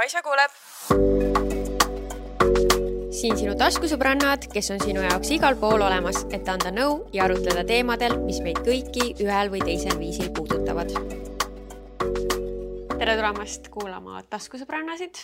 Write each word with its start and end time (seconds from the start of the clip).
Kaisa 0.00 0.22
kuuleb. 0.24 0.52
siin 3.12 3.34
sinu 3.36 3.52
taskusõbrannad, 3.60 4.46
kes 4.48 4.70
on 4.72 4.78
sinu 4.80 5.02
jaoks 5.04 5.28
igal 5.36 5.58
pool 5.60 5.84
olemas, 5.84 6.22
et 6.32 6.48
anda 6.48 6.70
nõu 6.72 6.94
ja 7.12 7.26
arutleda 7.26 7.66
teemadel, 7.68 8.14
mis 8.24 8.38
meid 8.40 8.62
kõiki 8.64 9.10
ühel 9.20 9.52
või 9.52 9.60
teisel 9.60 9.98
viisil 10.00 10.30
puudutavad. 10.32 10.94
tere 12.96 13.18
tulemast 13.20 13.68
kuulama 13.76 14.24
taskusõbrannasid 14.32 15.20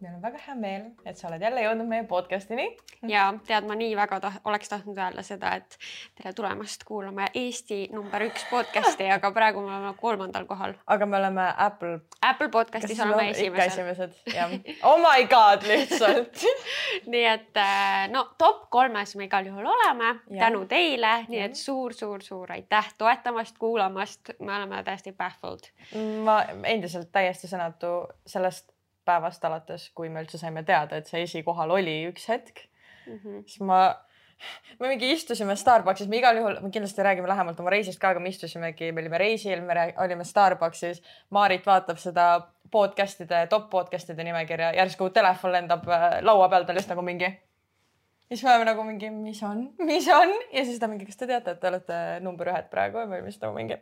meil 0.00 0.14
on 0.14 0.22
väga 0.22 0.38
hea 0.46 0.54
meel, 0.54 0.84
et 1.06 1.18
sa 1.18 1.26
oled 1.28 1.42
jälle 1.42 1.62
jõudnud 1.64 1.88
meie 1.90 2.04
podcast'ini. 2.08 2.66
ja 3.10 3.24
tead, 3.46 3.66
ma 3.66 3.74
nii 3.78 3.96
väga 3.98 4.20
taht, 4.22 4.40
oleks 4.46 4.70
tahtnud 4.70 4.98
öelda 4.98 5.24
seda, 5.26 5.54
et 5.58 5.78
tere 6.18 6.32
tulemast 6.36 6.84
kuulama 6.86 7.26
Eesti 7.34 7.80
number 7.92 8.22
üks 8.28 8.44
podcast'i, 8.50 9.08
aga 9.10 9.30
praegu 9.34 9.62
me 9.64 9.72
oleme 9.74 9.92
kolmandal 9.98 10.46
kohal. 10.50 10.76
aga 10.86 11.06
me 11.06 11.18
oleme 11.18 11.48
Apple. 11.66 11.98
Apple 12.22 12.50
podcast'is 12.54 13.02
oleme 13.04 13.30
esimesed. 13.30 13.72
esimesed, 13.72 14.14
jah. 14.34 14.54
Oh 14.86 15.02
my 15.02 15.26
god, 15.30 15.66
lihtsalt 15.66 16.46
nii 17.12 17.26
et 17.32 17.62
äh, 17.64 18.06
no 18.14 18.28
top 18.38 18.68
kolmes 18.70 19.16
me 19.18 19.26
igal 19.26 19.50
juhul 19.50 19.66
oleme, 19.74 20.14
tänu 20.30 20.64
teile, 20.70 21.14
nii 21.28 21.44
et 21.48 21.58
suur-suur-suur 21.58 22.54
aitäh 22.54 22.94
toetamast, 22.98 23.58
kuulamast, 23.58 24.34
me 24.38 24.54
oleme 24.54 24.82
täiesti 24.86 25.12
baffled. 25.12 25.72
ma 26.24 26.42
endiselt 26.70 27.10
täiesti 27.12 27.50
sõnatu 27.50 27.94
sellest 28.26 28.77
päevast 29.08 29.44
alates, 29.48 29.88
kui 29.96 30.12
me 30.12 30.22
üldse 30.24 30.40
saime 30.40 30.64
teada, 30.68 31.00
et 31.00 31.08
see 31.10 31.24
esikohal 31.26 31.72
oli 31.78 32.02
üks 32.10 32.28
hetk 32.30 32.68
mm, 33.06 33.16
-hmm. 33.16 33.40
siis 33.46 33.64
ma, 33.64 33.80
me 34.78 34.92
mingi 34.92 35.10
istusime 35.12 35.56
Starbuckis, 35.56 36.08
me 36.08 36.20
igal 36.20 36.36
juhul, 36.38 36.60
me 36.62 36.70
kindlasti 36.74 37.02
räägime 37.02 37.28
lähemalt 37.28 37.60
oma 37.60 37.72
reisist 37.74 38.00
ka, 38.00 38.12
aga 38.14 38.22
me 38.22 38.32
istusimegi, 38.32 38.92
me 38.92 39.02
olime 39.02 39.18
reisil, 39.18 39.64
me 39.66 39.92
olime 40.04 40.24
Starbuckis. 40.24 41.02
Maarit 41.34 41.66
vaatab 41.66 41.98
seda 42.02 42.28
podcast'ide, 42.70 43.46
top 43.50 43.68
podcast'ide 43.70 44.24
nimekirja, 44.24 44.72
järsku 44.76 45.10
telefon 45.14 45.54
lendab 45.56 45.86
äh, 45.88 46.08
laua 46.22 46.48
peal, 46.52 46.66
ta 46.68 46.76
lihtsalt 46.76 46.96
nagu 46.96 47.04
mingi. 47.06 47.30
siis 48.28 48.42
me 48.44 48.50
oleme 48.50 48.64
nagu 48.68 48.84
mingi, 48.84 49.10
mis 49.10 49.42
on, 49.42 49.64
mis 49.78 50.08
on 50.12 50.34
ja 50.52 50.64
siis 50.64 50.78
ta 50.78 50.88
mingi, 50.88 51.06
kas 51.08 51.16
te 51.16 51.26
teate, 51.26 51.56
et 51.56 51.60
te 51.60 51.68
olete 51.68 52.00
number 52.20 52.52
ühed 52.52 52.68
praegu 52.70 53.00
ja 53.00 53.06
me 53.06 53.16
olime 53.16 53.32
siis 53.32 53.42
nagu 53.42 53.56
mingi. 53.56 53.80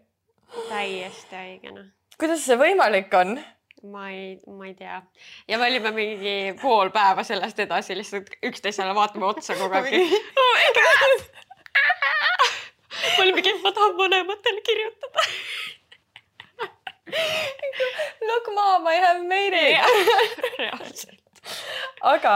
täiesti 0.68 1.36
õige 1.42 1.74
noh. 1.74 1.90
kuidas 2.18 2.46
see 2.46 2.58
võimalik 2.60 3.14
on? 3.18 3.40
Ma 3.84 4.10
ei, 4.10 4.38
ma 4.46 4.66
ei 4.66 4.74
tea. 4.74 5.02
ja 5.48 5.58
me 5.58 5.66
olime 5.68 5.90
mingi 5.96 6.54
pool 6.62 6.90
päeva 6.90 7.22
sellest 7.26 7.58
edasi 7.66 7.96
lihtsalt 7.96 8.30
üksteisele 8.50 8.94
vaatame 8.94 9.26
otsa 9.28 9.54
kogu 9.58 9.74
aeg 9.74 9.92
ma 13.16 13.22
olin 13.22 13.34
mingi, 13.34 13.52
ma 13.62 13.72
tahan 13.72 13.96
vanematele 13.98 14.60
kirjutada 14.66 15.20
Look 18.26 18.46
mom, 18.54 18.86
I 18.88 18.94
have 18.94 19.22
made 19.22 19.54
it. 19.54 19.78
reaalselt. 20.58 21.22
aga 22.02 22.32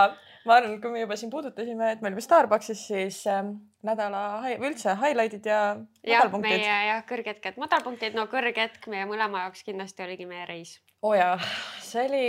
ma 0.46 0.56
arvan, 0.56 0.76
et 0.76 0.82
kui 0.82 0.92
me 0.94 1.02
juba 1.02 1.16
siin 1.18 1.32
puudutasime, 1.32 1.90
et 1.94 2.04
me 2.04 2.10
olime 2.10 2.22
Starbuckis, 2.24 2.84
siis 2.86 3.18
ähm, 3.30 3.56
nädala 3.86 4.22
või 4.44 4.70
üldse 4.70 4.94
highlight'id 5.00 5.48
ja 5.50 5.60
madalpunktid. 5.76 6.54
meie 6.54 6.76
jah, 6.90 7.02
kõrghetked, 7.08 7.58
madalpunktid, 7.60 8.16
no 8.16 8.26
kõrghetk 8.30 8.86
meie 8.92 9.08
mõlema 9.10 9.46
jaoks 9.46 9.66
kindlasti 9.66 10.06
oligi 10.06 10.28
meie 10.30 10.46
reis. 10.48 10.78
Oo 11.02 11.10
oh 11.10 11.16
jaa, 11.16 11.38
see 11.80 12.06
oli 12.06 12.26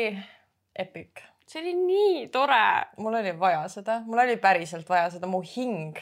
epic. 0.76 1.24
see 1.48 1.62
oli 1.62 1.74
nii 1.74 2.28
tore. 2.32 2.64
mul 2.98 3.20
oli 3.20 3.40
vaja 3.40 3.68
seda, 3.68 4.02
mul 4.06 4.24
oli 4.24 4.38
päriselt 4.38 4.90
vaja 4.90 5.10
seda, 5.10 5.28
mu 5.28 5.42
hing 5.56 6.00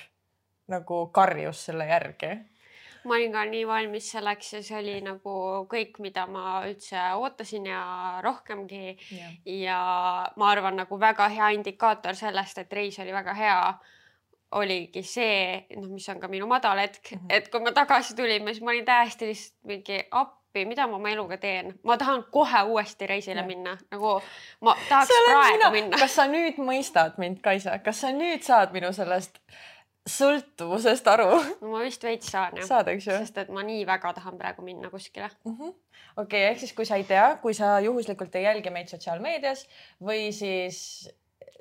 nagu 0.69 1.07
karjus 1.13 1.65
selle 1.69 1.89
järgi 1.89 2.35
ma 3.03 3.15
olin 3.15 3.31
ka 3.33 3.45
nii 3.47 3.67
valmis 3.67 4.09
selleks 4.11 4.53
ja 4.53 4.63
see 4.63 4.77
oli 4.79 4.97
nagu 5.01 5.35
kõik, 5.71 5.99
mida 6.03 6.25
ma 6.27 6.59
üldse 6.67 6.99
ootasin 7.17 7.69
ja 7.71 7.83
rohkemgi. 8.23 8.97
ja 9.45 9.79
ma 10.35 10.49
arvan, 10.51 10.77
nagu 10.83 10.99
väga 10.99 11.29
hea 11.33 11.53
indikaator 11.57 12.15
sellest, 12.15 12.57
et 12.57 12.73
reis 12.73 12.99
oli 12.99 13.15
väga 13.15 13.33
hea 13.33 13.61
oligi 14.57 15.03
see, 15.05 15.65
noh, 15.77 15.87
mis 15.93 16.07
on 16.09 16.19
ka 16.21 16.27
minu 16.27 16.47
madal 16.49 16.79
hetk 16.81 17.11
mm, 17.11 17.19
-hmm. 17.19 17.33
et 17.37 17.49
kui 17.49 17.61
me 17.61 17.71
tagasi 17.71 18.15
tulime, 18.15 18.53
siis 18.53 18.63
ma 18.63 18.71
olin 18.71 18.85
täiesti 18.85 19.27
lihtsalt 19.29 19.63
mingi 19.63 19.99
appi, 20.11 20.38
mida 20.55 20.87
ma 20.87 20.97
oma 20.97 21.11
eluga 21.13 21.37
teen, 21.37 21.73
ma 21.83 21.97
tahan 21.97 22.23
kohe 22.31 22.63
uuesti 22.71 23.07
reisile 23.07 23.41
ja. 23.41 23.47
minna, 23.47 23.77
nagu 23.91 24.15
ma 24.65 24.75
tahaks 24.89 25.11
praegu 25.25 25.57
mina. 25.57 25.71
minna. 25.75 25.99
kas 26.01 26.15
sa 26.15 26.27
nüüd 26.29 26.61
mõistad 26.61 27.19
mind, 27.21 27.41
Kaisa, 27.45 27.77
kas 27.85 28.01
sa 28.05 28.13
nüüd 28.15 28.45
saad 28.45 28.73
minu 28.75 28.91
sellest 28.95 29.39
sõltuvusest 30.09 31.07
aru? 31.11 31.29
no 31.61 31.73
ma 31.75 31.83
vist 31.83 32.03
veits 32.03 32.31
saan 32.33 32.57
jah. 32.57 32.67
saad, 32.67 32.89
eks 32.93 33.07
ju? 33.09 33.19
sest 33.21 33.37
et 33.43 33.53
ma 33.53 33.63
nii 33.65 33.85
väga 33.87 34.13
tahan 34.17 34.39
praegu 34.39 34.65
minna 34.65 34.89
kuskile 34.89 35.29
mm 35.29 35.55
-hmm.. 35.55 35.73
okei 36.17 36.23
okay,, 36.23 36.51
ehk 36.51 36.59
siis 36.63 36.73
kui 36.73 36.85
sa 36.85 36.97
ei 36.97 37.03
tea, 37.03 37.27
kui 37.41 37.53
sa 37.53 37.79
juhuslikult 37.85 38.35
ei 38.35 38.47
jälgi 38.47 38.73
meid 38.73 38.89
sotsiaalmeedias 38.89 39.67
või 40.01 40.31
siis 40.33 41.09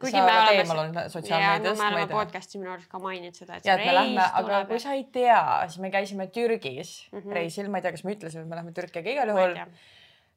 kuigi 0.01 0.21
me 0.21 0.33
oleme 0.33 0.57
teemal 0.57 0.81
on 0.85 0.99
sotsiaalmeedias. 1.11 1.79
me 1.79 1.87
oleme 1.89 2.09
podcast'i 2.13 2.61
minu 2.61 2.73
arust 2.75 2.91
ka 2.93 3.01
maininud 3.03 3.39
seda, 3.39 3.59
et 3.59 3.69
see 3.69 3.77
reis 3.81 3.95
lähme, 3.99 4.27
aga 4.41 4.65
kui 4.71 4.81
sa 4.83 4.97
ei 4.97 5.05
tea, 5.13 5.43
siis 5.69 5.83
me 5.85 5.93
käisime 5.95 6.29
Türgis 6.35 6.93
mm 7.13 7.19
-hmm. 7.19 7.39
reisil, 7.41 7.71
ma 7.71 7.81
ei 7.81 7.87
tea, 7.87 7.95
kas 7.97 8.05
me 8.05 8.15
ütlesime, 8.17 8.47
et 8.47 8.53
me 8.53 8.61
lähme 8.61 8.75
Türki, 8.77 9.03
aga 9.03 9.17
igal 9.17 9.35
juhul 9.35 9.57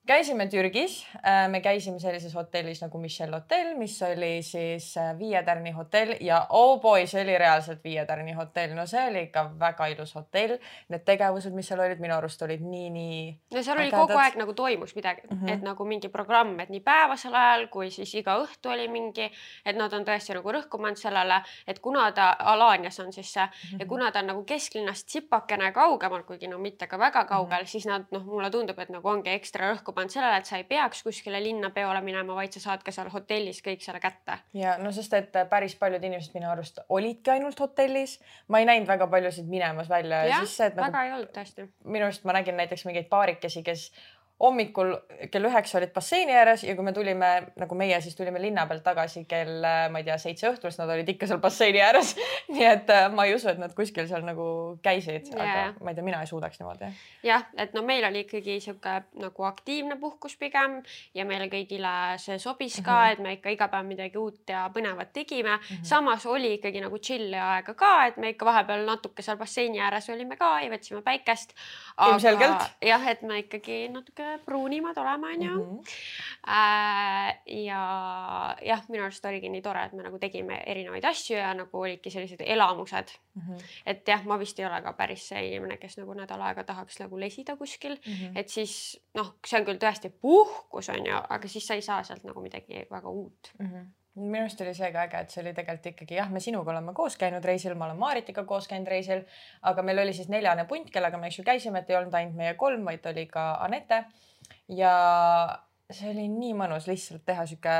käisime 0.08 0.48
Türgis, 0.48 1.08
äh, 1.16 1.50
me 1.50 1.62
käisime 1.62 2.00
sellises 2.00 2.34
hotellis 2.36 2.82
nagu 2.82 2.98
Michel 2.98 3.34
hotell, 3.34 3.76
mis 3.78 4.02
oli 4.04 4.42
siis 4.44 4.98
äh, 4.98 5.12
viie 5.20 5.44
tärni 5.44 5.72
hotell 5.72 6.16
ja 6.20 6.46
oh 6.50 6.82
boy, 6.82 7.06
see 7.08 7.22
oli 7.22 7.38
reaalselt 7.38 7.84
viie 7.84 8.06
tärni 8.06 8.34
hotell, 8.34 8.74
no 8.76 8.86
see 8.90 9.04
oli 9.08 9.22
ikka 9.28 9.44
väga 9.60 9.88
ilus 9.94 10.16
hotell. 10.18 10.58
Need 10.90 11.06
tegevused, 11.06 11.54
mis 11.54 11.70
seal 11.70 11.84
olid, 11.86 12.02
minu 12.02 12.16
arust 12.18 12.42
olid 12.42 12.64
nii, 12.66 12.90
nii. 12.96 13.20
no 13.54 13.64
seal 13.64 13.78
oli 13.78 13.92
kogu 13.94 14.18
aeg 14.18 14.40
nagu 14.42 14.56
toimus 14.58 14.96
midagi 14.98 15.22
mm, 15.30 15.38
-hmm. 15.38 15.54
et 15.54 15.62
nagu 15.66 15.86
mingi 15.86 16.10
programm, 16.10 16.60
et 16.60 16.74
nii 16.74 16.82
päevasel 16.82 17.36
ajal 17.36 17.68
kui 17.70 17.92
siis 17.92 18.16
iga 18.16 18.40
õhtu 18.42 18.74
oli 18.74 18.88
mingi, 18.88 19.30
et 19.66 19.78
nad 19.78 19.94
on 19.94 20.06
tõesti 20.08 20.34
nagu 20.34 20.52
rõhku 20.58 20.82
pannud 20.82 20.98
sellele, 20.98 21.42
et 21.68 21.80
kuna 21.80 22.12
ta 22.12 22.36
Alanias 22.40 23.00
on 23.00 23.14
siis 23.14 23.34
see 23.34 23.46
mm 23.46 23.52
-hmm. 23.52 23.80
ja 23.80 23.86
kuna 23.86 24.12
ta 24.12 24.20
on 24.20 24.28
nagu 24.28 24.44
kesklinnast 24.44 25.08
tsipakene 25.08 25.72
kaugemal, 25.72 26.24
kuigi 26.24 26.48
no 26.48 26.58
mitte 26.58 26.88
ka 26.88 27.00
väga 27.00 27.26
kaugel 27.26 27.58
mm, 27.58 27.64
-hmm. 27.64 27.68
siis 27.68 27.86
nad 27.86 28.06
noh, 28.12 28.26
mulle 28.26 28.50
tundub, 28.50 28.80
et 28.80 28.90
nagu 28.90 29.10
ongi 29.10 29.30
ekstra 29.30 29.74
rõhku 29.74 29.91
pannud 29.96 30.14
sellele, 30.14 30.38
et 30.42 30.50
sa 30.50 30.60
ei 30.60 30.66
peaks 30.68 31.04
kuskile 31.04 31.42
linna 31.44 31.70
peole 31.76 32.02
minema, 32.06 32.36
vaid 32.38 32.54
sa 32.56 32.64
saad 32.64 32.86
ka 32.86 32.94
seal 32.96 33.10
hotellis 33.14 33.62
kõik 33.66 33.84
selle 33.86 34.02
kätte. 34.04 34.38
ja 34.58 34.78
no 34.82 34.92
sest, 34.96 35.14
et 35.18 35.42
päris 35.50 35.76
paljud 35.80 36.04
inimesed 36.04 36.36
minu 36.38 36.50
arust 36.52 36.82
olidki 36.90 37.36
ainult 37.36 37.60
hotellis, 37.60 38.20
ma 38.48 38.62
ei 38.62 38.70
näinud 38.70 38.90
väga 38.90 39.08
paljusid 39.12 39.50
minemas 39.52 39.90
välja 39.90 40.24
ja, 40.26 40.36
ja 40.36 40.40
siis 40.46 40.58
see, 40.58 40.72
et 40.72 40.80
nagu. 40.80 40.88
väga 40.88 41.06
ei 41.06 41.14
olnud 41.18 41.36
tõesti. 41.36 41.68
minu 41.84 42.08
arust 42.08 42.26
ma 42.28 42.38
nägin 42.40 42.60
näiteks 42.60 42.86
mingeid 42.90 43.10
paarikesi, 43.12 43.64
kes 43.64 43.90
hommikul 44.42 44.96
kell 45.32 45.46
üheksa 45.46 45.78
olid 45.78 45.94
basseini 45.94 46.34
ääres 46.34 46.64
ja 46.66 46.76
kui 46.76 46.86
me 46.86 46.94
tulime 46.94 47.30
nagu 47.60 47.76
meie, 47.78 48.00
siis 48.02 48.16
tulime 48.18 48.42
linna 48.42 48.66
pealt 48.70 48.84
tagasi 48.84 49.26
kell, 49.30 49.62
ma 49.62 50.02
ei 50.02 50.08
tea, 50.08 50.18
seitse 50.22 50.50
õhtul, 50.50 50.72
siis 50.72 50.82
nad 50.82 50.90
olid 50.96 51.10
ikka 51.14 51.30
seal 51.30 51.42
basseini 51.44 51.82
ääres 51.84 52.16
nii 52.56 52.66
et 52.66 52.90
äh, 52.90 53.08
ma 53.14 53.26
ei 53.28 53.36
usu, 53.36 53.52
et 53.52 53.62
nad 53.62 53.74
kuskil 53.78 54.08
seal 54.10 54.26
nagu 54.26 54.46
käisid, 54.84 55.30
aga 55.36 55.72
ma 55.82 55.94
ei 55.94 55.98
tea, 55.98 56.06
mina 56.06 56.22
ei 56.24 56.30
suudaks 56.30 56.62
niimoodi. 56.62 56.90
jah, 57.28 57.46
et 57.62 57.76
no 57.78 57.84
meil 57.86 58.06
oli 58.08 58.26
ikkagi 58.26 58.58
sihuke 58.64 58.96
nagu 59.22 59.48
aktiivne 59.50 59.98
puhkus 60.02 60.38
pigem 60.42 60.80
ja 61.18 61.26
meile 61.30 61.50
kõigile 61.52 61.94
see 62.22 62.40
sobis 62.42 62.80
ka 62.82 62.92
mm, 62.92 63.06
-hmm. 63.06 63.12
et 63.14 63.20
me 63.20 63.36
ikka 63.38 63.56
iga 63.58 63.70
päev 63.72 63.86
midagi 63.88 64.18
uut 64.18 64.50
ja 64.50 64.66
põnevat 64.74 65.14
tegime 65.14 65.56
mm. 65.56 65.62
-hmm. 65.62 65.86
samas 65.94 66.26
oli 66.26 66.54
ikkagi 66.58 66.82
nagu 66.82 66.98
chill'i 66.98 67.38
aega 67.38 67.74
ka, 67.74 67.94
et 68.06 68.18
me 68.18 68.34
ikka 68.34 68.46
vahepeal 68.46 68.86
natuke 68.86 69.22
seal 69.22 69.38
basseini 69.38 69.80
ääres 69.80 70.10
olime 70.10 70.38
ka 70.38 70.60
ja 70.62 70.72
võtsime 70.72 71.02
päikest. 71.02 71.54
ilmselgelt. 72.08 72.72
jah, 72.82 73.08
et 73.08 73.22
me 73.22 73.40
ikkagi 73.40 73.88
natuke 73.90 74.31
pruunimad 74.46 74.98
olema, 74.98 75.28
onju. 75.36 75.58
Mhm. 75.58 75.80
Äh, 76.48 77.42
ja 77.66 77.82
jah, 78.66 78.82
minu 78.90 79.04
arust 79.06 79.26
oligi 79.26 79.50
nii 79.50 79.62
tore, 79.62 79.84
et 79.86 79.94
me 79.94 80.04
nagu 80.04 80.20
tegime 80.22 80.62
erinevaid 80.66 81.06
asju 81.06 81.38
ja 81.38 81.54
nagu 81.58 81.84
olidki 81.84 82.12
sellised 82.14 82.42
elamused 82.42 83.14
mm. 83.36 83.42
-hmm. 83.42 83.64
et 83.86 84.08
jah, 84.08 84.26
ma 84.26 84.40
vist 84.40 84.60
ei 84.60 84.66
ole 84.66 84.82
ka 84.82 84.94
päris 84.94 85.28
see 85.30 85.48
inimene, 85.48 85.78
kes 85.78 85.98
nagu 85.98 86.14
nädal 86.18 86.42
aega 86.42 86.64
tahaks 86.64 87.00
nagu 87.00 87.20
lesida 87.20 87.56
kuskil 87.56 87.96
mm, 87.96 88.14
-hmm. 88.14 88.40
et 88.40 88.50
siis 88.50 89.00
noh, 89.14 89.36
see 89.46 89.60
on 89.60 89.66
küll 89.66 89.82
tõesti 89.82 90.10
puhkus 90.10 90.90
onju, 90.90 91.22
aga 91.30 91.48
siis 91.48 91.68
sa 91.68 91.74
ei 91.74 91.82
saa 91.82 92.04
sealt 92.04 92.24
nagu 92.24 92.42
midagi 92.42 92.88
väga 92.92 93.10
uut 93.10 93.54
mm. 93.60 93.66
-hmm 93.66 93.90
minu 94.16 94.44
arust 94.44 94.62
oli 94.62 94.74
see 94.76 94.92
ka 94.92 95.06
äge, 95.06 95.22
et 95.24 95.34
see 95.34 95.42
oli 95.44 95.54
tegelikult 95.56 95.94
ikkagi 95.94 96.18
jah, 96.18 96.32
me 96.32 96.42
sinuga 96.44 96.74
oleme 96.74 96.94
koos 96.96 97.16
käinud 97.20 97.46
reisil, 97.48 97.76
ma 97.80 97.88
olen 97.88 98.00
Maaritiga 98.02 98.44
koos 98.48 98.68
käinud 98.68 98.92
reisil, 98.92 99.24
aga 99.68 99.86
meil 99.88 100.04
oli 100.04 100.14
siis 100.14 100.28
neljane 100.32 100.66
punt, 100.68 100.92
kellega 100.92 101.20
me, 101.20 101.30
eks 101.32 101.40
ju, 101.40 101.46
käisime, 101.48 101.80
et 101.80 101.90
ei 101.90 102.00
olnud 102.00 102.18
ainult 102.20 102.36
meie 102.36 102.58
kolm, 102.60 102.84
vaid 102.90 103.08
oli 103.14 103.26
ka 103.32 103.54
Anette 103.64 104.04
ja 104.76 104.94
see 105.92 106.12
oli 106.12 106.28
nii 106.32 106.54
mõnus 106.60 106.90
lihtsalt 106.92 107.24
teha 107.28 107.48
sihuke 107.48 107.78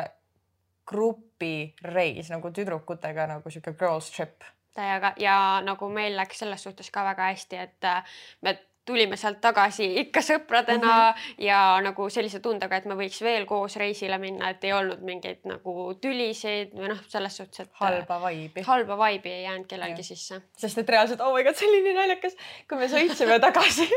grupireis 0.92 2.32
nagu 2.32 2.52
tüdrukutega 2.56 3.28
nagu 3.36 3.52
sihuke 3.52 3.76
girls 3.80 4.12
trip. 4.16 4.44
täiega 4.76 5.14
ja 5.20 5.36
nagu 5.64 5.90
meil 5.92 6.16
läks 6.16 6.40
selles 6.40 6.64
suhtes 6.64 6.92
ka 6.92 7.04
väga 7.04 7.32
hästi, 7.34 7.58
et 7.60 7.88
äh, 7.88 8.04
me 8.42 8.56
tulime 8.86 9.18
sealt 9.18 9.38
tagasi 9.42 9.86
ikka 10.02 10.22
sõpradena 10.26 10.88
mm 10.88 11.18
-hmm. 11.18 11.36
ja 11.46 11.60
nagu 11.84 12.10
sellise 12.10 12.40
tundega, 12.40 12.78
et 12.78 12.86
me 12.86 12.96
võiks 12.96 13.22
veel 13.22 13.46
koos 13.46 13.76
reisile 13.76 14.18
minna, 14.18 14.50
et 14.50 14.64
ei 14.64 14.74
olnud 14.74 15.04
mingeid 15.06 15.46
nagu 15.46 15.94
tülisid 16.02 16.74
või 16.74 16.90
noh, 16.94 17.04
selles 17.08 17.38
suhtes, 17.38 17.60
et. 17.60 17.72
halba 17.74 18.22
vaibi. 18.22 18.62
halba 18.62 18.98
vaibi 18.98 19.30
ei 19.30 19.44
jäänud 19.44 19.68
kellelgi 19.68 20.04
sisse. 20.04 20.42
sest 20.58 20.78
et 20.78 20.90
reaalselt, 20.90 21.22
oh 21.22 21.36
my 21.36 21.44
god, 21.44 21.56
see 21.56 21.70
oli 21.70 21.82
nii 21.88 21.94
naljakas, 21.94 22.36
kui 22.70 22.78
me 22.78 22.88
sõitsime 22.88 23.40
tagasi 23.48 23.90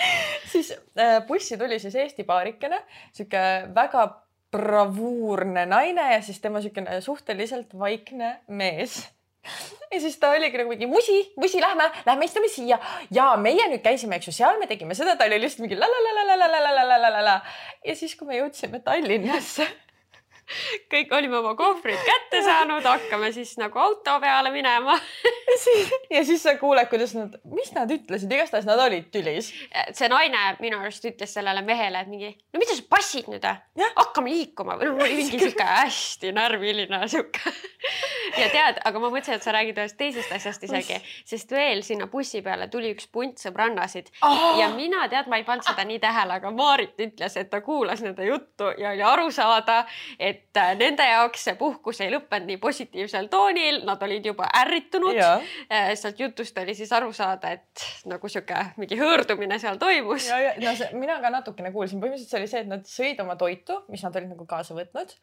siis 0.52 0.72
äh, 0.98 1.26
bussi 1.26 1.58
tuli 1.58 1.78
siis 1.78 1.94
Eesti 1.94 2.24
paarikene, 2.24 2.82
sihuke 3.12 3.44
väga 3.74 4.08
bravuurne 4.50 5.66
naine 5.66 6.12
ja 6.14 6.22
siis 6.22 6.40
tema 6.40 6.58
niisugune 6.58 7.00
suhteliselt 7.00 7.78
vaikne 7.78 8.40
mees 8.48 9.02
ja 9.90 10.00
siis 10.00 10.18
ta 10.20 10.30
oligi 10.36 10.60
nagu 10.60 10.70
mingi 10.70 10.86
musi, 10.90 11.18
musi, 11.40 11.60
lähme, 11.60 11.90
lähme 12.06 12.28
istume 12.28 12.48
siia 12.52 12.78
ja 13.10 13.30
meie 13.40 13.68
nüüd 13.72 13.82
käisime, 13.84 14.20
eks 14.20 14.30
ju, 14.30 14.36
seal 14.36 14.58
me 14.60 14.68
tegime 14.70 14.94
seda, 14.98 15.16
ta 15.16 15.28
oli 15.28 15.40
lihtsalt 15.42 15.64
mingi 15.66 15.78
la 15.78 15.88
la 15.90 16.02
la 16.06 16.16
la 16.18 16.24
la 16.30 16.36
la 16.46 16.48
la 16.48 16.74
la 16.74 16.84
la 16.84 16.98
la 17.04 17.14
la 17.18 17.22
la 17.28 17.36
ja 17.86 17.96
siis, 17.96 18.16
kui 18.16 18.28
me 18.28 18.38
jõudsime 18.40 18.82
Tallinnasse 18.84 19.66
kõik 20.90 21.12
olime 21.16 21.38
oma 21.40 21.54
kohvrid 21.58 21.98
kätte 22.06 22.42
saanud, 22.44 22.84
hakkame 22.86 23.30
siis 23.34 23.56
nagu 23.60 23.78
auto 23.78 24.18
peale 24.22 24.52
minema. 24.54 24.98
Ja 26.10 26.22
siis 26.24 26.42
sa 26.42 26.54
kuuled, 26.58 26.86
kuidas 26.90 27.10
nad, 27.14 27.34
mis 27.50 27.72
nad 27.74 27.90
ütlesid, 27.90 28.30
igastahes 28.32 28.66
nad 28.68 28.78
olid 28.80 29.08
tülis. 29.14 29.50
see 29.96 30.08
naine 30.10 30.38
minu 30.62 30.78
arust 30.78 31.04
ütles 31.06 31.34
sellele 31.34 31.62
mehele, 31.66 32.00
et 32.00 32.10
mingi, 32.10 32.30
no 32.54 32.62
mida 32.62 32.74
sa 32.76 32.84
passid 32.90 33.26
nüüd, 33.30 33.46
hakkame 33.96 34.30
liikuma. 34.30 34.78
Või 34.80 34.90
noh, 34.92 35.02
oli 35.04 35.18
mingi 35.18 35.40
sihuke 35.42 35.66
hästi 35.66 36.32
närviline 36.36 37.02
sihuke. 37.10 37.54
Ja 38.38 38.46
tead, 38.52 38.78
aga 38.86 39.02
ma 39.02 39.10
mõtlesin, 39.10 39.40
et 39.40 39.46
sa 39.46 39.54
räägid 39.54 39.78
ühest 39.82 39.98
teisest 39.98 40.32
asjast 40.34 40.64
isegi, 40.66 41.00
sest 41.26 41.50
veel 41.54 41.82
sinna 41.86 42.06
bussi 42.10 42.42
peale 42.46 42.68
tuli 42.70 42.92
üks 42.94 43.08
punt 43.12 43.42
sõbrannasid. 43.42 44.12
Oh! 44.26 44.58
ja 44.60 44.70
mina 44.74 45.06
tead, 45.10 45.30
ma 45.30 45.40
ei 45.40 45.46
pannud 45.46 45.66
seda 45.66 45.84
nii 45.88 45.98
tähele, 46.02 46.38
aga 46.38 46.52
Maarit 46.54 47.00
ütles, 47.02 47.36
et 47.40 47.50
ta 47.50 47.62
kuulas 47.64 48.04
nende 48.04 48.26
juttu 48.28 48.70
ja 48.78 48.94
oli 48.94 49.04
aru 49.06 49.30
saada, 49.34 49.82
et 50.18 50.39
et 50.40 50.58
äh, 50.58 50.72
nende 50.78 51.04
jaoks 51.06 51.44
see 51.46 51.54
puhkus 51.58 52.00
ei 52.02 52.10
lõppenud 52.10 52.48
nii 52.50 52.58
positiivsel 52.62 53.28
toonil, 53.30 53.82
nad 53.86 54.02
olid 54.02 54.24
juba 54.26 54.48
ärritunud. 54.60 55.18
Äh, 55.20 55.92
sealt 55.98 56.20
jutust 56.20 56.58
oli 56.58 56.74
siis 56.74 56.90
aru 56.96 57.12
saada, 57.16 57.52
et 57.54 57.84
nagu 58.10 58.30
sihuke 58.30 58.64
mingi 58.80 58.98
hõõrdumine 58.98 59.60
seal 59.62 59.78
toimus. 59.80 60.28
ja, 60.30 60.40
ja 60.48 60.54
no 60.64 60.74
see, 60.78 60.90
mina 60.98 61.20
ka 61.22 61.30
natukene 61.34 61.72
kuulsin, 61.74 62.02
põhimõtteliselt 62.02 62.34
see 62.34 62.40
oli 62.40 62.50
see, 62.50 62.64
et 62.64 62.70
nad 62.70 62.86
sõid 62.88 63.22
oma 63.22 63.36
toitu, 63.40 63.78
mis 63.92 64.02
nad 64.06 64.16
olid 64.18 64.32
nagu 64.32 64.46
kaasa 64.50 64.76
võtnud 64.76 65.14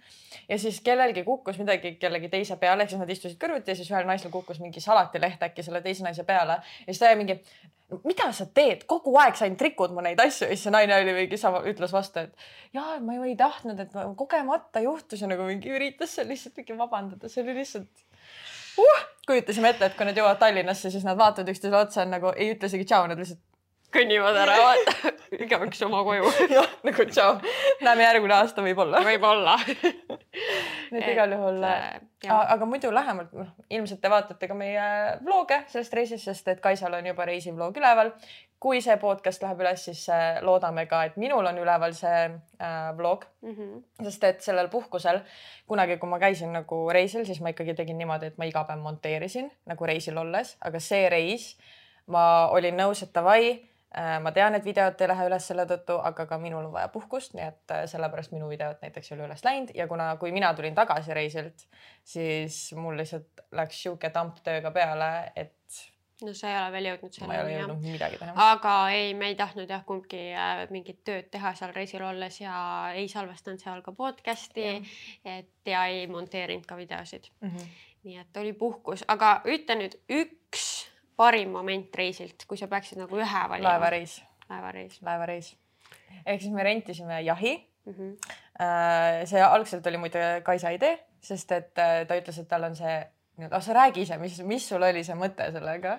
ja 0.48 0.60
siis 0.62 0.80
kellelgi 0.86 1.26
kukkus 1.28 1.60
midagi 1.62 1.96
kellegi 2.02 2.32
teise 2.32 2.60
peale, 2.62 2.86
ehk 2.86 2.94
siis 2.94 3.02
nad 3.02 3.12
istusid 3.12 3.40
kõrvuti 3.42 3.74
ja 3.74 3.80
siis 3.80 3.92
ühel 3.92 4.08
naisel 4.08 4.32
kukkus 4.34 4.62
mingi 4.64 4.84
salatileht 4.84 5.44
äkki 5.50 5.66
selle 5.66 5.82
teise 5.84 6.06
naise 6.08 6.24
peale 6.28 6.62
ja 6.62 6.88
siis 6.88 7.04
ta 7.04 7.12
mingi 7.20 7.42
mida 8.04 8.28
sa 8.36 8.46
teed, 8.52 8.84
kogu 8.90 9.14
aeg 9.22 9.38
sa 9.40 9.46
ainult 9.46 9.62
rikud 9.64 9.94
mu 9.96 10.04
neid 10.04 10.20
asju 10.20 10.48
ja 10.48 10.56
siis 10.56 10.66
see 10.68 10.74
naine 10.76 10.96
oli 11.00 11.14
mingi 11.16 11.40
sama, 11.40 11.62
ütles 11.72 11.94
vastu, 11.96 12.26
et 12.26 12.76
ja 12.76 12.98
ma 13.04 13.16
ju 13.16 13.28
ei 13.30 13.36
tahtnud, 13.40 13.80
et 13.80 13.96
kogemata 14.20 14.84
juhtus 14.84 15.24
ja 15.24 15.30
nagu 15.32 15.48
mingi 15.48 15.72
üritas 15.72 16.18
seal 16.18 16.28
lihtsalt 16.28 16.60
mingi 16.60 16.76
vabandada, 16.80 17.32
see 17.32 17.46
oli 17.46 17.56
lihtsalt 17.62 18.04
uh,. 18.84 19.06
kujutasime 19.28 19.72
ette, 19.72 19.88
et 19.88 19.96
kui 20.00 20.08
nad 20.08 20.20
jõuavad 20.20 20.42
Tallinnasse, 20.42 20.92
siis 20.92 21.08
nad 21.08 21.20
vaatavad 21.20 21.54
üksteisele 21.54 21.80
otsa, 21.80 22.06
nagu 22.08 22.34
ei 22.36 22.52
ütle 22.56 22.72
isegi 22.72 22.90
tšau, 22.92 23.08
nad 23.12 23.24
lihtsalt 23.24 23.44
kõnnivad 23.94 24.38
ära, 24.42 24.56
vaata, 24.66 25.14
igaüks 25.38 25.82
oma 25.88 26.02
koju. 26.06 26.32
jah, 26.52 26.68
nagu 26.86 27.06
tšau, 27.10 27.38
näeme 27.86 28.04
järgmine 28.04 28.36
aasta 28.38 28.64
võib-olla. 28.66 29.02
võib-olla 29.06 29.56
nii 30.92 31.00
et 31.02 31.12
igal 31.14 31.32
juhul 31.36 31.64
äh,, 31.68 32.00
aga 32.28 32.68
muidu 32.70 32.92
lähemalt, 32.94 33.32
noh, 33.38 33.54
ilmselt 33.74 34.02
te 34.04 34.12
vaatate 34.12 34.50
ka 34.50 34.58
meie 34.58 34.84
vloge 35.24 35.62
sellest 35.72 35.96
reisist, 35.98 36.28
sest 36.28 36.52
et 36.52 36.62
Kaisal 36.64 36.98
on 36.98 37.08
juba 37.08 37.26
reisivlog 37.30 37.80
üleval. 37.80 38.12
kui 38.60 38.82
see 38.82 38.96
podcast 38.98 39.44
läheb 39.46 39.60
üles, 39.62 39.84
siis 39.86 40.02
äh, 40.10 40.40
loodame 40.42 40.88
ka, 40.90 41.04
et 41.06 41.18
minul 41.22 41.46
on 41.46 41.60
üleval 41.62 41.94
see 41.94 42.24
äh, 42.26 42.76
vlog 42.98 43.26
mm. 43.42 43.54
-hmm. 43.54 44.04
sest 44.04 44.24
et 44.24 44.42
sellel 44.42 44.68
puhkusel 44.74 45.22
kunagi, 45.68 45.98
kui 45.98 46.10
ma 46.10 46.20
käisin 46.20 46.54
nagu 46.54 46.90
reisil, 46.90 47.26
siis 47.26 47.42
ma 47.42 47.54
ikkagi 47.54 47.74
tegin 47.74 47.98
niimoodi, 47.98 48.34
et 48.34 48.38
ma 48.38 48.46
iga 48.46 48.64
päev 48.64 48.82
monteerisin 48.82 49.52
nagu 49.66 49.86
reisil 49.86 50.18
olles, 50.18 50.58
aga 50.62 50.80
see 50.80 51.10
reis 51.10 51.56
ma 52.08 52.50
olin 52.50 52.78
nõus, 52.78 53.04
et 53.04 53.14
davai 53.14 53.44
Äh, 53.52 53.77
ma 53.96 54.32
tean, 54.36 54.56
et 54.58 54.66
videot 54.68 55.02
ei 55.02 55.08
lähe 55.08 55.28
üles 55.30 55.46
selle 55.48 55.64
tõttu, 55.70 55.96
aga 56.04 56.26
ka 56.28 56.38
minul 56.42 56.66
on 56.68 56.74
vaja 56.74 56.90
puhkust, 56.92 57.36
nii 57.38 57.46
et 57.48 57.74
äh, 57.74 57.86
sellepärast 57.88 58.34
minu 58.36 58.50
videot 58.52 58.82
näiteks 58.84 59.12
ei 59.12 59.16
ole 59.16 59.30
üles 59.30 59.44
läinud 59.46 59.72
ja 59.76 59.88
kuna, 59.88 60.10
kui 60.20 60.34
mina 60.36 60.52
tulin 60.58 60.76
tagasi 60.76 61.16
reisilt, 61.16 61.64
siis 62.04 62.58
mul 62.76 63.00
lihtsalt 63.00 63.46
läks 63.56 63.86
sihuke 63.86 64.12
tamp 64.14 64.42
tööga 64.44 64.74
peale, 64.76 65.12
et. 65.40 65.56
no 66.22 66.34
sa 66.36 66.52
ei 66.52 66.58
ole 66.60 66.74
veel 66.76 66.90
jõudnud 66.92 67.16
selleni. 67.16 67.32
ma 67.32 67.38
ei 67.40 67.46
ole 67.46 67.56
jõudnud 67.62 67.88
midagi 67.96 68.20
teha. 68.20 68.50
aga 68.52 68.76
ei, 68.98 69.14
me 69.16 69.32
ei 69.32 69.40
tahtnud 69.40 69.72
jah 69.72 69.86
kumbki 69.88 70.24
äh, 70.36 70.66
mingit 70.76 71.00
tööd 71.08 71.32
teha 71.32 71.56
seal 71.56 71.72
reisil 71.78 72.04
olles 72.04 72.42
ja 72.44 72.58
ei 72.92 73.08
salvestanud 73.12 73.64
seal 73.64 73.82
ka 73.86 73.96
podcast'i, 73.96 74.82
et 75.24 75.72
ja 75.72 75.88
ei 75.88 76.10
monteerinud 76.12 76.68
ka 76.68 76.76
videosid 76.76 77.32
mm. 77.40 77.56
-hmm. 77.56 77.72
nii 78.04 78.20
et 78.26 78.44
oli 78.44 78.52
puhkus, 78.52 79.08
aga 79.08 79.38
ütle 79.48 79.80
nüüd 79.80 79.96
üks 80.12 80.67
parim 81.18 81.52
moment 81.52 81.96
reisilt, 81.98 82.46
kui 82.48 82.60
sa 82.60 82.70
peaksid 82.72 83.02
nagu 83.02 83.18
ühe 83.18 83.44
valima? 83.50 83.74
laevareis. 83.74 84.20
laevareis. 84.50 85.02
laevareis. 85.02 85.52
ehk 86.26 86.42
siis 86.42 86.54
me 86.54 86.64
rentisime 86.64 87.22
jahi 87.26 87.56
mm. 87.86 87.94
-hmm. 87.94 89.26
see 89.26 89.44
algselt 89.44 89.88
oli 89.88 89.98
muide 89.98 90.42
Kaisa 90.44 90.70
idee, 90.70 90.98
sest 91.22 91.52
et 91.52 91.80
äh, 91.80 92.06
ta 92.08 92.20
ütles, 92.20 92.40
et 92.40 92.48
tal 92.48 92.64
on 92.64 92.76
see 92.76 92.98
nii-öelda, 93.38 93.58
ah 93.58 93.64
sa 93.64 93.74
räägi 93.78 94.04
ise, 94.04 94.18
mis, 94.22 94.40
mis 94.46 94.68
sul 94.70 94.84
oli 94.84 95.04
see 95.06 95.18
mõte 95.18 95.50
sellega? 95.54 95.98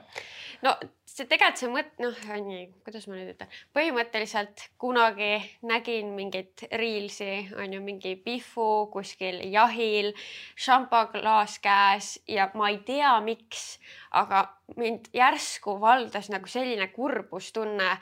no 0.67 0.75
see 1.07 1.27
tegelikult 1.31 1.61
see 1.61 1.71
mõte, 1.73 1.95
noh, 2.03 2.19
nii, 2.47 2.65
kuidas 2.87 3.07
ma 3.09 3.17
nüüd 3.17 3.33
ütlen, 3.33 3.53
põhimõtteliselt 3.77 4.65
kunagi 4.81 5.31
nägin 5.67 6.13
mingit 6.17 6.67
reelsi, 6.71 7.31
on 7.59 7.75
ju, 7.75 7.83
mingi 7.85 8.15
Pihvu 8.23 8.89
kuskil 8.93 9.41
jahil, 9.53 10.13
šampaklaas 10.59 11.59
käes 11.65 12.17
ja 12.31 12.51
ma 12.59 12.73
ei 12.73 12.83
tea, 12.87 13.15
miks, 13.25 13.79
aga 14.19 14.45
mind 14.79 15.11
järsku 15.17 15.79
valdas 15.83 16.31
nagu 16.35 16.51
selline 16.51 16.91
kurbustunne. 16.95 17.95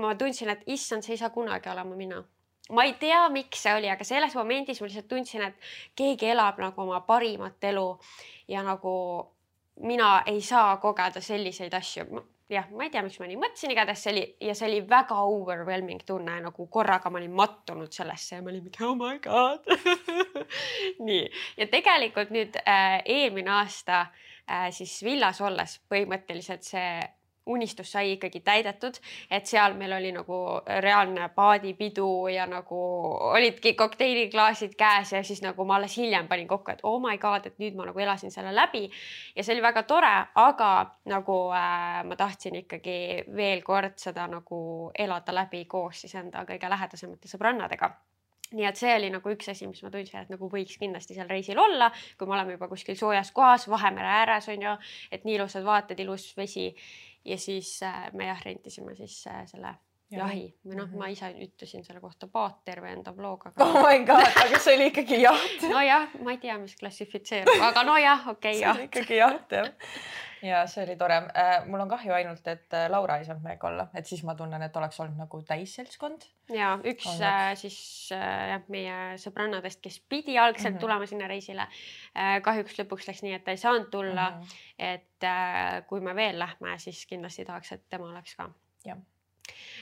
ma 0.00 0.16
tundsin, 0.18 0.52
et 0.52 0.66
issand, 0.66 1.04
see 1.04 1.16
ei 1.16 1.22
saa 1.22 1.32
kunagi 1.34 1.70
olema 1.72 1.96
mina 1.96 2.24
ma 2.68 2.84
ei 2.84 2.94
tea, 3.00 3.20
miks 3.32 3.62
see 3.64 3.74
oli, 3.74 3.88
aga 3.90 4.04
selles 4.04 4.34
momendis 4.36 4.80
ma 4.80 4.88
lihtsalt 4.88 5.08
tundsin, 5.10 5.44
et 5.48 5.68
keegi 5.96 6.32
elab 6.34 6.60
nagu 6.62 6.84
oma 6.84 7.00
parimat 7.06 7.64
elu 7.70 7.88
ja 8.48 8.64
nagu 8.66 8.94
mina 9.80 10.22
ei 10.26 10.40
saa 10.42 10.76
kogeda 10.82 11.20
selliseid 11.20 11.74
asju. 11.74 12.24
jah, 12.48 12.64
ma 12.72 12.86
ei 12.86 12.90
tea, 12.90 13.02
miks 13.04 13.18
ma 13.20 13.26
nii 13.28 13.36
mõtlesin, 13.40 13.72
igatahes 13.74 14.02
see 14.04 14.12
oli 14.14 14.22
ja 14.48 14.54
see 14.56 14.68
oli 14.70 14.80
väga 14.88 15.18
overwhelming 15.20 16.00
tunne, 16.08 16.38
nagu 16.40 16.66
korraga 16.72 17.10
ma 17.12 17.20
olin 17.20 17.34
mattunud 17.36 17.92
sellesse 17.92 18.38
ja 18.38 18.42
ma 18.42 18.52
olin 18.52 18.64
mingi 18.64 18.84
oh 18.84 18.96
my 18.96 19.18
god 19.20 19.68
nii 21.08 21.26
ja 21.60 21.68
tegelikult 21.68 22.32
nüüd 22.32 22.56
äh, 22.64 23.02
eelmine 23.04 23.52
aasta 23.58 24.06
äh, 24.48 24.70
siis 24.72 24.96
villas 25.04 25.42
olles 25.44 25.76
põhimõtteliselt 25.92 26.64
see 26.64 26.88
unistus 27.48 27.92
sai 27.92 28.12
ikkagi 28.14 28.40
täidetud, 28.44 28.98
et 29.30 29.46
seal 29.48 29.74
meil 29.78 29.92
oli 29.96 30.12
nagu 30.14 30.38
reaalne 30.84 31.28
paadipidu 31.34 32.28
ja 32.32 32.46
nagu 32.46 32.80
olidki 33.32 33.74
kokteiliklaasid 33.78 34.76
käes 34.78 35.12
ja 35.12 35.22
siis 35.24 35.42
nagu 35.44 35.64
ma 35.64 35.78
alles 35.78 35.96
hiljem 35.98 36.28
panin 36.28 36.48
kokku, 36.48 36.72
et 36.72 36.82
oh 36.82 37.00
my 37.02 37.18
god, 37.18 37.46
et 37.46 37.58
nüüd 37.62 37.78
ma 37.78 37.88
nagu 37.88 38.04
elasin 38.04 38.34
selle 38.34 38.54
läbi. 38.54 38.86
Ja 39.36 39.44
see 39.44 39.56
oli 39.56 39.64
väga 39.64 39.82
tore, 39.88 40.12
aga 40.34 40.72
nagu 41.08 41.38
äh, 41.56 42.02
ma 42.08 42.18
tahtsin 42.18 42.60
ikkagi 42.62 42.98
veel 43.36 43.64
kord 43.66 43.98
seda 44.00 44.28
nagu 44.30 44.60
elada 44.98 45.34
läbi 45.34 45.64
koos 45.64 46.04
siis 46.04 46.14
enda 46.20 46.44
kõige 46.48 46.70
lähedasemate 46.70 47.30
sõbrannadega. 47.30 47.92
Nii 48.56 48.64
et 48.64 48.78
see 48.80 48.94
oli 48.96 49.10
nagu 49.12 49.28
üks 49.28 49.50
asi, 49.52 49.66
mis 49.68 49.82
ma 49.84 49.90
tundsin, 49.92 50.22
et 50.22 50.30
nagu 50.32 50.48
võiks 50.48 50.78
kindlasti 50.80 51.16
seal 51.16 51.28
reisil 51.28 51.58
olla, 51.60 51.90
kui 52.16 52.28
me 52.28 52.32
oleme 52.32 52.54
juba 52.56 52.70
kuskil 52.70 52.96
soojas 52.96 53.28
kohas, 53.36 53.66
Vahemere 53.68 54.08
ääres 54.22 54.48
on 54.48 54.64
ju, 54.64 54.72
et 55.12 55.26
nii 55.28 55.36
ilusad 55.36 55.66
vaated, 55.66 56.00
ilus 56.00 56.30
vesi 56.36 56.70
ja 57.28 57.38
siis 57.38 57.82
äh, 57.82 58.08
me 58.14 58.26
jah 58.26 58.40
rentisime 58.44 58.94
siis 58.96 59.26
äh, 59.26 59.46
selle 60.08 60.22
jahi 60.22 60.44
või 60.64 60.76
noh 60.76 60.86
mm 60.86 60.92
-hmm., 60.92 60.98
ma 60.98 61.08
ise 61.12 61.32
ütlesin 61.46 61.84
selle 61.84 62.00
kohta 62.00 62.28
paat 62.32 62.62
terve 62.64 62.92
enda 62.92 63.12
vlog, 63.16 63.46
aga. 63.50 63.64
oh 63.64 63.82
my 63.84 63.98
god, 64.08 64.30
aga 64.44 64.58
see 64.58 64.76
oli 64.76 64.86
ikkagi 64.92 65.20
jaht. 65.22 65.66
nojah, 65.74 66.08
ma 66.24 66.32
ei 66.32 66.40
tea, 66.44 66.56
mis 66.58 66.76
klassifitseerub, 66.80 67.60
aga 67.72 67.84
nojah, 67.84 68.28
okei 68.28 68.56
okay, 68.56 68.62
jaht. 68.62 68.88
ikkagi 68.88 69.20
jaht 69.20 69.52
jah 69.58 69.70
ja 70.42 70.62
see 70.70 70.84
oli 70.84 70.96
tore 70.96 71.16
äh,. 71.34 71.66
mul 71.66 71.80
on 71.80 71.90
kahju 71.90 72.14
ainult, 72.14 72.46
et 72.46 72.74
äh, 72.74 72.86
Laura 72.90 73.18
ei 73.18 73.26
saanud 73.26 73.42
meiega 73.42 73.68
olla, 73.68 73.88
et 73.94 74.06
siis 74.06 74.22
ma 74.24 74.34
tunnen, 74.38 74.62
et 74.62 74.76
oleks 74.76 75.00
olnud 75.00 75.18
nagu 75.18 75.42
täisseltskond. 75.42 76.24
ja 76.54 76.78
üks 76.84 77.08
äh, 77.20 77.52
siis 77.58 77.78
äh, 78.14 78.48
jah, 78.54 78.64
meie 78.68 79.18
sõbrannadest, 79.20 79.82
kes 79.84 80.00
pidi 80.08 80.38
algselt 80.38 80.74
mm 80.74 80.76
-hmm. 80.76 80.80
tulema 80.80 81.06
sinna 81.06 81.28
reisile 81.28 81.66
äh,. 81.68 82.40
kahjuks 82.42 82.78
lõpuks 82.80 83.10
läks 83.10 83.22
nii, 83.26 83.34
et 83.34 83.44
ta 83.44 83.50
ei 83.50 83.60
saanud 83.60 83.90
tulla 83.90 84.30
mm. 84.30 84.40
-hmm. 84.40 84.56
et 84.78 85.24
äh, 85.24 85.86
kui 85.86 86.00
me 86.00 86.14
veel 86.14 86.38
lähme, 86.38 86.78
siis 86.78 87.06
kindlasti 87.06 87.44
tahaks, 87.44 87.72
et 87.72 87.84
tema 87.90 88.08
oleks 88.08 88.36
ka. 88.36 88.50
jah 88.84 88.98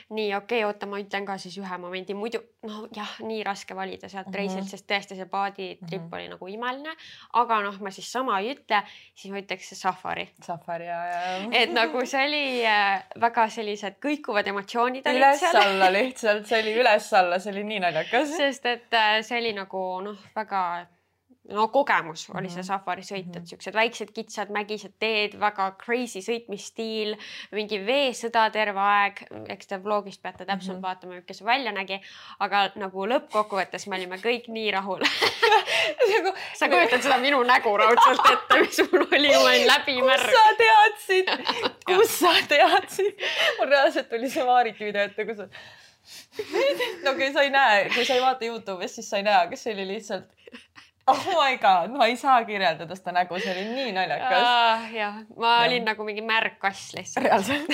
nii 0.09 0.35
okei 0.35 0.63
okay,, 0.63 0.67
oota, 0.69 0.87
ma 0.87 1.01
ütlen 1.03 1.27
ka 1.27 1.37
siis 1.43 1.57
ühe 1.59 1.79
momendi, 1.83 2.15
muidu 2.15 2.41
noh, 2.67 2.85
jah, 2.95 3.17
nii 3.27 3.43
raske 3.47 3.77
valida 3.77 4.09
sealt 4.09 4.29
mm 4.29 4.33
-hmm. 4.33 4.39
reisilt, 4.39 4.71
sest 4.71 4.87
tõesti 4.91 5.19
see 5.19 5.27
paaditripp 5.27 6.03
mm 6.05 6.09
-hmm. 6.11 6.15
oli 6.15 6.29
nagu 6.29 6.49
imeline. 6.49 6.97
aga 7.33 7.61
noh, 7.63 7.81
ma 7.81 7.91
siis 7.91 8.13
sama 8.13 8.39
ei 8.41 8.55
ütle, 8.55 8.83
siis 9.15 9.33
ma 9.33 9.39
ütleks 9.43 9.75
safari. 9.75 10.29
Safari 10.43 10.87
ja, 10.87 11.05
ja. 11.07 11.49
et 11.53 11.73
nagu 11.73 12.07
see 12.07 12.27
oli 12.27 12.67
äh, 12.67 13.03
väga 13.21 13.49
sellised 13.49 13.99
kõikuvad 14.03 14.47
emotsioonid 14.47 15.07
üles-alla 15.07 15.93
lihtsalt, 15.93 16.47
see 16.47 16.63
oli 16.63 16.77
üles-alla, 16.81 17.39
see 17.39 17.53
oli 17.53 17.65
nii 17.65 17.81
naljakas. 17.81 18.37
sest 18.37 18.67
et 18.67 18.93
äh, 18.95 19.23
see 19.23 19.39
oli 19.39 19.53
nagu 19.53 20.01
noh, 20.01 20.19
väga 20.37 20.87
no 21.53 21.69
kogemus 21.69 22.27
oli 22.35 22.49
see 22.51 22.61
mhm. 22.63 22.67
safari 22.69 23.05
sõit, 23.07 23.29
et 23.31 23.41
mhm. 23.41 23.49
siuksed 23.51 23.77
väiksed 23.77 24.13
kitsad 24.17 24.51
mägised 24.55 24.97
teed, 25.03 25.37
väga 25.41 25.69
crazy 25.83 26.23
sõitmisstiil, 26.25 27.15
mingi 27.55 27.79
veesõda 27.87 28.49
terve 28.55 28.83
aeg. 28.83 29.23
eks 29.55 29.71
te 29.71 29.79
vlogist 29.83 30.23
peate 30.23 30.45
täpselt 30.45 30.79
mm 30.79 30.83
-hmm. 30.83 30.83
vaatama, 30.83 31.21
see 31.31 31.47
välja 31.47 31.73
nägi, 31.73 32.01
aga 32.41 32.71
nagu 32.77 33.07
lõppkokkuvõttes 33.13 33.89
me 33.89 33.97
olime 33.97 34.19
kõik 34.23 34.49
nii 34.49 34.71
rahul 34.75 35.05
nagu, 36.13 36.35
sa 36.55 36.69
kujutad 36.69 37.03
seda 37.03 37.19
minu 37.23 37.43
nägu 37.43 37.77
raudselt 37.77 38.31
ette, 38.33 38.61
mis 38.61 38.83
mul 38.93 39.07
oli, 39.07 39.33
ma 39.33 39.41
olin 39.41 39.67
läbimärg. 39.71 40.23
kust 40.23 40.39
sa 40.39 40.47
teadsid 40.63 41.27
kus 41.89 42.19
sa 42.19 42.35
teadsid? 42.49 43.27
mul 43.59 43.75
reaalselt 43.75 44.09
tuli 44.09 44.31
see 44.31 44.45
Maariki 44.45 44.85
video 44.85 45.03
ette, 45.03 45.27
kus 45.29 45.45
no 47.05 47.15
kui 47.19 47.33
sa 47.33 47.43
ei 47.43 47.51
näe, 47.51 47.89
kui 47.95 48.05
sa 48.05 48.15
ei 48.15 48.23
vaata 48.23 48.47
Youtube'is, 48.47 48.99
siis 48.99 49.11
sa 49.11 49.21
ei 49.21 49.27
näe, 49.27 49.47
aga 49.47 49.59
see 49.59 49.75
oli 49.75 49.87
lihtsalt 49.95 50.29
oh 51.07 51.27
my 51.27 51.59
god, 51.59 51.91
ma 51.97 52.07
ei 52.11 52.17
saa 52.17 52.41
kirjeldada 52.45 52.97
seda 52.99 53.15
nägu, 53.21 53.39
see 53.43 53.53
oli 53.53 53.65
nii 53.71 53.93
naljakas 53.95 54.43
uh,. 54.43 54.87
jah, 54.95 55.21
ma 55.37 55.53
ja. 55.61 55.69
olin 55.69 55.87
nagu 55.87 56.07
mingi 56.07 56.25
märg 56.27 56.59
kass 56.63 56.95
lihtsalt. 56.97 57.27
reaalselt 57.27 57.71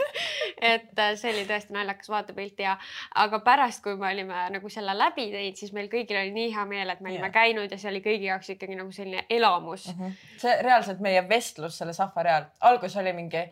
et 0.72 0.98
äh, 0.98 1.12
see 1.20 1.32
oli 1.34 1.44
tõesti 1.48 1.76
naljakas 1.76 2.08
vaatepilt 2.12 2.62
ja, 2.64 2.76
aga 3.20 3.40
pärast, 3.44 3.82
kui 3.84 3.98
me 4.00 4.08
olime 4.12 4.46
nagu 4.54 4.72
selle 4.72 4.96
läbi 4.96 5.28
teinud, 5.32 5.60
siis 5.60 5.74
meil 5.76 5.90
kõigil 5.92 6.20
oli 6.20 6.32
nii 6.36 6.52
hea 6.54 6.66
meel, 6.70 6.94
et 6.94 7.02
me 7.04 7.12
olime 7.12 7.28
yeah. 7.28 7.36
käinud 7.36 7.72
ja 7.72 7.80
see 7.80 7.90
oli 7.92 8.04
kõigi 8.04 8.30
jaoks 8.30 8.54
ikkagi 8.56 8.78
nagu 8.80 8.92
selline 8.94 9.26
elamus 9.30 9.90
mm. 9.92 10.00
-hmm. 10.00 10.38
see 10.40 10.56
reaalselt 10.64 11.04
meie 11.04 11.24
vestlus 11.28 11.78
selle 11.78 11.92
safari 11.96 12.32
ajal, 12.32 12.48
algus 12.72 12.96
oli 13.00 13.12
mingi, 13.12 13.44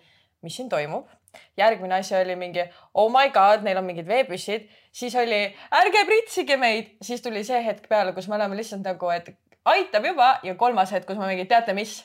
mis 0.43 0.57
siin 0.57 0.73
toimub 0.73 1.11
järgmine 1.57 1.95
asi 2.01 2.17
oli 2.17 2.37
mingi 2.37 2.65
oh 2.95 3.11
my 3.13 3.31
god, 3.35 3.65
neil 3.67 3.81
on 3.81 3.89
mingid 3.89 4.09
veepüssid, 4.09 4.69
siis 4.93 5.17
oli 5.17 5.45
ärge 5.81 6.05
pritsige 6.09 6.57
meid, 6.57 6.95
siis 7.03 7.23
tuli 7.25 7.45
see 7.45 7.63
hetk 7.65 7.89
peale, 7.89 8.13
kus 8.13 8.29
me 8.29 8.39
oleme 8.39 8.57
lihtsalt 8.59 8.85
nagu, 8.87 9.11
et 9.11 9.33
aitab 9.65 10.07
juba 10.07 10.35
ja 10.43 10.55
kolmas 10.59 10.93
hetk, 10.93 11.07
kus 11.09 11.21
ma 11.21 11.31
mingi 11.31 11.47
teate 11.51 11.75
mis 11.77 12.01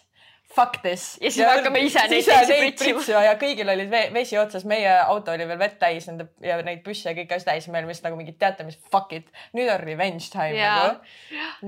fuck 0.55 0.81
this. 0.81 1.17
ja 1.21 1.31
siis 1.31 1.45
me 1.45 1.51
hakkame 1.51 1.79
ise 1.85 2.01
neid 2.07 2.25
teisi 2.25 2.57
pritsima. 2.59 3.23
ja 3.23 3.33
kõigil 3.39 3.69
oli 3.71 3.85
vesi 4.13 4.37
otsas, 4.39 4.65
meie 4.69 4.89
auto 4.99 5.33
oli 5.35 5.47
veel 5.47 5.59
vett 5.59 5.77
täis 5.81 6.07
nende 6.09 6.29
ja 6.43 6.57
neid 6.65 6.83
busse 6.85 7.09
ja 7.09 7.15
kõiki 7.17 7.35
asju 7.35 7.49
täis, 7.49 7.67
me 7.67 7.79
olime 7.79 7.91
lihtsalt 7.91 8.09
nagu 8.09 8.19
mingi 8.19 8.33
teate 8.39 8.65
mis 8.67 8.79
fuck 8.91 9.13
it, 9.17 9.27
nüüd 9.57 9.69
on 9.73 9.81
revenge 9.83 10.29
time 10.33 10.55
ja. 10.57 10.73
nagu. 10.79 11.11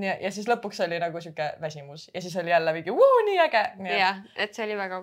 ja, 0.05 0.15
ja 0.23 0.31
siis 0.35 0.47
lõpuks 0.49 0.81
oli 0.85 1.01
nagu 1.01 1.21
sihuke 1.23 1.51
väsimus 1.61 2.07
ja 2.13 2.23
siis 2.23 2.35
oli 2.41 2.53
jälle 2.53 2.73
mingi 2.77 2.95
vuu, 2.95 3.19
nii 3.29 3.41
äge. 3.45 3.65
jah, 3.99 4.23
et 4.35 4.55
see 4.55 4.65
oli 4.67 4.79
väga, 4.79 5.01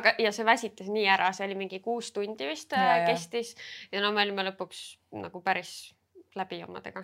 aga 0.00 0.14
ja 0.26 0.34
see 0.34 0.48
väsitas 0.48 0.92
nii 0.92 1.08
ära, 1.16 1.32
see 1.36 1.48
oli 1.48 1.58
mingi 1.64 1.80
kuus 1.84 2.12
tundi 2.12 2.50
vist 2.50 2.76
ja, 2.76 3.00
äh, 3.00 3.06
kestis 3.08 3.54
ja 3.92 4.04
no 4.04 4.12
me 4.12 4.26
olime 4.26 4.44
lõpuks 4.50 4.84
nagu 5.24 5.42
päris 5.44 5.94
läbi 6.36 6.60
omadega. 6.66 7.02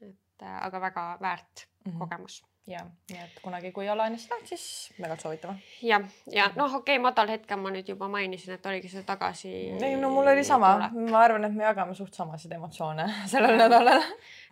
et 0.00 0.46
äh, 0.46 0.56
aga 0.68 0.80
väga 0.80 1.06
väärt 1.20 1.66
mm 1.66 1.92
-hmm. 1.92 1.98
kogemus 1.98 2.42
ja, 2.66 2.82
nii 3.10 3.18
et 3.18 3.40
kunagi, 3.42 3.72
kui 3.74 3.88
Alanis 3.90 4.28
läheb, 4.30 4.44
siis 4.46 4.64
väga 5.00 5.16
soovitame. 5.18 5.58
ja, 5.82 6.00
ja 6.30 6.46
noh, 6.56 6.74
okei 6.78 6.96
okay,, 6.96 7.02
madal 7.02 7.32
hetkel 7.32 7.58
ma 7.58 7.72
nüüd 7.74 7.88
juba 7.90 8.08
mainisin, 8.12 8.54
et 8.54 8.66
oligi 8.70 8.90
see 8.92 9.02
tagasi. 9.08 9.50
ei 9.82 9.96
no 9.98 10.12
mul 10.14 10.30
oli 10.34 10.44
sama, 10.46 10.76
ma 10.92 11.24
arvan, 11.24 11.48
et 11.48 11.56
me 11.56 11.66
jagame 11.66 11.96
suht 11.98 12.14
samasid 12.14 12.54
emotsioone 12.58 13.08
sellel 13.32 13.58
nädalal. 13.58 14.06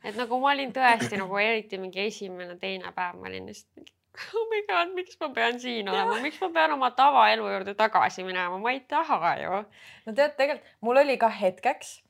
et 0.05 0.19
nagu 0.19 0.43
ma 0.43 0.53
olin 0.57 0.75
tõesti 0.75 1.21
nagu 1.21 1.39
eriti 1.39 1.79
mingi 1.79 2.03
esimene, 2.09 2.59
teine 2.59 2.93
päev, 2.97 3.23
ma 3.23 3.31
olin 3.31 3.49
lihtsalt 3.53 3.95
oh 4.35 4.47
my 4.51 4.61
god, 4.67 4.95
miks 4.95 5.17
ma 5.21 5.31
pean 5.35 5.61
siin 5.63 5.89
olema, 5.89 6.19
miks 6.23 6.41
ma 6.43 6.51
pean 6.55 6.75
oma 6.75 6.91
tavaelu 6.99 7.47
juurde 7.47 7.75
tagasi 7.79 8.27
minema, 8.27 8.59
ma 8.59 8.75
ei 8.75 8.83
taha 8.91 9.35
ju. 9.39 9.65
no 10.07 10.15
tead, 10.15 10.35
tegelikult 10.39 10.79
mul 10.87 11.03
oli 11.05 11.19
ka 11.19 11.31
hetkeks, 11.31 12.01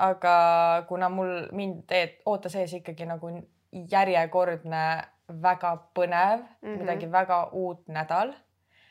aga 0.00 0.34
kuna 0.88 1.12
mul 1.12 1.50
mind 1.52 1.92
ootas 2.24 2.56
ees 2.56 2.78
ikkagi 2.80 3.08
nagu 3.08 3.32
järjekordne 3.90 4.84
väga 5.42 5.74
põnev 5.96 6.38
mm, 6.40 6.68
-hmm. 6.68 6.78
midagi 6.82 7.12
väga 7.12 7.40
uut 7.52 7.88
nädal. 7.88 8.34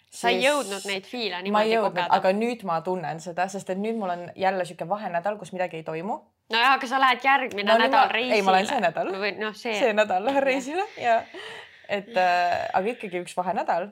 sa 0.09 0.29
ei 0.29 0.41
jõudnud 0.41 0.85
neid 0.89 1.05
fiile 1.05 1.41
niimoodi 1.41 1.77
kogeda? 1.77 2.07
aga 2.09 2.33
nüüd 2.33 2.65
ma 2.65 2.81
tunnen 2.81 3.19
seda, 3.19 3.47
sest 3.47 3.69
et 3.69 3.77
nüüd 3.77 3.97
mul 3.97 4.09
on 4.09 4.31
jälle 4.35 4.65
sihuke 4.65 4.89
vahenädal, 4.89 5.37
kus 5.37 5.53
midagi 5.53 5.77
ei 5.77 5.83
toimu. 5.83 6.19
nojah, 6.49 6.73
aga 6.73 6.87
sa 6.87 6.99
lähed 6.99 7.23
järgmine 7.23 7.71
no, 7.71 7.77
nädal 7.77 8.05
ma, 8.05 8.11
reisile. 8.11 8.35
ei, 8.35 8.41
ma 8.41 8.51
lähen 8.51 8.67
see 8.67 8.79
nädal. 8.79 9.11
või 9.23 9.33
noh, 9.39 9.55
see. 9.55 9.79
see 9.79 9.93
nädal 9.93 10.25
lähen 10.25 10.43
reisile 10.43 10.85
ja 10.97 11.23
et 11.89 12.17
äh, 12.17 12.69
aga 12.73 12.95
ikkagi 12.95 13.21
üks 13.23 13.37
vahenädal 13.37 13.89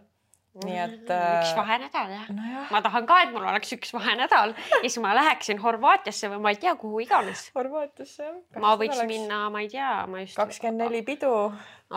nii 0.66 0.78
et 0.82 1.12
äh.... 1.14 1.24
üks 1.42 1.54
vahenädal 1.58 2.12
jah 2.14 2.30
no. 2.34 2.62
ma 2.72 2.82
tahan 2.86 3.08
ka, 3.10 3.18
et 3.26 3.34
mul 3.34 3.46
oleks 3.46 3.74
üks 3.76 3.92
vahenädal 3.94 4.54
ja 4.58 4.80
siis 4.84 4.98
ma 5.04 5.14
läheksin 5.18 5.60
Horvaatiasse 5.62 6.32
või 6.32 6.40
ma 6.46 6.54
ei 6.54 6.60
tea, 6.62 6.74
kuhu 6.80 7.02
iganes. 7.06 7.48
Horvaatiasse 7.58 8.24
jah. 8.26 8.38
ma 8.64 8.74
võiks 8.80 8.98
oleks... 8.98 9.12
minna, 9.12 9.42
ma 9.54 9.64
ei 9.66 9.70
tea, 9.74 9.92
ma 10.10 10.24
just. 10.24 10.38
kakskümmend 10.40 10.86
neli 10.86 11.04
pidu. 11.08 11.34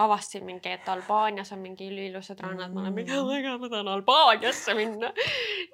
avastasin 0.05 0.45
mingi, 0.47 0.75
et 0.77 0.91
Albaanias 0.93 1.53
on 1.57 1.63
mingi 1.65 1.89
üliilusad 1.91 2.43
rannad 2.45 2.69
mm., 2.69 2.77
ma 2.77 2.85
olen 2.85 2.99
mingi, 2.99 3.17
oh 3.17 3.31
my 3.31 3.41
god, 3.47 3.63
ma 3.63 3.73
tahan 3.73 3.95
Albaaniasse 3.95 4.77
minna. 4.79 5.15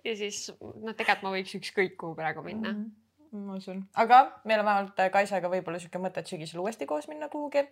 ja 0.05 0.15
siis 0.19 0.47
noh, 0.61 0.95
tegelikult 0.95 1.27
ma 1.27 1.35
võiks 1.35 1.59
ükskõik 1.59 1.99
kuhu 2.01 2.15
praegu 2.19 2.45
minna 2.47 2.73
mm. 2.73 2.87
-hmm. 2.87 3.45
ma 3.49 3.59
usun, 3.59 3.83
aga 4.05 4.23
meil 4.45 4.63
on 4.63 4.71
vähemalt 4.71 5.05
Kaisaga 5.19 5.51
võib-olla 5.53 5.83
sihuke 5.83 6.03
mõte, 6.03 6.23
et 6.23 6.33
sügisel 6.33 6.63
uuesti 6.63 6.87
koos 6.87 7.11
minna 7.11 7.29
kuhugi. 7.33 7.67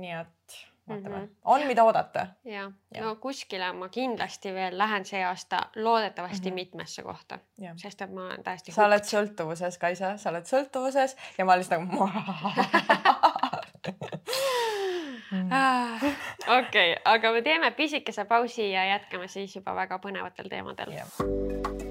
nii 0.00 0.18
et 0.22 0.60
vaatame 0.90 1.16
mm, 1.16 1.24
-hmm. 1.24 1.36
on, 1.44 1.66
mida 1.66 1.84
oodata. 1.84 2.26
ja, 2.44 2.70
ja., 2.94 3.04
no 3.04 3.16
kuskile 3.16 3.72
ma 3.72 3.88
kindlasti 3.88 4.54
veel 4.54 4.78
lähen 4.78 5.04
see 5.04 5.24
aasta 5.24 5.60
loodetavasti 5.76 6.50
mm 6.50 6.52
-hmm. 6.52 6.54
mitmesse 6.54 7.02
kohta, 7.02 7.38
sest 7.76 8.02
et 8.02 8.12
ma 8.12 8.26
olen 8.26 8.42
täiesti. 8.42 8.72
sa 8.72 8.86
oled 8.86 9.04
sõltuvuses, 9.04 9.78
Kaisa, 9.78 10.16
sa 10.16 10.30
oled 10.30 10.44
sõltuvuses 10.44 11.16
ja 11.38 11.44
ma 11.44 11.56
lihtsalt 11.58 11.80
nagu 11.80 12.08
ah, 15.50 16.02
okei, 16.58 16.96
aga 17.04 17.32
me 17.32 17.42
teeme 17.42 17.70
pisikese 17.70 18.24
pausi 18.24 18.72
ja 18.72 18.84
jätkame 18.84 19.28
siis 19.28 19.56
juba 19.56 19.74
väga 19.74 19.98
põnevatel 19.98 20.48
teemadel 20.48 20.92
yeah 20.92 21.89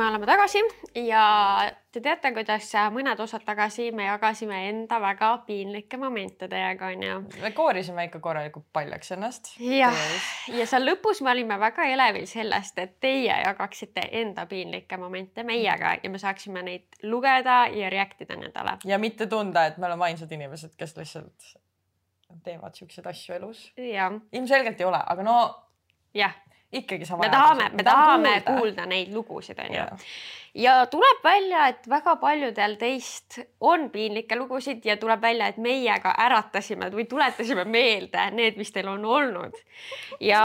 me 0.00 0.06
oleme 0.06 0.26
tagasi 0.26 0.58
ja 0.94 1.22
te 1.92 2.00
teate, 2.00 2.30
kuidas 2.32 2.70
mõned 2.94 3.20
osad 3.20 3.42
tagasi 3.44 3.90
me 3.92 4.06
jagasime 4.06 4.60
enda 4.70 4.96
väga 5.02 5.28
piinlikke 5.44 5.98
momente 6.00 6.48
teiega 6.48 6.88
onju. 6.94 7.18
me 7.42 7.50
koorisime 7.56 8.06
ikka 8.08 8.22
korralikult 8.24 8.64
paljaks 8.72 9.12
ennast. 9.16 9.52
jah, 9.60 9.96
ja 10.56 10.66
seal 10.70 10.88
lõpus 10.88 11.20
me 11.26 11.34
olime 11.34 11.58
väga 11.60 11.90
elevil 11.92 12.24
sellest, 12.30 12.80
et 12.80 12.96
teie 13.04 13.36
jagaksite 13.44 14.06
enda 14.22 14.46
piinlikke 14.48 14.96
momente 14.96 15.44
meiega 15.44 15.98
ja 16.02 16.10
me 16.10 16.18
saaksime 16.22 16.64
neid 16.64 17.02
lugeda 17.02 17.66
ja 17.68 17.92
react 17.92 18.24
ida 18.24 18.40
nendele. 18.40 18.78
ja 18.84 18.98
mitte 18.98 19.26
tunda, 19.26 19.66
et 19.68 19.76
me 19.76 19.90
oleme 19.90 20.08
ainsad 20.08 20.32
inimesed, 20.32 20.78
kes 20.80 20.96
lihtsalt 20.96 21.52
teevad 22.44 22.72
siukseid 22.78 23.06
asju 23.10 23.36
elus. 23.36 23.66
ilmselgelt 23.76 24.80
ei 24.80 24.88
ole, 24.88 25.02
aga 25.06 25.26
no. 25.26 25.40
jah 26.14 26.40
ikkagi 26.72 27.06
sa 27.06 27.16
me 27.18 27.28
tahame, 27.30 27.70
me 27.74 27.82
tahame 27.82 28.34
kuulda, 28.40 28.58
kuulda 28.58 28.86
neid 28.86 29.10
lugusid, 29.14 29.58
onju. 29.58 29.86
ja 30.54 30.74
tuleb 30.90 31.24
välja, 31.24 31.66
et 31.72 31.88
väga 31.90 32.14
paljudel 32.22 32.76
teist 32.78 33.40
on 33.60 33.88
piinlikke 33.90 34.38
lugusid 34.38 34.86
ja 34.86 34.96
tuleb 35.00 35.22
välja, 35.22 35.50
et 35.50 35.58
meie 35.58 35.98
ka 36.02 36.14
äratasime 36.26 36.92
või 36.94 37.08
tuletasime 37.10 37.66
meelde 37.66 38.30
need, 38.36 38.58
mis 38.60 38.70
teil 38.72 38.90
on 38.92 39.04
olnud. 39.04 39.58
ja 40.22 40.42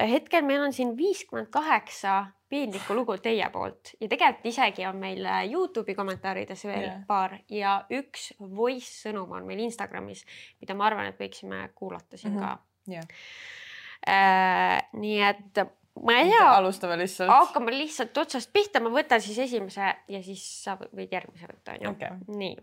hetkel 0.00 0.46
meil 0.46 0.64
on 0.64 0.72
siin 0.72 0.96
viiskümmend 0.96 1.50
kaheksa 1.52 2.24
piinlikku 2.50 2.94
lugu 2.96 3.14
teie 3.22 3.46
poolt 3.52 3.92
ja 4.00 4.08
tegelikult 4.08 4.46
isegi 4.50 4.86
on 4.88 4.96
meil 4.98 5.26
Youtube'i 5.52 5.94
kommentaarides 5.94 6.64
veel 6.64 6.86
yeah. 6.88 7.04
paar 7.06 7.36
ja 7.52 7.76
üks 7.92 8.32
voice 8.40 9.04
sõnum 9.04 9.36
on 9.36 9.46
meil 9.46 9.60
Instagramis, 9.68 10.24
mida 10.62 10.74
ma 10.74 10.88
arvan, 10.88 11.12
et 11.12 11.20
võiksime 11.20 11.68
kuulata 11.74 12.16
siin 12.16 12.32
mm 12.32 12.40
-hmm. 12.40 12.46
ka 12.88 12.94
yeah 12.96 13.04
äh,. 13.04 13.59
Nii 14.06 15.18
et 15.22 15.60
ma 16.02 16.16
ei 16.18 16.30
tea. 16.30 16.50
alustame 16.56 16.96
lihtsalt. 16.98 17.30
hakkame 17.30 17.74
lihtsalt 17.74 18.18
otsast 18.18 18.52
pihta, 18.52 18.80
ma 18.80 18.92
võtan 18.94 19.20
siis 19.22 19.38
esimese 19.46 19.94
ja 20.08 20.22
siis 20.24 20.44
sa 20.64 20.76
võid 20.80 21.12
järgmise 21.12 21.48
võtta, 21.50 21.76
onju. 21.76 21.94
Okay.. 21.94 22.20
nii. 22.40 22.56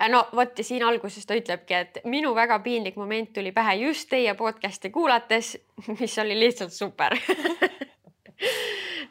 Äh, 0.00 0.08
no 0.10 0.24
vot 0.36 0.58
ja 0.58 0.64
siin 0.64 0.84
alguses 0.86 1.26
ta 1.26 1.36
ütlebki, 1.38 1.74
et 1.76 2.00
minu 2.08 2.34
väga 2.34 2.58
piinlik 2.64 2.96
moment 2.96 3.32
tuli 3.34 3.52
pähe 3.52 3.76
just 3.84 4.08
teie 4.10 4.34
podcast'i 4.38 4.90
kuulates, 4.94 5.56
mis 6.00 6.18
oli 6.22 6.38
lihtsalt 6.40 6.74
super. 6.74 7.16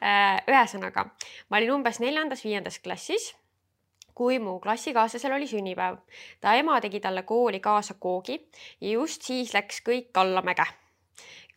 Äh, 0.02 0.40
ühesõnaga, 0.50 1.04
ma 1.54 1.60
olin 1.60 1.76
umbes 1.76 2.00
neljandas-viiendas 2.02 2.80
klassis, 2.82 3.28
kui 4.22 4.38
mu 4.40 4.60
klassikaaslasel 4.62 5.34
oli 5.34 5.48
sünnipäev. 5.50 5.98
ta 6.42 6.54
ema 6.54 6.78
tegi 6.82 7.00
talle 7.00 7.24
kooli 7.24 7.60
kaasa 7.60 7.94
koogi 8.00 8.38
ja 8.82 8.90
just 8.92 9.26
siis 9.26 9.54
läks 9.58 9.82
kõik 9.88 10.14
allamäge 10.22 10.68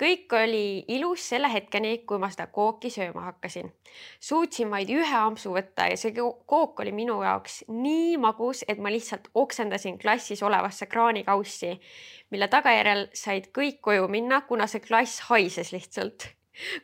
kõik 0.00 0.32
oli 0.32 0.84
ilus 0.88 1.28
selle 1.28 1.50
hetkeni, 1.52 1.98
kui 2.08 2.18
ma 2.18 2.30
seda 2.32 2.46
kooki 2.46 2.90
sööma 2.90 3.28
hakkasin. 3.28 3.72
suutsin 4.20 4.70
vaid 4.70 4.90
ühe 4.90 5.16
ampsu 5.16 5.52
võtta 5.54 5.86
ja 5.90 5.96
see 6.00 6.14
kook 6.16 6.80
oli 6.80 6.92
minu 6.92 7.20
jaoks 7.22 7.64
nii 7.68 8.16
magus, 8.18 8.64
et 8.68 8.78
ma 8.78 8.90
lihtsalt 8.90 9.28
oksendasin 9.34 9.98
klassis 9.98 10.42
olevasse 10.42 10.86
kraanikaussi, 10.86 11.74
mille 12.30 12.48
tagajärjel 12.48 13.08
said 13.14 13.50
kõik 13.58 13.80
koju 13.80 14.08
minna, 14.08 14.40
kuna 14.48 14.66
see 14.66 14.80
klass 14.80 15.28
haises 15.28 15.72
lihtsalt. 15.72 16.30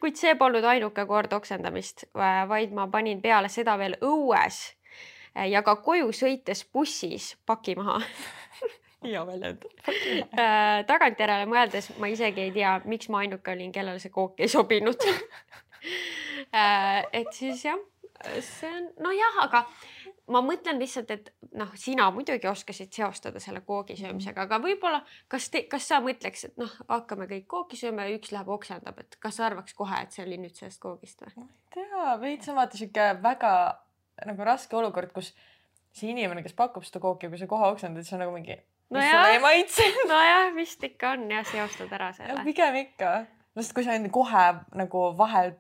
kuid 0.01 0.17
see 0.17 0.35
polnud 0.35 0.65
ainuke 0.65 1.07
kord 1.07 1.33
oksendamist, 1.33 2.05
vaid 2.53 2.73
ma 2.73 2.87
panin 2.87 3.23
peale 3.23 3.49
seda 3.49 3.79
veel 3.79 3.97
õues 4.03 4.61
ja 5.35 5.63
ka 5.67 5.77
koju 5.85 6.13
sõites 6.17 6.65
bussis 6.73 7.35
paki 7.47 7.77
maha 7.79 8.01
hea 9.05 9.23
väljend. 9.27 9.65
Äh, 9.89 10.83
tagantjärele 10.89 11.49
mõeldes 11.49 11.93
ma 12.01 12.11
isegi 12.13 12.49
ei 12.49 12.53
tea, 12.55 12.77
miks 12.85 13.09
ma 13.13 13.25
ainuke 13.25 13.55
olin, 13.55 13.73
kellele 13.73 14.03
see 14.03 14.13
kook 14.13 14.41
ei 14.41 14.51
sobinud 14.51 15.01
et 17.21 17.33
siis 17.33 17.65
jah, 17.65 17.81
see 18.45 18.69
on 18.69 18.91
nojah, 19.07 19.41
aga 19.47 19.65
ma 20.31 20.43
mõtlen 20.45 20.79
lihtsalt, 20.81 21.11
et 21.15 21.31
noh, 21.59 21.71
sina 21.79 22.09
muidugi 22.15 22.49
oskasid 22.51 22.93
seostada 22.95 23.43
selle 23.43 23.63
koogi 23.67 23.97
mhm. 23.97 24.05
söömisega, 24.05 24.47
aga 24.47 24.61
võib-olla 24.63 25.03
kas 25.31 25.49
te, 25.53 25.65
kas 25.71 25.89
sa 25.91 26.01
mõtleks, 26.05 26.51
et 26.51 26.61
noh, 26.61 26.73
hakkame 26.91 27.29
kõik 27.31 27.49
kooki 27.51 27.81
sööma 27.81 28.07
ja 28.07 28.19
üks 28.19 28.35
läheb 28.35 28.51
oksendab, 28.53 29.01
et 29.03 29.19
kas 29.23 29.41
sa 29.41 29.49
arvaks 29.49 29.77
kohe, 29.79 30.05
et 30.05 30.15
see 30.15 30.27
oli 30.27 30.41
nüüd 30.43 30.59
sellest 30.59 30.83
koogist 30.83 31.25
või? 31.25 31.33
ma 31.41 31.49
ei 31.49 31.77
tea, 31.77 32.17
veits 32.23 32.53
on 32.53 32.61
vaata 32.61 32.81
sihuke 32.81 33.09
väga 33.23 33.55
nagu 34.29 34.47
raske 34.47 34.77
olukord, 34.77 35.13
kus 35.15 35.33
see 35.97 36.13
inimene, 36.13 36.45
kes 36.45 36.55
pakub 36.59 36.85
seda 36.87 37.03
kooki, 37.03 37.31
kui 37.31 37.41
sa 37.41 37.49
kohe 37.51 37.73
oksendad, 37.73 38.07
siis 38.07 38.17
on 38.17 38.25
nagu 38.25 38.35
mingi. 38.35 38.57
no 38.91 39.03
jah, 39.03 39.27
nojah, 40.13 40.53
vist 40.57 40.85
ikka 40.87 41.17
on. 41.17 41.27
Jah, 41.33 41.47
seostad 41.49 41.93
ära 41.99 42.13
selle. 42.17 42.45
pigem 42.47 42.79
ikka, 42.85 43.17
sest 43.59 43.75
kui 43.77 43.87
sa 43.87 43.99
kohe 44.13 44.47
nagu 44.79 45.05
vahel, 45.19 45.55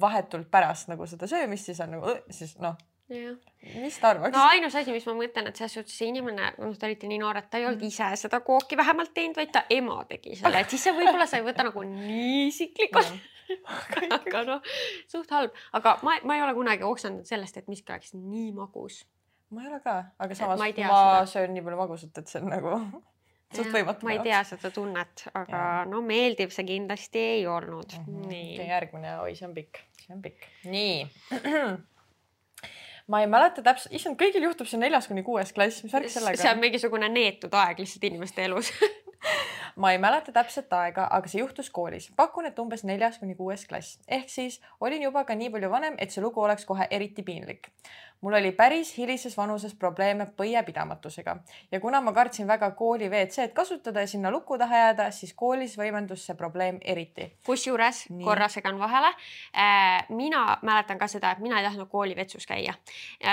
vahetult 0.00 0.50
pärast 0.52 0.92
nagu 0.92 1.08
seda 1.10 1.28
söömist, 1.30 1.70
siis 1.70 1.82
on 1.84 1.98
nagu, 1.98 2.16
siis 2.30 2.56
noh. 2.62 2.78
Mis 3.10 3.96
ta 3.98 4.12
arvaks? 4.12 4.30
no 4.36 4.42
ainus 4.52 4.76
asi, 4.78 4.92
mis 4.94 5.06
ma 5.08 5.16
mõtlen, 5.18 5.48
et 5.50 5.58
selles 5.58 5.72
suhtes 5.74 5.96
see 5.98 6.12
inimene, 6.12 6.52
noh, 6.62 6.76
te 6.78 6.86
olite 6.86 7.08
nii 7.10 7.18
noored, 7.18 7.48
ta 7.50 7.58
ei 7.58 7.66
olnud 7.66 7.82
ise 7.82 8.06
seda 8.20 8.38
kooki 8.46 8.78
vähemalt 8.78 9.10
teinud, 9.16 9.34
vaid 9.34 9.50
ta 9.50 9.64
ema 9.74 9.96
tegi 10.06 10.36
selle, 10.38 10.60
et 10.62 10.70
siis 10.70 10.84
see 10.86 10.94
võib-olla 10.94 11.26
sa 11.26 11.40
ei 11.40 11.46
võta 11.48 11.66
nagu 11.66 11.82
nii 11.88 12.44
isiklikult 12.52 13.10
aga 14.18 14.42
noh, 14.48 14.74
suht 15.10 15.30
halb, 15.34 15.54
aga 15.76 15.96
ma, 16.06 16.16
ma 16.24 16.36
ei 16.38 16.44
ole 16.44 16.56
kunagi 16.56 16.86
oksendanud 16.86 17.28
sellest, 17.28 17.60
et 17.60 17.70
miski 17.70 17.92
oleks 17.92 18.14
nii 18.16 18.50
magus. 18.56 19.02
ma 19.50 19.64
ei 19.64 19.72
ole 19.72 19.80
ka, 19.84 19.96
aga 20.18 20.36
samas 20.38 20.60
ma, 20.60 20.66
ma 20.66 20.74
seda. 20.74 21.24
söön 21.34 21.56
nii 21.56 21.64
palju 21.66 21.80
magusat, 21.80 22.22
et 22.22 22.30
see 22.30 22.42
on 22.42 22.50
nagu 22.54 22.74
suht 23.56 23.70
võimatu. 23.74 24.06
ma 24.06 24.16
ei 24.16 24.24
tea 24.24 24.40
seda 24.46 24.72
tunnet, 24.74 25.26
aga 25.34 25.60
ja. 25.60 25.84
no 25.90 26.02
meeldiv 26.06 26.54
see 26.54 26.68
kindlasti 26.68 27.22
ei 27.36 27.46
olnud 27.50 27.96
mm. 27.98 28.08
-hmm. 28.08 28.34
nii. 28.34 28.68
järgmine, 28.72 29.16
oi, 29.24 29.34
see 29.38 29.48
on 29.48 29.54
pikk, 29.56 29.84
see 30.04 30.14
on 30.16 30.22
pikk. 30.26 30.50
nii 30.64 31.06
ma 33.10 33.20
ei 33.24 33.26
mäleta 33.30 33.62
täpselt, 33.66 33.94
issand, 33.96 34.18
kõigil 34.20 34.44
juhtub 34.46 34.68
see 34.70 34.78
neljas 34.80 35.10
kuni 35.10 35.24
kuues 35.26 35.52
klass, 35.56 35.82
mis 35.84 35.94
värk 35.94 36.10
sellega 36.12 36.38
on? 36.38 36.42
see 36.44 36.54
on 36.54 36.62
mingisugune 36.62 37.08
neetud 37.10 37.54
aeg 37.58 37.82
lihtsalt 37.82 38.06
inimeste 38.10 38.46
elus 38.46 38.70
ma 39.80 39.92
ei 39.92 39.98
mäleta 39.98 40.32
täpset 40.32 40.72
aega, 40.72 41.08
aga 41.10 41.28
see 41.28 41.40
juhtus 41.40 41.70
koolis. 41.70 42.10
pakun, 42.16 42.46
et 42.46 42.58
umbes 42.58 42.84
neljas 42.84 43.18
kuni 43.18 43.34
kuues 43.34 43.66
klass 43.66 43.98
ehk 44.08 44.28
siis 44.28 44.60
olin 44.80 45.02
juba 45.02 45.24
ka 45.24 45.34
nii 45.34 45.50
palju 45.50 45.70
vanem, 45.70 45.98
et 45.98 46.10
see 46.10 46.22
lugu 46.22 46.42
oleks 46.42 46.64
kohe 46.68 46.86
eriti 46.90 47.22
piinlik 47.22 47.72
mul 48.20 48.32
oli 48.32 48.52
päris 48.52 48.92
hilises 48.98 49.36
vanuses 49.36 49.74
probleeme 49.74 50.26
põiepidamatusega 50.36 51.36
ja 51.72 51.80
kuna 51.80 52.00
ma 52.00 52.12
kartsin 52.12 52.48
väga 52.48 52.70
kooli 52.76 53.08
WC-d 53.08 53.52
kasutada 53.56 54.00
ja 54.04 54.06
sinna 54.06 54.30
luku 54.30 54.58
taha 54.58 54.76
jääda, 54.76 55.10
siis 55.10 55.32
koolis 55.34 55.76
võimendus 55.78 56.26
see 56.26 56.36
probleem 56.36 56.78
eriti. 56.84 57.30
kusjuures 57.46 58.04
korra 58.24 58.48
segan 58.48 58.78
vahele. 58.78 59.12
Äh, 59.56 60.04
mina 60.08 60.58
mäletan 60.62 60.98
ka 60.98 61.08
seda, 61.08 61.32
et 61.32 61.38
mina 61.38 61.60
ei 61.60 61.64
tahtnud 61.64 61.88
kooli 61.88 62.16
vetsus 62.16 62.46
käia. 62.46 62.74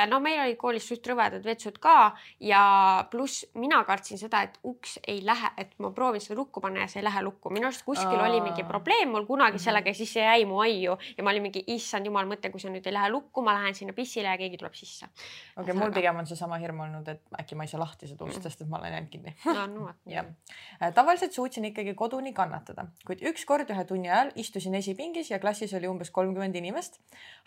no 0.07 0.19
meil 0.19 0.41
olid 0.41 0.57
koolis 0.57 0.87
suht 0.87 1.07
rõvedad 1.07 1.43
vetsud 1.43 1.79
ka 1.79 2.15
ja 2.39 3.07
pluss 3.11 3.45
mina 3.53 3.83
kartsin 3.83 4.17
seda, 4.17 4.41
et 4.41 4.59
uks 4.63 4.99
ei 5.07 5.25
lähe, 5.25 5.51
et 5.57 5.76
ma 5.77 5.91
proovin 5.93 6.21
seda 6.21 6.37
lukku 6.39 6.61
panna 6.61 6.81
ja 6.81 6.87
see 6.89 7.01
ei 7.01 7.05
lähe 7.05 7.21
lukku. 7.21 7.49
minu 7.53 7.67
arust 7.69 7.83
kuskil 7.85 8.19
Aa. 8.19 8.27
oli 8.29 8.41
mingi 8.41 8.63
probleem 8.67 9.11
mul 9.13 9.25
kunagi 9.29 9.59
sellega 9.61 9.91
ja 9.91 9.97
siis 9.97 10.13
see 10.15 10.23
jäi 10.23 10.45
mu 10.49 10.59
aiu 10.63 10.97
ja 11.17 11.23
ma 11.23 11.33
olin 11.33 11.45
mingi 11.45 11.63
issand 11.73 12.09
jumal 12.09 12.25
mõte, 12.29 12.51
kui 12.53 12.61
see 12.61 12.71
nüüd 12.73 12.87
ei 12.89 12.95
lähe 12.95 13.11
lukku, 13.13 13.43
ma 13.45 13.53
lähen 13.57 13.77
sinna 13.77 13.93
pissile 13.97 14.31
ja 14.31 14.37
keegi 14.41 14.57
tuleb 14.57 14.75
sisse. 14.77 15.05
okei 15.05 15.63
okay,, 15.63 15.77
mul 15.77 15.93
pigem 15.93 16.21
on 16.21 16.29
seesama 16.29 16.57
hirm 16.61 16.81
olnud, 16.87 17.07
et 17.13 17.39
äkki 17.41 17.57
ma 17.59 17.67
ei 17.67 17.73
saa 17.73 17.81
lahti 17.83 18.09
seda 18.09 18.25
ust 18.25 18.39
mm., 18.39 18.47
sest 18.47 18.65
et 18.65 18.71
ma 18.71 18.81
olen 18.81 18.95
jäänud 18.97 19.11
kinni 19.13 19.35
no, 19.57 19.65
no, 19.73 19.89
jah, 20.09 20.29
äh, 20.81 20.93
tavaliselt 20.93 21.37
suutsin 21.37 21.69
ikkagi 21.71 21.93
koduni 21.99 22.33
kannatada, 22.37 22.87
kuid 23.05 23.21
ükskord 23.31 23.69
ühe 23.73 23.85
tunni 23.89 24.09
ajal 24.09 24.33
istusin 24.35 24.77
esipingis 24.81 25.31
ja 25.31 25.41
klassis 25.43 25.73
oli 25.77 25.89
umbes 25.91 26.11
kolmkümmend 26.11 26.55
inimest. 26.55 27.01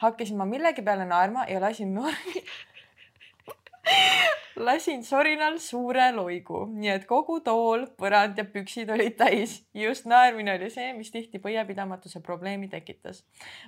hakkasin 0.05 0.39
ma 0.39 0.47
millegi 0.47 0.83
peale 0.87 1.09
naerma 1.09 1.49
ja 1.51 1.61
lasin 1.61 1.95
noori 1.95 2.45
lasin 4.65 5.05
sorinal 5.05 5.59
suure 5.59 6.11
loigu, 6.15 6.65
nii 6.71 6.91
et 6.93 7.07
kogu 7.09 7.39
tool, 7.45 7.87
põrand 8.01 8.39
ja 8.39 8.45
püksid 8.45 8.91
olid 8.93 9.17
täis. 9.19 9.61
just 9.75 10.07
naermine 10.11 10.55
oli 10.59 10.71
see, 10.71 10.93
mis 10.97 11.11
tihti 11.11 11.41
põiepidamatuse 11.43 12.21
probleemi 12.25 12.69
tekitas. 12.69 13.25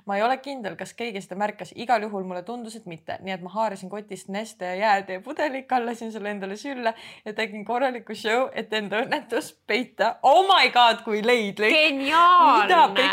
ma 0.07 0.16
ei 0.16 0.22
ole 0.22 0.37
kindel, 0.44 0.76
kas 0.76 0.94
keegi 0.98 1.22
seda 1.24 1.38
märkas, 1.40 1.72
igal 1.76 2.02
juhul 2.02 2.24
mulle 2.24 2.42
tundus, 2.42 2.76
et 2.76 2.87
mitte, 2.87 3.18
nii 3.22 3.37
et 3.37 3.42
ma 3.44 3.55
haarasin 3.55 3.90
kotist 3.90 4.28
Neste 4.33 4.76
jäätee 4.76 5.20
pudeli, 5.20 5.62
kallasin 5.68 6.12
selle 6.12 6.31
endale 6.31 6.57
sülle 6.57 6.94
ja 7.24 7.33
tegin 7.33 7.64
korraliku 7.64 8.14
show, 8.14 8.48
et 8.52 8.72
enda 8.72 9.02
õnnetust 9.05 9.59
peita. 9.66 10.16
Oh 10.22 10.46
my 10.48 10.70
god, 10.70 11.02
kui 11.05 11.24
leidlik. 11.26 11.72
geniaalne. 11.72 13.11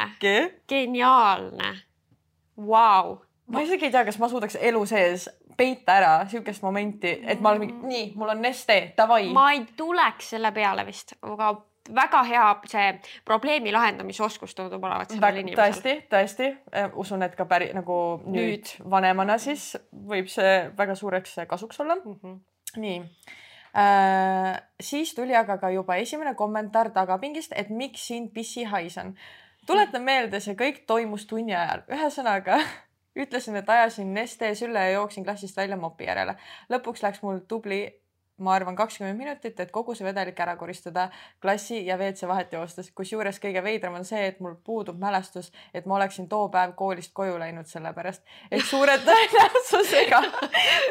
geniaalne. 0.67 1.73
Vau 2.59 3.19
ma 3.49 3.63
isegi 3.65 3.87
ei 3.87 3.93
tea, 3.93 4.05
kas 4.05 4.19
ma 4.21 4.29
suudaks 4.29 4.57
elu 4.61 4.81
sees 4.89 5.27
peita 5.59 5.97
ära 5.99 6.13
siukest 6.31 6.63
momenti, 6.63 7.11
et 7.27 7.41
ma 7.43 7.53
olen 7.53 7.65
mingi, 7.65 7.79
nii, 7.89 8.05
mul 8.19 8.31
on 8.35 8.45
Neste, 8.45 8.77
davai. 8.97 9.29
ma 9.35 9.49
ei 9.55 9.65
tuleks 9.77 10.33
selle 10.35 10.53
peale 10.55 10.85
vist, 10.87 11.17
aga 11.27 11.51
väga 11.95 12.21
hea 12.27 12.45
see 12.69 12.87
probleemi 13.25 13.73
lahendamise 13.73 14.23
oskus 14.23 14.55
tundub 14.55 14.83
olevat 14.83 15.13
sellel 15.13 15.41
inimesel. 15.41 15.59
tõesti, 15.59 15.95
tõesti, 16.11 16.49
äh, 16.75 16.89
usun, 17.01 17.23
et 17.25 17.35
ka 17.37 17.47
päri 17.49 17.71
nagu 17.75 17.97
nüüd, 18.25 18.39
nüüd 18.39 18.73
vanemana 18.91 19.39
siis 19.41 19.71
võib 19.91 20.29
see 20.31 20.55
väga 20.77 20.95
suureks 20.95 21.39
kasuks 21.49 21.79
olla 21.79 21.97
mm. 21.99 22.17
-hmm. 22.23 22.39
nii 22.77 22.99
äh,. 23.77 24.61
siis 24.81 25.13
tuli 25.15 25.35
aga 25.35 25.57
ka 25.57 25.69
juba 25.69 25.95
esimene 25.95 26.35
kommentaar 26.35 26.91
tagapingist, 26.91 27.53
et 27.55 27.69
miks 27.69 28.07
sind 28.07 28.33
pissihais 28.33 28.97
on. 28.97 29.15
tuletan 29.65 30.03
meelde, 30.03 30.39
see 30.39 30.55
kõik 30.55 30.85
toimus 30.87 31.25
tunni 31.25 31.55
ajal, 31.55 31.83
ühesõnaga 31.89 32.59
ütlesin, 33.15 33.55
et 33.55 33.69
ajasin 33.69 34.13
Neste 34.13 34.55
sülle 34.55 34.79
ja 34.79 34.91
jooksin 34.91 35.23
klassist 35.23 35.57
välja 35.57 35.77
mopi 35.77 36.05
järele. 36.05 36.35
lõpuks 36.69 37.03
läks 37.03 37.21
mul 37.21 37.39
tubli, 37.47 37.81
ma 38.39 38.53
arvan, 38.55 38.75
kakskümmend 38.75 39.17
minutit, 39.19 39.59
et 39.59 39.71
kogu 39.71 39.93
see 39.95 40.05
vedelik 40.07 40.37
ära 40.39 40.55
koristada 40.59 41.09
klassi 41.43 41.81
ja 41.85 41.97
WC 41.99 42.27
vahet 42.27 42.53
joostes. 42.53 42.91
kusjuures 42.95 43.39
kõige 43.43 43.63
veidram 43.63 43.97
on 43.99 44.05
see, 44.07 44.21
et 44.27 44.39
mul 44.39 44.55
puudub 44.65 44.99
mälestus, 44.99 45.51
et 45.73 45.85
ma 45.85 45.97
oleksin 45.97 46.29
too 46.31 46.47
päev 46.53 46.73
koolist 46.79 47.13
koju 47.13 47.39
läinud, 47.39 47.67
sellepärast 47.67 48.23
et 48.51 48.63
suure 48.65 48.95
tõenäosusega 49.09 50.21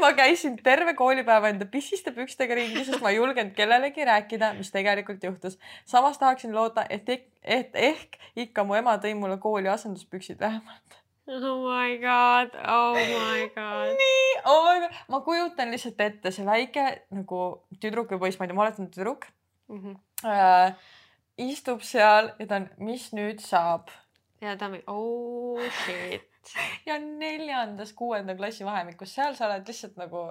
ma 0.03 0.13
käisin 0.19 0.59
terve 0.63 0.95
koolipäeva 0.95 1.53
enda 1.55 1.67
pissiste 1.67 2.13
pükstega 2.13 2.59
ringi, 2.59 2.85
sest 2.85 3.03
ma 3.05 3.15
ei 3.15 3.21
julgenud 3.21 3.57
kellelegi 3.57 4.05
rääkida, 4.05 4.53
mis 4.59 4.73
tegelikult 4.75 5.25
juhtus. 5.25 5.59
samas 5.85 6.19
tahaksin 6.19 6.55
loota, 6.55 6.85
et, 6.91 7.09
et 7.43 7.75
ehk 7.75 8.21
ikka 8.37 8.65
mu 8.65 8.77
ema 8.79 8.99
tõi 9.01 9.15
mulle 9.17 9.39
kooli 9.41 9.73
asenduspüksid 9.73 10.41
vähemalt 10.41 10.98
oh 11.29 11.59
my 11.69 11.97
god, 12.03 12.55
oh 12.65 12.95
my 12.95 13.51
god. 13.55 13.95
nii, 14.01 14.31
oh 14.45 14.61
my 14.65 14.77
god, 14.81 15.01
ma 15.09 15.21
kujutan 15.27 15.73
lihtsalt 15.75 16.01
ette 16.01 16.33
see 16.35 16.47
väike 16.47 16.87
nagu 17.15 17.43
tüdruk 17.83 18.15
või 18.15 18.23
poiss, 18.25 18.39
ma 18.41 18.47
ei 18.47 18.53
tea, 18.53 18.59
ma 18.59 18.65
oletan 18.67 18.91
tüdruk 18.95 19.29
mm. 19.69 19.83
-hmm. 19.83 19.99
Äh, 20.27 20.75
istub 21.49 21.85
seal 21.87 22.33
ja 22.39 22.47
ta 22.47 22.63
on, 22.63 22.69
mis 22.79 23.11
nüüd 23.13 23.45
saab? 23.45 23.93
ja 24.41 24.57
ta 24.57 24.67
on, 24.67 24.81
oh 24.87 25.61
shit. 25.85 26.27
ja 26.89 26.99
neljandas-kuuenda 26.99 28.37
klassi 28.37 28.65
vahemikus, 28.65 29.15
seal 29.15 29.37
sa 29.37 29.51
oled 29.51 29.69
lihtsalt 29.69 30.01
nagu 30.01 30.31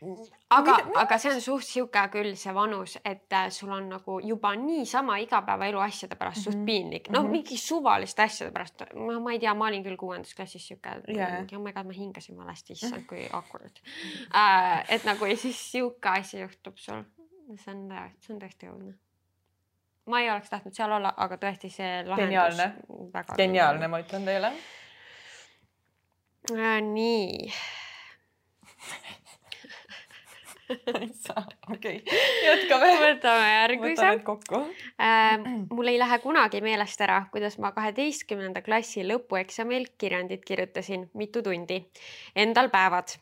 aga, 0.00 0.76
aga 1.02 1.18
see 1.20 1.32
on 1.34 1.42
suht 1.44 1.66
sihuke 1.66 2.02
küll 2.12 2.32
see 2.38 2.52
vanus, 2.56 2.96
et 3.04 3.32
äh, 3.36 3.48
sul 3.52 3.72
on 3.74 3.88
nagu 3.92 4.18
juba 4.24 4.52
niisama 4.56 5.18
igapäevaelu 5.20 5.80
asjade 5.84 6.16
pärast 6.16 6.36
mm 6.36 6.40
-hmm. 6.40 6.44
suht 6.44 6.56
mhm. 6.56 6.64
piinlik, 6.66 7.08
noh 7.08 7.22
mm 7.22 7.28
-hmm. 7.28 7.32
mingi 7.32 7.56
suvaliste 7.56 8.22
asjade 8.22 8.52
pärast, 8.52 8.82
ma, 8.94 9.18
ma 9.20 9.32
ei 9.32 9.38
tea, 9.38 9.54
ma 9.54 9.66
olin 9.66 9.84
küll 9.84 9.96
kuuendas 9.96 10.34
klassis 10.34 10.68
sihuke 10.68 10.88
yeah., 11.08 11.44
oh 11.52 11.62
my 11.62 11.72
god, 11.72 11.86
ma 11.86 11.92
hingasin 11.92 12.36
valesti, 12.36 12.72
issand 12.72 13.06
kui 13.06 13.28
awkward 13.32 13.76
äh,. 14.34 14.84
et 14.88 15.04
nagu 15.04 15.24
ja 15.24 15.36
siis 15.36 15.72
sihuke 15.72 16.08
asi 16.08 16.40
juhtub 16.40 16.76
sul, 16.76 17.02
see 17.56 17.74
on, 17.74 17.88
see 18.20 18.34
on 18.34 18.40
tõesti 18.40 18.72
õudne 18.72 18.94
ma 20.06 20.20
ei 20.20 20.30
oleks 20.30 20.50
tahtnud 20.50 20.74
seal 20.74 20.92
olla, 20.92 21.12
aga 21.16 21.36
tõesti 21.36 21.70
see 21.70 22.04
lahendus. 22.06 22.24
geniaalne, 22.24 22.72
geniaalne, 23.36 23.88
ma 23.88 24.00
ütlen 24.00 24.24
teile 24.24 24.52
äh,. 26.56 26.80
nii 26.80 27.52
okei 31.74 32.02
jätkame. 32.48 32.90
võtame 33.04 33.48
järgmise. 33.54 34.12
kokku 34.24 34.62
äh,. 35.00 35.38
mul 35.70 35.92
ei 35.92 35.98
lähe 36.00 36.20
kunagi 36.22 36.62
meelest 36.64 37.00
ära, 37.06 37.22
kuidas 37.32 37.58
ma 37.62 37.72
kaheteistkümnenda 37.76 38.62
klassi 38.66 39.04
lõpueksamil 39.06 39.90
kirjandit 39.98 40.44
kirjutasin 40.46 41.08
mitu 41.14 41.42
tundi, 41.46 41.82
endal 42.36 42.70
päevad 42.72 43.16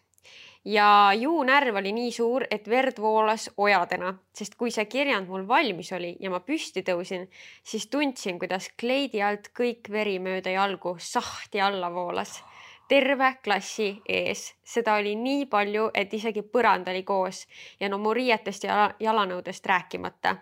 ja 0.68 0.88
juunärv 1.16 1.78
oli 1.80 1.92
nii 1.96 2.12
suur, 2.12 2.44
et 2.50 2.68
verd 2.68 3.00
voolas 3.00 3.48
ojadena, 3.56 4.12
sest 4.34 4.58
kui 4.58 4.72
see 4.74 4.84
kirjand 4.90 5.30
mul 5.30 5.46
valmis 5.48 5.92
oli 5.96 6.14
ja 6.20 6.32
ma 6.32 6.42
püsti 6.44 6.84
tõusin, 6.86 7.28
siis 7.64 7.88
tundsin, 7.88 8.38
kuidas 8.38 8.70
kleidi 8.80 9.22
alt 9.22 9.52
kõik 9.56 9.90
veri 9.92 10.18
mööda 10.22 10.52
jalgu 10.52 10.96
sahti 11.00 11.62
alla 11.64 11.90
voolas 11.94 12.38
terve 12.88 13.36
klassi 13.44 14.02
ees, 14.08 14.54
seda 14.64 14.94
oli 14.94 15.14
nii 15.16 15.46
palju, 15.46 15.90
et 15.94 16.14
isegi 16.14 16.42
põrand 16.42 16.88
oli 16.88 17.02
koos 17.02 17.44
ja 17.80 17.88
no 17.88 17.98
mu 17.98 18.14
riietest 18.14 18.64
ja 18.64 18.90
jalanõudest 19.00 19.66
rääkimata. 19.66 20.36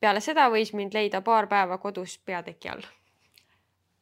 peale 0.00 0.20
seda 0.20 0.48
võis 0.50 0.72
mind 0.74 0.94
leida 0.94 1.20
paar 1.20 1.46
päeva 1.48 1.78
kodus 1.78 2.18
peateki 2.18 2.68
all. 2.68 2.82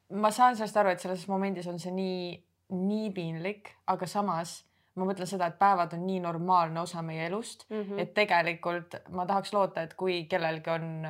ma 0.09 0.31
saan 0.31 0.55
sellest 0.55 0.77
aru, 0.77 0.89
et 0.89 0.99
selles 0.99 1.27
momendis 1.27 1.67
on 1.67 1.79
see 1.79 1.91
nii, 1.91 2.43
nii 2.69 3.11
piinlik, 3.11 3.75
aga 3.87 4.05
samas 4.05 4.63
ma 4.95 5.05
mõtlen 5.05 5.27
seda, 5.27 5.47
et 5.47 5.59
päevad 5.59 5.93
on 5.95 6.05
nii 6.05 6.19
normaalne 6.19 6.81
osa 6.81 7.01
meie 7.01 7.25
elust 7.25 7.65
mm, 7.69 7.81
-hmm. 7.81 7.99
et 7.99 8.13
tegelikult 8.13 8.95
ma 9.09 9.25
tahaks 9.25 9.53
loota, 9.53 9.81
et 9.81 9.93
kui 9.93 10.25
kellelgi 10.25 10.69
on 10.69 11.07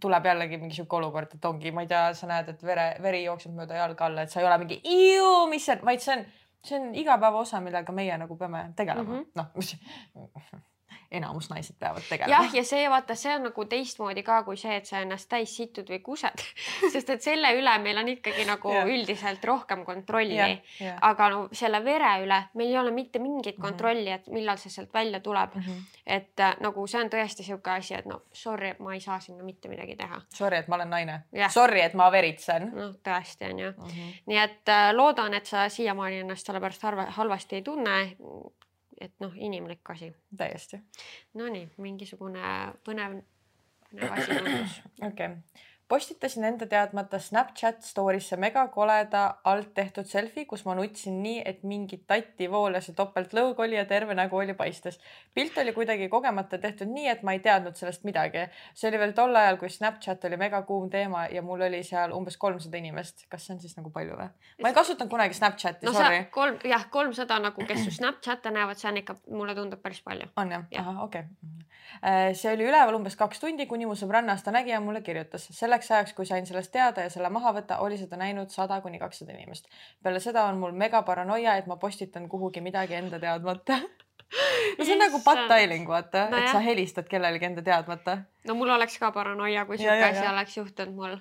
tuleb 0.00 0.26
jällegi 0.26 0.58
mingi 0.60 0.76
sihuke 0.78 0.96
olukord, 0.96 1.34
et 1.34 1.44
ongi, 1.44 1.72
ma 1.74 1.84
ei 1.84 1.90
tea, 1.90 2.02
sa 2.14 2.28
näed, 2.30 2.52
et 2.52 2.62
vere, 2.62 2.86
veri 3.02 3.24
jookseb 3.24 3.54
mööda 3.56 3.80
jalga 3.80 4.06
alla, 4.06 4.22
et 4.22 4.30
sa 4.30 4.40
ei 4.40 4.46
ole 4.46 4.58
mingi, 4.62 4.80
mis 5.50 5.66
see 5.66 5.76
on, 5.76 5.84
vaid 5.90 6.04
see 6.04 6.16
on, 6.16 6.26
see 6.66 6.78
on 6.78 6.90
igapäeva 6.94 7.42
osa, 7.42 7.60
millega 7.64 7.94
meie 7.96 8.18
nagu 8.20 8.36
peame 8.38 8.68
tegelema 8.76 9.08
mm 9.08 9.22
-hmm., 9.22 9.30
noh 9.34 10.60
enamus 11.10 11.50
naised 11.50 11.74
peavad 11.78 12.04
tegelema. 12.08 12.44
jah, 12.44 12.54
ja 12.54 12.64
see 12.64 12.88
vaata, 12.90 13.14
see 13.18 13.34
on 13.34 13.48
nagu 13.48 13.64
teistmoodi 13.64 14.22
ka 14.26 14.42
kui 14.46 14.58
see, 14.60 14.76
et 14.78 14.86
sa 14.86 15.00
ennast 15.02 15.28
täis 15.30 15.54
situd 15.56 15.88
või 15.90 16.00
kused 16.04 16.44
sest 16.92 17.10
et 17.10 17.24
selle 17.24 17.52
üle 17.58 17.76
meil 17.82 17.98
on 17.98 18.10
ikkagi 18.12 18.46
nagu 18.48 18.74
ja. 18.74 18.84
üldiselt 18.86 19.44
rohkem 19.44 19.84
kontrolli. 19.84 20.38
aga 21.00 21.28
no 21.32 21.42
selle 21.52 21.82
vere 21.84 22.12
üle 22.24 22.40
meil 22.54 22.70
ei 22.70 22.78
ole 22.78 22.94
mitte 22.94 23.18
mingit 23.18 23.58
mhm. 23.58 23.66
kontrolli, 23.66 24.10
et 24.10 24.28
millal 24.30 24.60
see 24.60 24.72
sealt 24.72 24.92
välja 24.94 25.20
tuleb 25.20 25.54
mm. 25.54 25.62
-hmm. 25.62 25.98
et 26.06 26.40
äh, 26.40 26.54
nagu 26.60 26.86
see 26.86 27.00
on 27.00 27.10
tõesti 27.10 27.46
sihuke 27.46 27.70
asi, 27.70 27.94
et 27.94 28.06
no 28.06 28.22
sorry, 28.32 28.74
ma 28.78 28.94
ei 28.94 29.00
saa 29.00 29.20
sinna 29.20 29.44
mitte 29.44 29.68
midagi 29.68 29.96
teha. 29.96 30.20
Sorry, 30.34 30.56
et 30.56 30.68
ma 30.68 30.76
olen 30.76 30.90
naine. 30.90 31.20
Sorry, 31.50 31.80
et 31.80 31.94
ma 31.94 32.10
veritsen. 32.12 32.70
noh, 32.74 32.94
tõesti 33.08 33.50
on 33.50 33.58
ju 33.58 33.70
mm. 33.70 33.88
-hmm. 33.88 34.22
nii 34.26 34.38
et 34.38 34.68
äh, 34.68 34.94
loodan, 34.94 35.34
et 35.34 35.46
sa 35.46 35.68
siiamaani 35.68 36.18
ennast 36.24 36.46
selle 36.46 36.60
pärast 36.60 36.82
halvasti 37.08 37.56
ei 37.56 37.62
tunne 37.62 37.90
et 39.00 39.12
noh, 39.20 39.32
inimlik 39.36 39.90
asi. 39.90 40.12
täiesti. 40.36 40.80
Nonii, 41.40 41.68
mingisugune 41.78 42.54
põnev, 42.86 43.20
põnev 43.90 44.16
asi 44.16 44.38
tundus. 44.38 44.80
okei 45.10 45.34
okay 45.34 45.68
postitasin 45.90 46.44
enda 46.44 46.66
teadmata 46.70 47.18
Snapchat 47.18 47.82
story'sse 47.82 48.36
megakoleda 48.38 49.22
alt 49.50 49.72
tehtud 49.74 50.06
selfie, 50.06 50.44
kus 50.46 50.62
ma 50.64 50.76
nutsin 50.78 51.16
nii, 51.22 51.40
et 51.50 51.64
mingit 51.66 52.04
tatti 52.06 52.46
voolas 52.50 52.86
ja 52.88 52.94
topeltlõug 53.00 53.58
oli 53.64 53.74
ja 53.74 53.82
terve 53.90 54.14
nägu 54.14 54.38
oli 54.38 54.54
paistes. 54.54 55.00
pilt 55.34 55.58
oli 55.58 55.72
kuidagi 55.74 56.08
kogemata 56.08 56.58
tehtud 56.62 56.92
nii, 56.94 57.08
et 57.10 57.24
ma 57.26 57.34
ei 57.34 57.42
teadnud 57.42 57.74
sellest 57.74 58.06
midagi. 58.06 58.46
see 58.74 58.88
oli 58.90 59.00
veel 59.02 59.14
tol 59.18 59.34
ajal, 59.42 59.58
kui 59.58 59.70
Snapchat 59.70 60.24
oli 60.30 60.38
megakuum 60.38 60.90
teema 60.90 61.26
ja 61.26 61.42
mul 61.42 61.66
oli 61.66 61.82
seal 61.82 62.14
umbes 62.14 62.36
kolmsada 62.36 62.78
inimest. 62.78 63.26
kas 63.28 63.46
see 63.46 63.54
on 63.54 63.60
siis 63.60 63.76
nagu 63.76 63.90
palju 63.90 64.20
või? 64.20 64.28
ma 64.62 64.70
ei 64.70 64.78
kasutanud 64.78 65.10
kunagi 65.10 65.34
Snapchati 65.34 65.90
no,, 65.90 65.96
sorry. 65.98 66.24
kolm, 66.30 66.62
jah, 66.64 66.86
kolmsada 66.90 67.40
nagu, 67.42 67.66
kes 67.66 67.82
su 67.88 67.96
Snapchat'e 67.98 68.54
näevad, 68.54 68.78
see 68.78 68.92
on 68.92 69.02
ikka, 69.02 69.18
mulle 69.26 69.58
tundub 69.58 69.82
päris 69.82 70.04
palju. 70.06 70.30
on 70.36 70.54
jah 70.54 70.70
ja.? 70.70 70.86
ahah, 70.86 71.02
okei 71.08 71.26
okay. 71.26 71.66
Äh, 72.06 72.32
see 72.38 72.52
oli 72.54 72.64
üleval 72.64 72.96
umbes 72.96 73.16
kaks 73.18 73.42
tundi, 73.42 73.66
kuni 73.68 73.84
mu 73.88 73.96
sõbranna 73.98 74.36
seda 74.40 74.54
nägi 74.54 74.72
ja 74.72 74.78
mulle 74.80 75.02
kirjutas. 75.04 75.48
Selleks 75.80 75.90
ajaks, 75.90 76.12
kui 76.16 76.26
sain 76.26 76.46
sellest 76.46 76.72
teada 76.72 77.04
ja 77.06 77.10
selle 77.10 77.30
maha 77.32 77.52
võtta, 77.56 77.80
oli 77.84 77.98
seda 77.98 78.18
näinud 78.20 78.50
sada 78.50 78.80
kuni 78.80 78.98
kakssada 78.98 79.32
inimest. 79.32 79.68
peale 80.02 80.20
seda 80.20 80.44
on 80.44 80.58
mul 80.58 80.72
megaparanoia, 80.72 81.56
et 81.56 81.66
ma 81.66 81.76
postitan 81.76 82.28
kuhugi 82.28 82.60
midagi 82.60 82.94
enda 82.94 83.18
teadmata 83.18 83.78
no 84.78 84.84
see 84.84 84.94
on 84.94 84.98
nagu 84.98 85.20
pattailing, 85.24 85.88
vaata 85.88 86.28
no, 86.30 86.38
et 86.38 86.52
sa 86.52 86.60
helistad 86.60 87.08
kellelegi 87.08 87.46
enda 87.46 87.62
teadmata. 87.62 88.18
no 88.46 88.54
mul 88.54 88.70
oleks 88.70 88.98
ka 88.98 89.10
paranoia, 89.12 89.64
kui 89.66 89.78
siuke 89.78 90.04
asi 90.04 90.26
oleks 90.26 90.56
juhtunud 90.56 90.94
mul. 90.94 91.16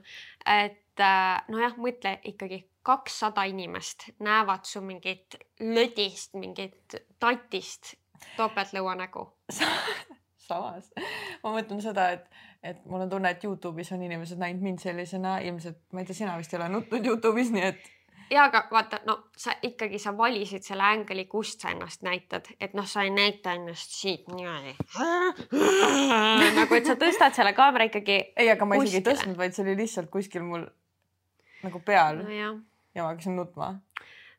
et 0.46 1.00
äh, 1.00 1.40
nojah, 1.48 1.78
mõtle 1.78 2.20
ikkagi 2.24 2.66
kakssada 2.84 3.44
inimest 3.50 4.10
näevad 4.20 4.66
su 4.66 4.82
mingit 4.82 5.36
lödist, 5.60 6.34
mingit 6.34 7.00
tatist 7.20 7.96
topeltlõuanägu 8.38 9.28
samas 10.50 10.90
ma 11.44 11.54
mõtlen 11.56 11.82
seda, 11.84 12.10
et, 12.16 12.42
et 12.64 12.82
mul 12.90 13.06
on 13.06 13.12
tunne, 13.12 13.32
et 13.32 13.46
Youtube'is 13.46 13.94
on 13.96 14.04
inimesed 14.06 14.42
näinud 14.42 14.66
mind 14.66 14.84
sellisena, 14.84 15.38
ilmselt 15.46 15.80
ma 15.94 16.04
ei 16.04 16.10
tea, 16.10 16.22
sina 16.24 16.36
vist 16.40 16.54
ei 16.54 16.60
ole 16.60 16.70
nutnud 16.74 17.08
Youtube'is, 17.12 17.52
nii 17.56 17.66
et. 17.68 17.90
ja 18.34 18.46
aga 18.50 18.66
vaata, 18.72 19.02
no 19.08 19.18
sa 19.38 19.56
ikkagi, 19.66 20.02
sa 20.02 20.16
valisid 20.18 20.66
selle 20.66 20.88
ängli, 20.96 21.26
kust 21.32 21.64
sa 21.64 21.74
ennast 21.76 22.04
näitad, 22.06 22.52
et 22.60 22.76
noh, 22.78 22.88
sa 22.90 23.06
ei 23.08 23.14
näita 23.14 23.56
ennast 23.58 23.96
siit 24.00 24.28
niimoodi 24.34 24.76
nagu, 26.60 26.80
et 26.80 26.90
sa 26.90 26.98
tõstad 27.00 27.38
selle 27.38 27.56
kaamera 27.58 27.90
ikkagi. 27.90 28.20
ei, 28.36 28.52
aga 28.52 28.68
ma 28.68 28.82
isegi 28.82 29.02
ei 29.04 29.08
tõstnud, 29.12 29.40
vaid 29.40 29.56
see 29.56 29.66
oli 29.68 29.78
lihtsalt 29.84 30.12
kuskil 30.14 30.46
mul 30.48 30.68
nagu 31.64 31.82
peal 31.86 32.24
no. 32.24 32.36
ja 32.96 33.04
ma 33.04 33.10
hakkasin 33.14 33.40
nutma. 33.40 33.74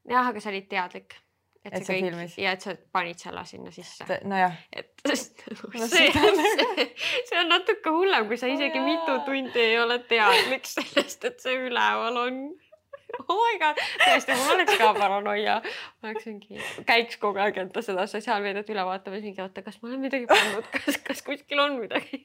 jah, 0.09 0.29
aga 0.29 0.41
sa 0.41 0.53
olid 0.53 0.69
teadlik 0.71 1.19
et, 1.65 1.75
et 1.75 1.85
see 1.85 1.99
kõik 1.99 2.07
filmis. 2.09 2.37
ja 2.41 2.55
et 2.57 2.65
sa 2.65 2.75
panid 2.95 3.21
selle 3.21 3.43
sinna 3.49 3.73
sisse. 3.75 4.07
nojah. 4.29 4.57
et 4.73 5.05
no, 5.09 5.17
see, 5.17 6.09
see, 6.15 6.89
see 7.29 7.39
on 7.41 7.53
natuke 7.53 7.93
hullem, 7.93 8.27
kui 8.31 8.41
sa 8.41 8.49
isegi 8.51 8.81
oh, 8.81 8.87
mitu 8.87 9.19
tundi 9.29 9.63
ei 9.63 9.79
ole 9.81 10.01
teadlik 10.09 10.69
sellest, 10.75 11.29
et 11.29 11.45
see 11.45 11.59
üleval 11.69 12.19
on. 12.25 12.43
oh 13.27 13.37
my 13.37 13.61
god, 13.61 13.81
tõesti, 14.07 14.39
mul 14.41 14.55
oleks 14.57 14.81
ka 14.81 14.91
paranoia. 14.97 15.61
ma 16.01 16.13
oleksingi, 16.13 16.61
käiks 16.89 17.21
kogu 17.23 17.43
aeg 17.45 17.61
enda 17.65 17.85
seda 17.85 18.09
sotsiaalmeediat 18.11 18.73
üle 18.73 18.87
vaatamas, 18.89 19.25
mingi 19.27 19.45
oota, 19.45 19.65
kas 19.67 19.81
ma 19.83 19.91
olen 19.91 20.05
midagi 20.09 20.31
pannud, 20.31 20.69
kas, 20.79 21.01
kas 21.05 21.25
kuskil 21.27 21.61
on 21.67 21.81
midagi. 21.83 22.25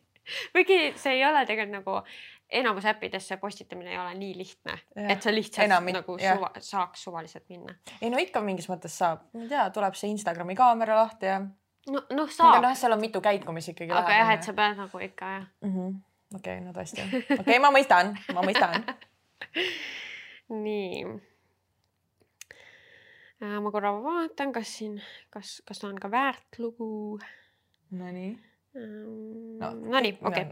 kuigi 0.56 0.80
see 0.98 1.20
ei 1.20 1.28
ole 1.28 1.44
tegelikult 1.46 1.76
nagu 1.76 2.00
enamus 2.50 2.86
äppidesse 2.86 3.38
postitamine 3.38 3.92
ei 3.92 4.00
ole 4.00 4.14
nii 4.14 4.38
lihtne, 4.38 4.78
et 5.10 5.22
sa 5.22 5.34
lihtsalt 5.34 5.66
Enam, 5.66 5.90
nagu 5.94 6.18
suva, 6.20 6.52
saaks 6.60 7.04
suvaliselt 7.04 7.46
minna. 7.50 7.76
ei 8.02 8.10
no 8.14 8.22
ikka 8.22 8.42
mingis 8.46 8.70
mõttes 8.70 8.98
saab, 9.02 9.26
ma 9.34 9.46
ei 9.46 9.52
tea, 9.52 9.68
tuleb 9.74 9.98
see 9.98 10.12
Instagrami 10.14 10.56
kaamera 10.58 11.00
lahti 11.02 11.32
ja. 11.32 11.40
no, 11.90 12.04
noh 12.14 12.32
saab. 12.32 12.62
noh, 12.64 12.76
seal 12.78 12.94
on 12.96 13.02
mitu 13.02 13.22
käiku, 13.22 13.56
mis 13.56 13.70
ikkagi. 13.74 13.92
aga 13.92 14.20
jah, 14.20 14.34
et 14.38 14.48
sa 14.48 14.56
pead 14.58 14.78
nagu 14.80 15.04
ikka 15.08 15.32
jah 15.34 15.46
mm 15.66 15.76
-hmm.. 15.76 16.02
okei 16.36 16.58
okay,, 16.58 16.66
no 16.66 16.74
tõesti, 16.78 17.06
okei 17.06 17.40
okay,, 17.40 17.60
ma 17.60 17.74
mõistan, 17.74 18.16
ma 18.34 18.46
mõistan 18.46 18.82
nii. 20.66 21.06
Äh, 23.44 23.58
ma 23.62 23.72
korra 23.72 23.92
vaatan, 24.04 24.54
kas 24.54 24.78
siin, 24.78 25.02
kas, 25.30 25.62
kas 25.66 25.84
on 25.84 25.98
ka 26.00 26.12
väärt 26.12 26.60
lugu. 26.60 27.20
Nonii 27.92 28.36
no, 28.76 29.72
Nonii, 29.92 30.18
okei. 30.24 30.46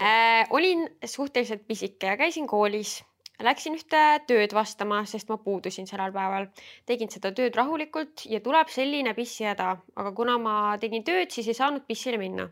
Äh, 0.00 0.46
olin 0.50 0.88
suhteliselt 1.04 1.66
pisike 1.66 2.06
ja 2.06 2.16
käisin 2.16 2.46
koolis. 2.46 3.02
Läksin 3.42 3.74
ühte 3.74 3.98
tööd 4.28 4.52
vastama, 4.54 5.00
sest 5.08 5.30
ma 5.32 5.38
puudusin 5.42 5.88
sellel 5.88 6.12
päeval. 6.14 6.46
tegin 6.86 7.10
seda 7.10 7.32
tööd 7.34 7.56
rahulikult 7.58 8.22
ja 8.30 8.38
tuleb 8.40 8.70
selline 8.70 9.14
pissihäda, 9.18 9.76
aga 9.96 10.12
kuna 10.14 10.36
ma 10.38 10.56
tegin 10.78 11.02
tööd, 11.04 11.32
siis 11.34 11.48
ei 11.48 11.58
saanud 11.58 11.82
pissile 11.88 12.20
minna. 12.22 12.48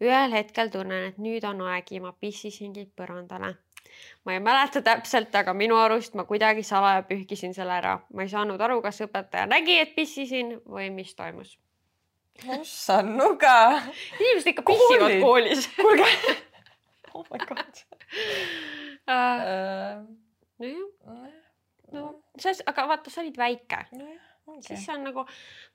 ühel 0.00 0.32
hetkel 0.32 0.70
tunnen, 0.70 1.10
et 1.10 1.18
nüüd 1.18 1.44
on 1.44 1.60
aeg 1.68 1.92
ja 1.92 2.00
ma 2.00 2.12
pissisingi 2.12 2.88
põrandale 2.96 3.56
ma 4.24 4.32
ei 4.32 4.40
mäleta 4.40 4.80
täpselt, 4.82 5.34
aga 5.34 5.52
minu 5.52 5.76
arust 5.76 6.14
ma 6.14 6.24
kuidagi 6.24 6.62
salaja 6.62 7.02
pühkisin 7.02 7.52
selle 7.54 7.72
ära. 7.72 7.98
ma 8.14 8.22
ei 8.22 8.28
saanud 8.28 8.60
aru, 8.60 8.80
kas 8.80 9.02
õpetaja 9.04 9.46
nägi, 9.50 9.78
et 9.78 9.94
pissisin 9.94 10.60
või 10.64 10.88
mis 10.94 11.14
toimus 11.14 11.58
ossanuga. 12.56 13.82
inimesed 14.18 14.52
ikka 14.54 14.64
pissivad 14.66 15.18
koolis. 15.22 15.68
kuulge. 15.76 16.08
oh 17.14 17.26
my 17.30 17.38
god 17.38 17.84
uh,. 19.10 20.02
nojah. 20.58 21.38
no 21.92 22.02
sa, 22.38 22.54
aga 22.66 22.88
vaata, 22.90 23.12
sa 23.12 23.22
olid 23.24 23.38
väike 23.38 23.84
no,. 23.98 24.08
Okay. 24.50 24.62
siis 24.66 24.86
see 24.86 24.94
on 24.94 25.04
nagu 25.06 25.22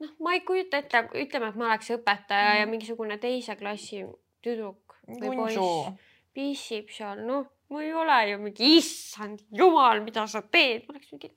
noh, 0.04 0.12
ma 0.20 0.34
ei 0.36 0.42
kujuta 0.48 0.82
ette, 0.82 1.06
ütleme, 1.16 1.52
et 1.52 1.60
ma 1.60 1.70
oleks 1.70 1.94
õpetaja 1.96 2.50
mm. 2.50 2.60
ja 2.60 2.70
mingisugune 2.72 3.18
teise 3.24 3.56
klassi 3.60 4.04
tüdruk 4.44 4.98
või 5.08 5.32
poiss 5.38 6.02
pissib 6.36 6.90
seal, 6.92 7.22
noh, 7.24 7.46
ma 7.72 7.84
ei 7.86 7.94
ole 7.96 8.18
ju 8.32 8.40
mingi 8.42 8.72
issand 8.82 9.46
jumal, 9.56 10.02
mida 10.04 10.26
sa 10.28 10.42
teed, 10.44 10.84
ma 10.84 10.98
oleks 10.98 11.14
mingi 11.14 11.32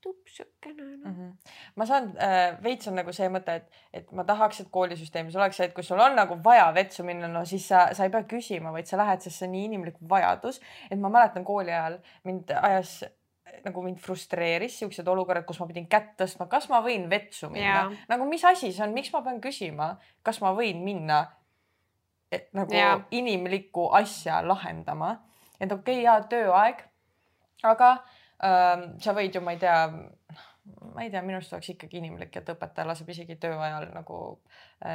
tupsukene 0.00 0.96
no.. 0.96 1.10
Mm 1.10 1.14
-hmm. 1.16 1.52
ma 1.76 1.86
saan 1.86 2.10
äh,, 2.16 2.62
veits 2.62 2.88
on 2.88 2.98
nagu 2.98 3.12
see 3.12 3.28
mõte, 3.28 3.56
et, 3.60 3.80
et 3.92 4.12
ma 4.12 4.24
tahaks, 4.24 4.60
et 4.60 4.70
koolisüsteemis 4.70 5.36
oleks 5.36 5.56
see, 5.60 5.68
et 5.68 5.74
kui 5.76 5.84
sul 5.84 6.00
on 6.00 6.16
nagu 6.16 6.38
vaja 6.44 6.68
vetsu 6.74 7.04
minna, 7.04 7.28
no 7.28 7.44
siis 7.44 7.68
sa, 7.68 7.88
sa 7.94 8.04
ei 8.04 8.10
pea 8.10 8.22
küsima, 8.34 8.72
vaid 8.72 8.86
sa 8.90 9.00
lähed, 9.00 9.20
sest 9.20 9.38
see 9.38 9.48
on 9.48 9.56
nii 9.56 9.64
inimlik 9.70 9.96
vajadus. 10.08 10.60
et 10.90 10.98
ma 10.98 11.08
mäletan 11.08 11.44
kooli 11.44 11.72
ajal 11.72 11.98
mind 12.24 12.50
ajas 12.62 13.00
nagu 13.64 13.82
mind 13.82 13.98
frustreeris 13.98 14.78
siuksed 14.78 15.08
olukorrad, 15.08 15.44
kus 15.44 15.60
ma 15.60 15.66
pidin 15.66 15.88
kätt 15.90 16.14
tõstma, 16.20 16.46
kas 16.48 16.68
ma 16.68 16.80
võin 16.84 17.08
vetsu 17.10 17.50
minna, 17.50 17.90
nagu 18.08 18.24
mis 18.28 18.44
asi 18.44 18.72
see 18.72 18.84
on, 18.86 18.94
miks 18.96 19.12
ma 19.12 19.22
pean 19.26 19.40
küsima, 19.42 19.92
kas 20.22 20.40
ma 20.40 20.54
võin 20.56 20.84
minna 20.84 21.24
et, 22.32 22.48
nagu 22.56 22.74
ja. 22.74 22.94
inimlikku 23.10 23.88
asja 23.96 24.40
lahendama, 24.46 25.16
et 25.58 25.72
okei 25.72 26.00
okay,, 26.00 26.04
jaa, 26.06 26.20
tööaeg, 26.30 26.84
aga 27.66 27.96
sa 28.40 29.14
võid 29.16 29.36
ju, 29.36 29.44
ma 29.44 29.52
ei 29.52 29.60
tea, 29.60 29.76
ma 30.94 31.04
ei 31.04 31.10
tea, 31.12 31.20
minu 31.24 31.38
arust 31.38 31.52
oleks 31.52 31.72
ikkagi 31.74 32.00
inimlik, 32.00 32.34
et 32.36 32.48
õpetaja 32.52 32.88
laseb 32.88 33.08
isegi 33.12 33.36
töö 33.40 33.58
ajal 33.60 33.90
nagu 33.94 34.20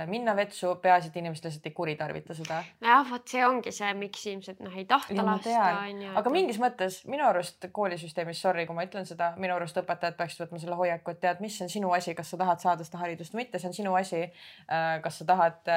minna 0.09 0.33
vetsu, 0.33 0.71
peaasi, 0.81 1.11
et 1.11 1.17
inimesed 1.21 1.45
lihtsalt 1.45 1.67
ei 1.69 1.73
kuritarvita 1.77 2.33
seda. 2.33 2.57
jah, 2.81 3.03
vot 3.05 3.27
see 3.29 3.43
ongi 3.45 3.73
see, 3.75 3.91
miks 3.99 4.23
inimesed 4.25 4.63
noh, 4.65 4.73
ei 4.73 4.87
tahta 4.89 5.13
ja, 5.13 5.25
lasta 5.27 5.65
onju. 5.83 6.13
aga 6.21 6.33
mingis 6.33 6.57
mõttes 6.61 6.99
minu 7.09 7.27
arust 7.27 7.67
koolisüsteemis, 7.75 8.41
sorry, 8.41 8.65
kui 8.65 8.77
ma 8.77 8.87
ütlen 8.87 9.05
seda, 9.05 9.33
minu 9.41 9.53
arust 9.57 9.77
õpetajad 9.81 10.17
peaksid 10.17 10.45
võtma 10.45 10.61
selle 10.63 10.79
hoiaku, 10.79 11.13
et 11.13 11.21
tead, 11.27 11.43
mis 11.45 11.59
on 11.61 11.69
sinu 11.69 11.93
asi, 11.93 12.15
kas 12.17 12.33
sa 12.33 12.41
tahad 12.41 12.65
saada 12.65 12.87
seda 12.87 13.03
haridust 13.03 13.35
või 13.35 13.43
mitte, 13.43 13.61
see 13.61 13.69
on 13.69 13.77
sinu 13.77 13.93
asi. 13.99 14.23
Kas 15.05 15.19
sa 15.21 15.27
tahad 15.29 15.69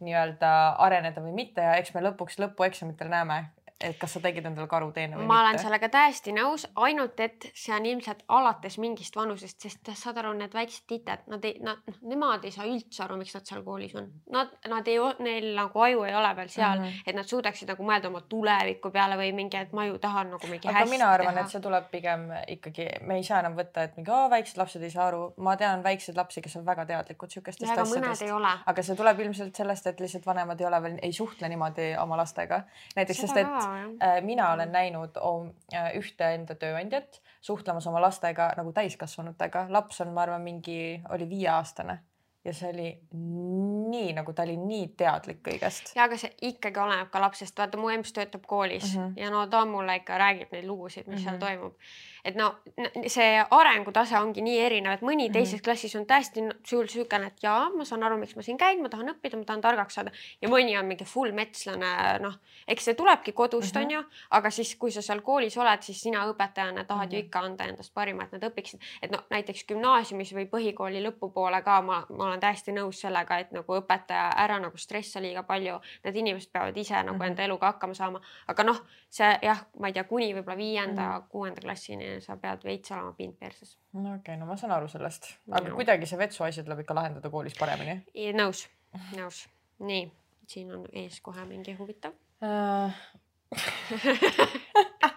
nii-öelda 0.00 0.52
areneda 0.80 1.20
või 1.24 1.34
mitte 1.36 1.64
ja 1.64 1.76
eks 1.80 1.92
me 1.92 2.00
lõpuks 2.06 2.40
lõpueksamitel 2.40 3.12
näeme, 3.12 3.42
et 3.82 3.98
kas 4.00 4.16
sa 4.16 4.22
tegid 4.22 4.46
endale 4.46 4.68
karuteene 4.70 5.16
või 5.16 5.26
ma 5.26 5.26
mitte? 5.26 5.32
ma 5.32 5.40
olen 5.42 5.60
sellega 5.62 5.88
täiesti 5.92 6.34
nõus, 6.36 6.66
ainult 6.86 7.20
et 7.20 7.48
see 7.54 7.74
on 7.74 7.86
ilmselt 7.88 8.24
alates 8.32 8.78
mingist 8.82 9.16
vanusest, 9.16 9.60
sest 9.62 9.92
saad 9.98 10.20
aru, 10.22 10.32
need 10.38 10.54
väiksed 10.54 10.86
tited, 10.90 11.24
nad 11.32 11.44
ei, 11.48 11.58
nad, 11.64 11.82
noh, 11.88 11.98
nemad 12.12 12.44
ei 12.46 12.54
saa 12.54 12.66
üldse 12.68 13.04
aru, 13.04 13.18
miks 13.20 13.34
nad 13.36 13.48
seal 13.48 13.64
koolis 13.66 13.94
on. 13.98 14.08
Nad, 14.32 14.54
nad 14.70 14.88
ei, 14.90 14.98
neil 15.24 15.48
nagu 15.56 15.84
aju 15.86 16.04
ei 16.08 16.14
ole 16.18 16.32
veel 16.38 16.52
seal 16.52 16.78
mm, 16.78 16.84
-hmm. 16.84 17.10
et 17.10 17.18
nad 17.18 17.28
suudaksid 17.28 17.72
nagu 17.72 17.86
mõelda 17.86 18.10
oma 18.10 18.22
tuleviku 18.28 18.92
peale 18.94 19.18
või 19.20 19.32
mingi, 19.36 19.58
et 19.60 19.72
ma 19.76 19.86
ju 19.88 19.98
tahan 20.02 20.32
nagu 20.36 20.50
mingi 20.50 20.70
aga 20.70 20.84
mina 20.90 21.10
arvan, 21.12 21.38
et 21.42 21.52
see 21.52 21.62
tuleb 21.64 21.90
pigem 21.90 22.28
ikkagi, 22.56 22.88
me 23.08 23.18
ei 23.20 23.26
saa 23.26 23.42
enam 23.42 23.56
võtta, 23.58 23.86
et 23.88 23.96
mingi 23.98 24.12
oh, 24.14 24.28
väiksed 24.32 24.60
lapsed 24.60 24.82
ei 24.82 24.94
saa 24.94 25.08
aru, 25.10 25.22
ma 25.42 25.56
tean 25.60 25.84
väikseid 25.84 26.16
lapsi, 26.16 26.42
kes 26.44 26.56
on 26.60 26.66
väga 26.66 26.86
teadlikud 26.88 27.30
siukestest 27.30 27.70
asjadest. 27.72 28.32
aga 28.66 28.82
see 28.82 28.96
tuleb 28.98 29.20
ilmselt 29.26 29.56
sellest, 29.56 29.86
et 29.86 30.00
lihtsalt 30.00 30.26
vanemad 30.26 30.60
ei 30.60 30.66
ole 30.66 30.82
veel, 30.82 30.98
ei 31.02 31.12
suhtle 31.12 31.48
niimoodi 31.48 31.92
oma 32.02 32.16
lastega. 32.20 32.62
näiteks, 32.96 33.20
sest 33.26 33.36
et 33.36 33.71
mina 34.22 34.52
olen 34.52 34.68
mm. 34.68 34.72
näinud 34.72 35.18
äh, 35.74 35.90
ühte 35.98 36.34
enda 36.34 36.54
tööandjat 36.54 37.20
suhtlemas 37.40 37.86
oma 37.86 38.00
lastega 38.00 38.52
nagu 38.56 38.72
täiskasvanutega, 38.72 39.66
laps 39.68 40.00
on, 40.00 40.12
ma 40.14 40.22
arvan, 40.26 40.42
mingi 40.42 41.02
oli 41.10 41.28
viieaastane 41.28 41.98
ja 42.44 42.54
see 42.54 42.70
oli 42.72 42.88
nii 43.92 44.12
nagu 44.16 44.32
ta 44.34 44.42
oli 44.42 44.56
nii 44.58 44.88
teadlik 44.98 45.42
kõigest. 45.46 45.92
ja 45.96 46.06
aga 46.08 46.18
see 46.18 46.32
ikkagi 46.50 46.80
oleneb 46.82 47.10
ka 47.12 47.22
lapsest, 47.22 47.58
vaata 47.58 47.78
mu 47.78 47.90
emps 47.92 48.14
töötab 48.16 48.46
koolis 48.50 48.88
mm 48.96 49.02
-hmm. 49.02 49.20
ja 49.20 49.30
no 49.30 49.46
ta 49.46 49.64
mulle 49.64 49.96
ikka 50.00 50.18
räägib 50.18 50.52
neid 50.52 50.66
lugusid, 50.66 51.06
mis 51.06 51.06
mm 51.06 51.18
-hmm. 51.18 51.24
seal 51.24 51.36
mhm. 51.36 51.44
toimub 51.44 51.74
et 52.24 52.36
no 52.38 52.52
see 53.10 53.30
arengutase 53.50 54.14
ongi 54.18 54.42
nii 54.46 54.58
erinev, 54.62 54.94
et 54.94 55.00
mõni 55.02 55.26
teises 55.32 55.56
mm 55.56 55.58
-hmm. 55.58 55.64
klassis 55.64 55.96
on 55.98 56.06
täiesti 56.06 56.42
sul 56.66 56.86
siukene, 56.86 57.26
et 57.26 57.42
jaa, 57.42 57.70
ma 57.74 57.84
saan 57.84 58.02
aru, 58.02 58.16
miks 58.18 58.36
ma 58.36 58.42
siin 58.42 58.58
käin, 58.58 58.82
ma 58.82 58.88
tahan 58.88 59.10
õppida, 59.10 59.36
ma 59.36 59.44
tahan 59.44 59.60
targaks 59.60 59.94
saada 59.94 60.12
ja 60.42 60.48
mõni 60.48 60.78
on 60.78 60.86
mingi 60.86 61.04
full 61.04 61.32
metslane, 61.32 62.18
noh, 62.22 62.36
eks 62.68 62.84
see 62.84 62.94
tulebki 62.94 63.32
kodust 63.32 63.74
mm, 63.74 63.80
-hmm. 63.80 63.84
on 63.84 63.90
ju, 63.90 64.02
aga 64.30 64.50
siis, 64.50 64.76
kui 64.76 64.90
sa 64.90 65.02
seal 65.02 65.20
koolis 65.20 65.56
oled, 65.58 65.82
siis 65.82 66.02
sina 66.02 66.26
õpetajana 66.30 66.84
tahad 66.86 67.06
mm 67.06 67.10
-hmm. 67.10 67.14
ju 67.14 67.18
mhm. 67.18 67.26
ikka 67.26 67.40
anda 67.40 67.64
endast 67.64 67.94
parima, 67.94 68.22
et 68.22 68.32
nad 68.32 68.42
õpiksid, 68.42 68.78
et 69.02 69.10
noh, 69.10 69.24
näiteks 69.30 69.64
gümnaasiumis 69.66 70.34
või 70.34 70.46
põhikooli 70.46 71.02
lõpupoole 71.02 71.62
ka 71.62 71.82
ma, 71.82 72.06
ma 72.08 72.24
olen 72.24 72.40
täiesti 72.40 72.72
nõus 72.72 73.00
sellega, 73.00 73.38
et 73.38 73.52
nagu 73.52 73.72
õpetaja 73.80 74.30
ära 74.36 74.58
nagu 74.58 74.76
stressa 74.76 75.20
liiga 75.20 75.42
palju, 75.42 75.80
need 76.04 76.16
inimesed 76.16 76.52
peavad 76.52 76.76
ise 76.76 76.94
nagu 76.94 77.14
mm 77.14 77.20
-hmm. 77.20 77.26
enda 77.26 77.42
eluga 77.42 77.66
hakkama 77.66 77.94
saama, 77.94 78.20
aga 78.46 78.62
noh, 78.62 78.82
see 79.10 79.38
jah, 79.42 79.66
ma 79.78 79.86
ei 79.86 79.92
tea, 79.92 80.04
kuni 80.04 80.34
võib-olla 80.34 80.56
viienda 80.56 81.02
mm 81.02 81.08
-hmm., 81.08 81.28
kuuenda 81.28 81.60
klassini 81.60 82.11
sa 82.20 82.36
pead 82.36 82.64
veits 82.64 82.92
olema 82.92 83.12
pind 83.18 83.38
perses. 83.40 83.78
no 83.92 84.14
okei 84.14 84.18
okay,, 84.20 84.36
no 84.40 84.46
ma 84.46 84.56
saan 84.60 84.72
aru 84.76 84.88
sellest, 84.88 85.30
aga 85.50 85.68
no. 85.68 85.76
kuidagi 85.78 86.06
see 86.10 86.20
vetsu 86.20 86.44
asi 86.44 86.64
tuleb 86.66 86.84
ikka 86.84 86.94
lahendada 86.98 87.30
koolis 87.30 87.56
paremini. 87.58 88.00
nõus, 88.38 88.66
nõus. 89.16 89.46
nii, 89.80 90.04
siin 90.48 90.74
on 90.76 90.86
ees 90.92 91.20
kohe 91.24 91.46
mingi 91.48 91.76
huvitav 91.78 92.12
uh... 92.42 92.90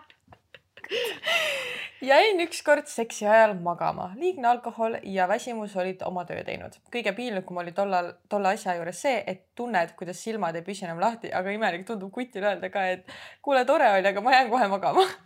jäin 2.05 2.39
ükskord 2.41 2.87
seksi 2.87 3.27
ajal 3.27 3.53
magama, 3.53 4.11
liigne 4.15 4.47
alkohol 4.47 4.97
ja 5.03 5.27
väsimus 5.27 5.75
olid 5.77 6.01
oma 6.05 6.25
töö 6.25 6.43
teinud. 6.43 6.77
kõige 6.93 7.13
piinlikum 7.15 7.57
oli 7.57 7.71
tollal, 7.71 8.11
tolle 8.29 8.53
asja 8.53 8.75
juures 8.77 9.01
see, 9.01 9.23
et 9.27 9.45
tunned, 9.55 9.95
kuidas 9.99 10.21
silmad 10.23 10.55
ei 10.55 10.65
püsi 10.65 10.85
enam 10.85 10.99
lahti, 11.01 11.31
aga 11.33 11.51
imelik 11.51 11.85
tundub 11.87 12.11
kutil 12.13 12.43
öelda 12.43 12.69
ka, 12.69 12.85
et 12.97 13.15
kuule, 13.41 13.65
tore 13.65 13.89
oli, 13.97 14.07
aga 14.07 14.21
ma 14.21 14.35
jään 14.35 14.49
kohe 14.49 14.67
magama 14.67 15.05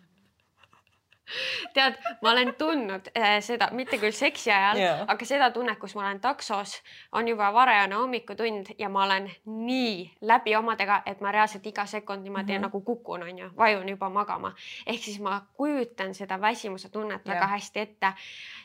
tead, 1.75 1.97
ma 2.21 2.31
olen 2.31 2.53
tundnud 2.57 3.11
äh, 3.17 3.37
seda, 3.45 3.69
mitte 3.75 3.99
küll 4.01 4.15
seksi 4.15 4.51
ajal 4.51 4.81
yeah., 4.81 5.05
aga 5.07 5.25
seda 5.25 5.51
tunnet, 5.55 5.79
kus 5.79 5.95
ma 5.97 6.05
olen 6.05 6.19
taksos, 6.23 6.79
on 7.11 7.27
juba 7.27 7.51
varajane 7.53 7.95
hommikutund 7.95 8.73
ja 8.79 8.89
ma 8.89 9.03
olen 9.05 9.29
nii 9.45 10.17
läbi 10.21 10.55
omadega, 10.55 11.01
et 11.05 11.21
ma 11.21 11.31
reaalselt 11.35 11.65
iga 11.65 11.85
sekund 11.85 12.23
niimoodi 12.23 12.51
mm 12.51 12.57
-hmm. 12.57 12.67
nagu 12.67 12.81
kukun, 12.81 13.23
onju, 13.23 13.49
vajun 13.57 13.89
juba 13.89 14.09
magama. 14.09 14.53
ehk 14.85 15.03
siis 15.03 15.19
ma 15.19 15.41
kujutan 15.53 16.13
seda 16.13 16.41
väsimuse 16.41 16.89
tunnet 16.89 17.25
yeah. 17.25 17.35
väga 17.35 17.47
hästi 17.47 17.79
ette 17.79 18.13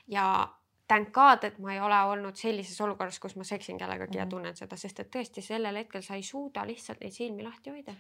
ja 0.09 0.48
thank 0.88 1.12
god, 1.12 1.44
et 1.44 1.59
ma 1.59 1.72
ei 1.72 1.81
ole 1.81 2.00
olnud 2.03 2.37
sellises 2.37 2.81
olukorras, 2.81 3.18
kus 3.20 3.37
ma 3.37 3.44
seksin 3.44 3.79
kellegagi 3.79 4.11
mm 4.11 4.14
-hmm. 4.14 4.18
ja 4.18 4.24
mhm. 4.24 4.31
tunnen 4.31 4.57
seda, 4.57 4.77
sest 4.77 5.00
et 5.00 5.16
tõesti 5.16 5.40
sellel 5.40 5.77
hetkel 5.77 6.03
sa 6.03 6.14
ei 6.14 6.22
suuda 6.22 6.66
lihtsalt 6.66 7.00
neid 7.00 7.12
silmi 7.12 7.42
lahti 7.42 7.70
hoida 7.70 7.92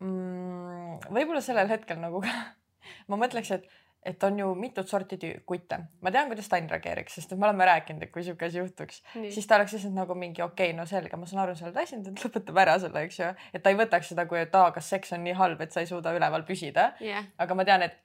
mm,. 0.00 1.10
võib-olla 1.10 1.40
sellel 1.40 1.68
hetkel 1.68 1.98
nagu 2.00 2.22
ma 3.08 3.16
mõtleks, 3.16 3.54
et 3.54 3.68
et 4.08 4.24
on 4.24 4.38
ju 4.40 4.48
mitut 4.58 4.88
sorti 4.88 5.18
kutte. 5.46 5.78
ma 6.00 6.12
tean, 6.14 6.30
kuidas 6.30 6.48
Sten 6.48 6.68
reageeriks, 6.70 7.18
sest 7.18 7.32
et 7.32 7.38
me 7.38 7.48
oleme 7.48 7.66
rääkinud, 7.68 8.02
et 8.06 8.12
kui 8.14 8.24
sihuke 8.24 8.48
asi 8.48 8.60
juhtuks, 8.62 9.02
siis 9.14 9.46
ta 9.46 9.58
oleks 9.58 9.76
lihtsalt 9.76 9.94
nagu 9.96 10.16
mingi 10.18 10.42
okei 10.42 10.70
okay,, 10.70 10.76
no 10.76 10.86
selge, 10.88 11.16
ma 11.16 11.28
saan 11.28 11.44
aru, 11.44 11.56
sa 11.58 11.68
oled 11.68 11.76
väsinud, 11.76 12.10
et 12.10 12.22
lõpetab 12.24 12.62
ära 12.64 12.78
selle, 12.82 13.04
eks 13.08 13.20
ju. 13.22 13.30
et 13.52 13.64
ta 13.64 13.74
ei 13.74 13.78
võtaks 13.78 14.12
seda 14.14 14.26
kui, 14.30 14.40
et 14.42 14.58
aa, 14.58 14.72
kas 14.76 14.90
seks 14.96 15.14
on 15.16 15.24
nii 15.26 15.36
halb, 15.38 15.64
et 15.64 15.74
sa 15.74 15.84
ei 15.84 15.90
suuda 15.90 16.14
üleval 16.16 16.46
püsida 16.48 16.92
yeah.. 17.04 17.28
aga 17.38 17.58
ma 17.58 17.68
tean, 17.68 17.84
et 17.86 18.00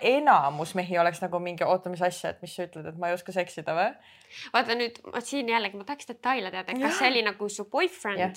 enamus 0.00 0.74
mehi 0.78 0.98
oleks 0.98 1.20
nagu 1.22 1.38
mingi, 1.42 1.64
oota, 1.66 1.90
mis 1.90 2.02
asja, 2.02 2.30
et 2.30 2.42
mis 2.44 2.52
sa 2.54 2.66
ütled, 2.68 2.86
et 2.86 2.98
ma 3.00 3.10
ei 3.10 3.16
oska 3.16 3.34
seksida 3.34 3.74
või? 3.74 3.88
vaata 4.54 4.76
nüüd, 4.78 5.00
ma 5.12 5.22
siin 5.22 5.50
jällegi, 5.50 5.78
ma 5.78 5.86
tahaks 5.88 6.08
detaile 6.10 6.50
teada, 6.54 6.72
et 6.72 6.82
kas 6.82 6.98
see 6.98 7.10
oli 7.10 7.22
nagu 7.26 7.48
su 7.50 7.66
boyfriend 7.70 8.22
ja, 8.22 8.30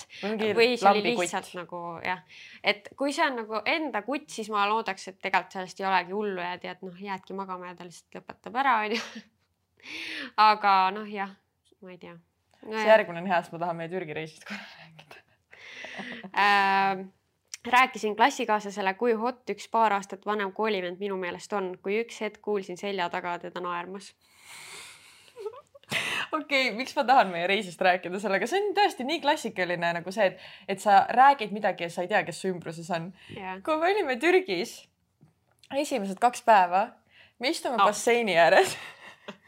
või 0.54 0.76
see 0.78 0.90
oli 0.90 1.02
lihtsalt 1.06 1.48
kutt. 1.48 1.58
nagu 1.58 1.82
jah, 2.04 2.22
et 2.62 2.90
kui 2.98 3.14
see 3.14 3.26
on 3.26 3.40
nagu 3.42 3.62
enda 3.66 4.02
kutt, 4.06 4.28
siis 4.34 4.50
ma 4.54 4.66
loodaks, 4.70 5.08
et 5.12 5.20
tegelikult 5.22 5.58
sellest 5.58 5.82
ei 5.82 5.88
olegi 5.90 6.16
hullu 6.16 6.42
ja 6.42 6.54
tead, 6.62 6.82
noh, 6.86 7.02
jäädki 7.08 7.38
magama 7.38 7.70
ja 7.70 7.78
ta 7.78 7.86
lihtsalt 7.88 8.20
lõpetab 8.20 8.58
ära, 8.62 8.78
onju. 8.86 9.26
aga 10.48 10.74
noh, 10.94 11.06
jah, 11.10 11.34
ma 11.82 11.94
ei 11.94 12.02
tea 12.02 12.14
no,. 12.14 12.74
see 12.74 12.88
järgmine 12.90 13.22
on 13.22 13.30
hea, 13.30 13.42
sest 13.42 13.54
ma 13.54 13.62
tahan 13.66 13.78
meie 13.78 13.92
Türgi 13.92 14.18
reisist 14.18 14.46
korra 14.48 14.66
rääkida 14.82 15.22
äh, 16.34 17.06
rääkisin 17.72 18.16
klassikaaslasele, 18.16 18.94
kui 18.94 19.12
hot 19.18 19.50
üks 19.50 19.68
paar 19.70 19.92
aastat 19.96 20.26
vanem 20.26 20.52
koolivend 20.52 21.00
minu 21.00 21.16
meelest 21.20 21.52
on, 21.52 21.72
kui 21.82 22.00
üks 22.02 22.20
hetk 22.24 22.42
kuulsin 22.42 22.76
selja 22.80 23.08
taga 23.12 23.38
teda 23.42 23.62
naermas. 23.64 24.12
Okei 26.32 26.68
okay,, 26.68 26.76
miks 26.76 26.92
ma 26.96 27.04
tahan 27.08 27.30
meie 27.32 27.46
reisist 27.48 27.80
rääkida 27.80 28.20
sellega, 28.20 28.46
see 28.46 28.60
on 28.60 28.74
tõesti 28.76 29.06
nii 29.08 29.22
klassikaline 29.22 29.94
nagu 29.96 30.12
see, 30.12 30.26
et, 30.28 30.42
et 30.68 30.82
sa 30.82 31.00
räägid 31.16 31.54
midagi 31.56 31.86
ja 31.86 31.92
sa 31.92 32.04
ei 32.04 32.10
tea, 32.10 32.20
kes 32.26 32.42
su 32.42 32.50
ümbruses 32.52 32.90
on. 32.92 33.08
Yeah.. 33.32 33.62
kui 33.64 33.78
me 33.80 33.88
olime 33.94 34.18
Türgis 34.20 34.82
esimesed 35.76 36.20
kaks 36.20 36.44
päeva, 36.44 36.90
me 37.40 37.52
istume 37.54 37.80
no. 37.80 37.88
basseini 37.88 38.36
ääres 38.36 38.76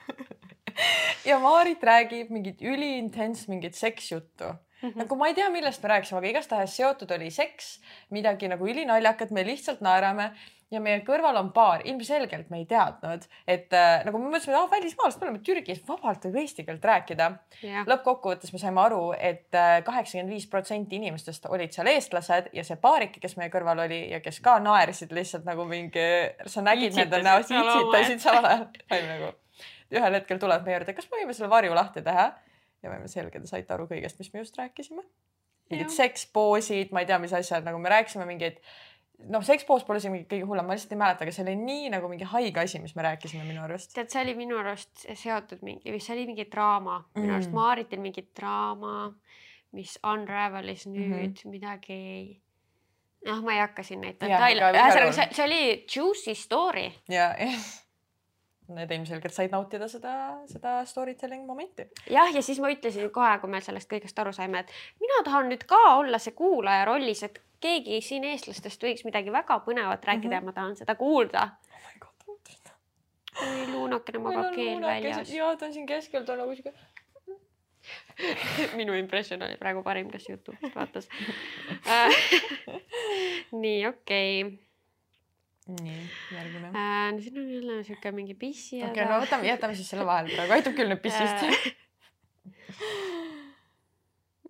ja 1.29 1.39
Maarit 1.43 1.85
räägib 1.85 2.33
mingit 2.33 2.65
üliintens 2.65 3.47
mingit 3.53 3.77
seksjuttu 3.77 4.55
Mm 4.81 4.89
-hmm. 4.89 5.03
nagu 5.03 5.17
ma 5.17 5.29
ei 5.29 5.35
tea, 5.35 5.51
millest 5.51 5.83
me 5.83 5.89
rääkisime, 5.89 6.19
aga 6.19 6.29
igastahes 6.29 6.77
seotud 6.77 7.11
oli 7.11 7.31
seks, 7.31 7.81
midagi 8.11 8.49
nagu 8.49 8.67
ülinaljakat, 8.67 9.31
me 9.31 9.45
lihtsalt 9.47 9.81
naerame 9.81 10.31
ja 10.71 10.81
meie 10.83 11.01
kõrval 11.07 11.37
on 11.41 11.51
baar, 11.55 11.83
ilmselgelt 11.89 12.51
me 12.51 12.61
ei 12.63 12.67
teadnud, 12.71 13.25
et 13.51 13.75
äh, 13.75 14.05
nagu 14.07 14.19
me 14.19 14.31
mõtlesime, 14.31 14.55
et 14.55 14.61
ah 14.61 14.71
välismaalased, 14.71 15.21
me 15.21 15.27
oleme 15.27 15.43
Türgis, 15.47 15.83
vabalt 15.89 16.25
võib 16.25 16.39
eesti 16.45 16.65
keelt 16.67 16.85
rääkida 16.87 17.27
yeah.. 17.63 17.87
lõppkokkuvõttes 17.91 18.55
me 18.55 18.63
saime 18.63 18.83
aru 18.85 19.01
et, 19.19 19.49
et 19.51 19.59
äh, 19.59 19.73
kaheksakümmend 19.87 20.31
viis 20.31 20.47
protsenti 20.51 20.97
inimestest 21.01 21.49
olid 21.51 21.75
seal 21.75 21.91
eestlased 21.91 22.53
ja 22.57 22.65
see 22.67 22.79
baarike, 22.83 23.21
kes 23.23 23.37
meie 23.41 23.51
kõrval 23.51 23.83
oli 23.87 24.03
ja 24.13 24.21
kes 24.25 24.39
ka 24.45 24.59
naersid 24.63 25.13
lihtsalt 25.17 25.49
nagu 25.49 25.67
mingi, 25.69 26.07
sa 26.47 26.63
nägid 26.63 26.95
nende 26.99 27.23
näost, 27.27 27.51
itsitasid 27.51 28.23
samal 28.23 28.47
ajal. 28.53 28.69
nagu 29.11 29.33
ühel 29.91 30.21
hetkel 30.21 30.39
tuleb 30.39 30.63
meie 30.67 30.79
juurde, 30.79 30.95
kas 30.95 31.11
me 31.11 31.19
võime 31.23 31.35
selle 31.35 31.51
varju 31.51 31.75
lahti 31.75 32.07
teha 32.07 32.31
ja 32.83 32.93
võime 32.93 33.09
selgelt 33.09 33.49
saite 33.51 33.75
aru 33.75 33.89
kõigest, 33.91 34.21
mis 34.21 34.33
me 34.33 34.45
just 34.45 34.57
rääkisime. 34.61 35.03
mingid 35.71 35.93
sekspoosid, 35.95 36.91
ma 36.91 37.05
ei 37.05 37.07
tea, 37.07 37.19
mis 37.23 37.33
asjad, 37.37 37.63
nagu 37.63 37.79
me 37.79 37.93
rääkisime 37.93 38.25
mingeid 38.27 38.59
noh, 39.29 39.45
sekspoos 39.45 39.85
pole 39.87 40.01
mingi 40.11 40.27
kõige 40.31 40.47
hullem, 40.49 40.67
ma 40.67 40.75
lihtsalt 40.77 40.95
ei 40.95 41.01
mäleta, 41.01 41.27
aga 41.27 41.35
see 41.35 41.45
oli 41.45 41.57
nii 41.61 41.91
nagu 41.95 42.09
mingi 42.11 42.29
haige 42.31 42.63
asi, 42.63 42.81
mis 42.83 42.95
me 42.97 43.05
rääkisime 43.07 43.45
minu 43.47 43.63
arust. 43.65 43.93
tead, 43.95 44.11
see 44.13 44.23
oli 44.25 44.35
minu 44.39 44.59
arust 44.61 45.05
seotud 45.05 45.65
mingi, 45.67 45.93
see 45.99 46.15
oli 46.17 46.27
mingi 46.31 46.47
draama 46.53 47.01
mm., 47.03 47.21
minu 47.21 47.37
arust. 47.37 47.53
Maaritil 47.55 48.03
mingi 48.03 48.25
draama, 48.37 49.11
mis 49.77 49.99
unravel'is 50.07 50.87
nüüd 50.89 51.07
mm 51.07 51.21
-hmm. 51.21 51.53
midagi. 51.53 52.01
noh, 53.29 53.43
ma 53.45 53.53
ei 53.53 53.61
hakka 53.61 53.85
siin 53.85 54.01
neid 54.01 54.17
detaile, 54.21 54.73
ühesõnaga 54.73 55.13
see, 55.13 55.29
see 55.37 55.45
oli 55.45 55.63
juicy 55.85 56.35
story. 56.35 56.89
ja, 57.09 57.35
jah 57.39 57.71
need 58.75 58.91
ilmselgelt 58.95 59.35
said 59.35 59.53
nautida 59.55 59.89
seda, 59.89 60.15
seda 60.51 60.81
story 60.89 61.15
telling 61.15 61.47
momenti. 61.47 61.89
jah, 62.11 62.31
ja 62.35 62.43
siis 62.43 62.61
ma 62.63 62.71
ütlesin 62.73 63.11
kohe, 63.15 63.37
kui 63.43 63.51
me 63.51 63.61
sellest 63.65 63.91
kõigest 63.91 64.23
aru 64.23 64.33
saime, 64.37 64.65
et 64.65 65.01
mina 65.03 65.23
tahan 65.27 65.51
nüüd 65.53 65.67
ka 65.69 65.81
olla 65.97 66.21
see 66.23 66.37
kuulaja 66.37 66.85
rollis, 66.89 67.25
et 67.27 67.41
keegi 67.61 68.01
siin 68.05 68.25
eestlastest 68.31 68.87
võiks 68.87 69.05
midagi 69.05 69.33
väga 69.33 69.61
põnevat 69.67 70.05
rääkida 70.05 70.29
mm 70.29 70.33
-hmm. 70.33 70.35
ja 70.35 70.47
ma 70.47 70.53
tahan 70.53 70.77
seda 70.77 70.95
kuulda. 70.95 71.49
oh 71.73 71.83
my 71.89 71.99
god, 72.05 72.73
oi 73.49 73.67
luunakene 73.73 74.19
magab 74.19 74.55
keel 74.55 74.81
väljas. 74.81 75.35
ja 75.35 75.57
ta 75.57 75.67
on 75.67 75.73
siin 75.73 75.87
keskel, 75.87 76.25
ta 76.25 76.33
on 76.33 76.39
nagu 76.39 76.55
siuke 76.55 76.75
minu 78.81 78.95
impression 78.95 79.43
oli 79.43 79.57
praegu 79.57 79.83
parim, 79.83 80.11
kes 80.11 80.29
Youtube'ist 80.29 80.75
vaatas 80.77 81.09
äh, 81.97 82.11
nii, 83.63 83.87
okei 83.87 84.45
okay 84.45 84.70
nii, 85.81 86.01
järgmine 86.35 86.69
äh,. 86.73 87.13
no 87.15 87.19
siin 87.25 87.37
on 87.43 87.49
jälle 87.55 87.75
siuke 87.85 88.09
mingi 88.17 88.35
pissi. 88.35 88.77
okei 88.83 88.91
okay,, 88.91 89.05
no 89.11 89.15
võtame, 89.25 89.43
jätame 89.49 89.75
siis 89.79 89.89
selle 89.93 90.07
vahele 90.09 90.29
praegu, 90.35 90.53
aitab 90.57 90.75
küll 90.79 90.91
nüüd 90.93 91.03
pissist 91.05 91.39
äh, 91.47 91.51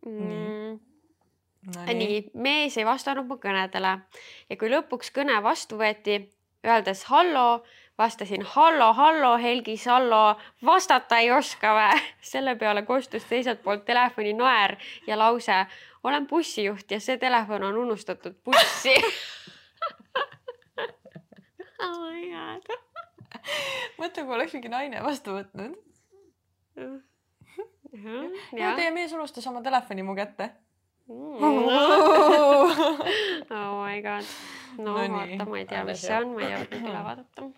mm. 0.07 0.79
No 1.61 1.83
nii. 1.85 1.95
nii, 1.95 2.21
mees 2.41 2.77
ei 2.81 2.87
vastanud 2.89 3.27
mu 3.29 3.37
kõnedele 3.41 3.93
ja 4.49 4.57
kui 4.57 4.71
lõpuks 4.73 5.13
kõne 5.13 5.37
vastu 5.45 5.77
võeti, 5.81 6.15
öeldes 6.65 7.05
hallo, 7.11 7.63
vastasin 8.01 8.43
hallo, 8.55 8.95
hallo, 8.97 9.35
Helgi 9.37 9.77
Sallo, 9.77 10.39
vastata 10.65 11.19
ei 11.21 11.29
oska 11.37 11.75
vä? 11.77 11.91
selle 12.33 12.57
peale 12.57 12.83
kostus 12.89 13.25
teiselt 13.29 13.61
poolt 13.63 13.85
telefoni 13.85 14.33
naer 14.33 14.79
ja 15.07 15.19
lause, 15.21 15.67
olen 16.05 16.27
bussijuht 16.27 16.91
ja 16.91 17.01
see 17.01 17.19
telefon 17.21 17.63
on 17.69 17.77
unustatud 17.85 18.35
bussi 18.45 18.97
oh 21.87 21.97
my 22.07 22.23
god. 22.35 22.63
mõtle, 24.01 24.25
kui 24.25 24.35
oleks 24.39 24.57
mingi 24.57 24.73
naine 24.73 25.05
vastu 25.05 25.37
võtnud. 25.39 25.79
ja 28.59 28.75
teie 28.79 28.91
mees 28.95 29.13
unustas 29.17 29.47
oma 29.51 29.63
telefoni 29.65 30.03
mu 30.07 30.15
kätte 30.19 30.51
mm. 31.09 31.41
oh 33.51 33.75
my 33.83 33.99
god. 34.05 34.25
no, 34.79 34.93
no 34.95 35.17
vaata, 35.17 35.49
ma 35.49 35.59
ei 35.59 35.67
tea, 35.67 35.83
mis 35.89 36.07
see 36.07 36.21
on, 36.21 36.37
ma 36.37 36.47
ei 36.47 36.55
jõudnud 36.55 36.87
üle 36.87 37.03
vaadata 37.09 37.51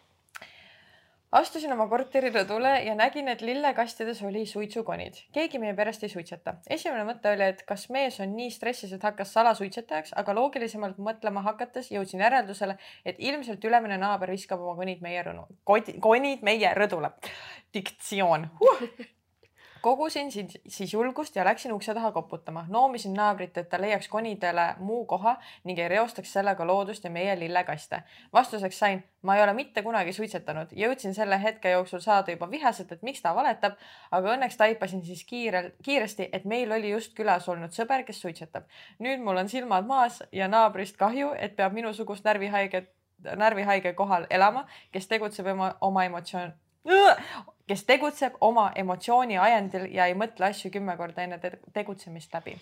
astusin 1.32 1.72
oma 1.72 1.86
korteri 1.88 2.30
rõdule 2.32 2.72
ja 2.86 2.94
nägin, 2.98 3.28
et 3.32 3.40
lillekastides 3.44 4.22
oli 4.28 4.44
suitsukonid. 4.46 5.22
keegi 5.32 5.58
meie 5.62 5.74
perest 5.74 6.02
ei 6.02 6.12
suitseta. 6.12 6.54
esimene 6.70 7.04
mõte 7.08 7.32
oli, 7.32 7.48
et 7.54 7.62
kas 7.68 7.88
mees 7.90 8.20
on 8.20 8.36
nii 8.36 8.50
stressis, 8.50 8.92
et 8.92 9.02
hakkas 9.02 9.32
salasuitsetajaks, 9.38 10.12
aga 10.16 10.34
loogilisemalt 10.34 10.98
mõtlema 10.98 11.42
hakates 11.48 11.90
jõudsin 11.92 12.20
järeldusele, 12.20 12.76
et 13.04 13.16
ilmselt 13.18 13.64
ülemine 13.64 13.98
naaber 13.98 14.30
viskab 14.30 14.60
oma 14.60 14.76
konid 14.76 15.00
meie 15.00 15.22
rõnu, 15.22 15.48
konid 15.64 16.42
meie 16.42 16.74
rõdule. 16.76 17.12
diktsioon 17.72 18.50
huh 18.60 19.12
kogusin 19.82 20.30
siis 20.32 20.92
julgust 20.92 21.36
ja 21.36 21.44
läksin 21.44 21.72
ukse 21.72 21.94
taha 21.94 22.12
koputama. 22.12 22.64
noomisin 22.68 23.14
naabrit, 23.14 23.58
et 23.58 23.68
ta 23.68 23.80
leiaks 23.80 24.08
konidele 24.08 24.74
muu 24.78 25.04
koha 25.06 25.36
ning 25.64 25.78
ei 25.78 25.88
reostaks 25.88 26.32
sellega 26.32 26.66
loodust 26.66 27.04
ja 27.04 27.10
meie 27.10 27.38
lillekaste. 27.38 28.02
vastuseks 28.32 28.78
sain, 28.78 29.04
ma 29.22 29.36
ei 29.36 29.42
ole 29.42 29.52
mitte 29.52 29.82
kunagi 29.82 30.12
suitsetanud. 30.12 30.72
jõudsin 30.72 31.14
selle 31.14 31.42
hetke 31.42 31.70
jooksul 31.70 32.00
saada 32.00 32.30
juba 32.30 32.50
vihaselt, 32.50 32.92
et 32.92 33.02
miks 33.02 33.22
ta 33.22 33.34
valetab, 33.34 33.76
aga 34.10 34.34
õnneks 34.36 34.56
taipasin 34.56 35.04
siis 35.04 35.24
kiirelt, 35.24 35.74
kiiresti, 35.82 36.28
et 36.32 36.44
meil 36.44 36.72
oli 36.72 36.90
just 36.90 37.14
külas 37.14 37.48
olnud 37.48 37.70
sõber, 37.70 38.04
kes 38.04 38.20
suitsetab. 38.20 38.64
nüüd 38.98 39.20
mul 39.20 39.36
on 39.36 39.48
silmad 39.48 39.86
maas 39.86 40.22
ja 40.32 40.48
naabrist 40.48 40.96
kahju, 40.96 41.34
et 41.38 41.56
peab 41.56 41.72
minusugust 41.72 42.24
närvihaiget 42.24 42.90
närvihaige 43.36 43.92
kohal 43.92 44.26
elama, 44.30 44.66
kes 44.92 45.08
tegutseb 45.08 45.46
oma, 45.46 45.74
oma 45.80 46.04
emotsioon, 46.04 46.52
kes 47.66 47.84
tegutseb 47.84 48.38
oma 48.40 48.70
emotsiooni 48.76 49.38
ajendil 49.38 49.86
ja 49.94 50.06
ei 50.10 50.16
mõtle 50.18 50.48
asju 50.50 50.70
kümme 50.74 50.96
korda 50.96 51.22
enne 51.22 51.38
tegutsemist 51.72 52.34
läbi. 52.34 52.56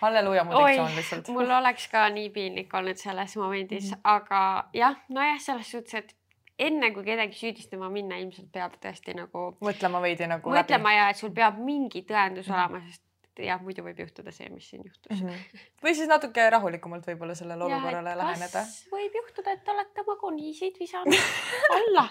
halleluuja 0.00 0.44
mu 0.44 0.56
diktsioon 0.56 0.96
lihtsalt. 0.96 1.28
mul 1.28 1.50
oleks 1.58 1.86
ka 1.88 2.08
nii 2.08 2.30
piinlik 2.30 2.74
olnud 2.74 2.96
selles 2.96 3.36
momendis 3.36 3.90
mm, 3.90 3.94
-hmm. 3.94 4.00
aga 4.02 4.68
jah, 4.74 4.96
nojah, 5.08 5.38
selles 5.40 5.70
suhtes, 5.70 5.94
et 5.94 6.16
enne 6.58 6.90
kui 6.94 7.04
kedagi 7.04 7.38
süüdistama 7.38 7.90
minna, 7.90 8.16
ilmselt 8.16 8.52
peab 8.52 8.74
tõesti 8.82 9.14
nagu 9.14 9.56
mõtlema 9.60 10.02
veidi 10.02 10.26
nagu 10.26 10.50
mõtlema 10.50 10.88
läbi. 10.88 10.98
ja 10.98 11.08
et 11.10 11.16
sul 11.16 11.30
peab 11.30 11.58
mingi 11.58 12.02
tõendus 12.08 12.48
mm 12.48 12.54
-hmm. 12.54 12.64
olema, 12.64 12.86
sest 12.88 13.02
jah, 13.40 13.60
muidu 13.64 13.84
võib 13.86 14.00
juhtuda 14.02 14.32
see, 14.34 14.48
mis 14.52 14.68
siin 14.70 14.82
juhtus 14.84 15.20
mm. 15.20 15.28
-hmm. 15.28 15.60
või 15.84 15.94
siis 15.96 16.08
natuke 16.10 16.44
rahulikumalt 16.50 17.06
võib-olla 17.06 17.34
sellele 17.38 17.64
olukorrale 17.64 18.16
läheneda. 18.18 18.64
võib 18.92 19.16
juhtuda, 19.20 19.54
et 19.56 19.64
te 19.64 19.72
olete 19.72 20.04
oma 20.04 20.16
koniisid 20.20 20.80
visanud 20.80 21.16
alla 21.78 22.08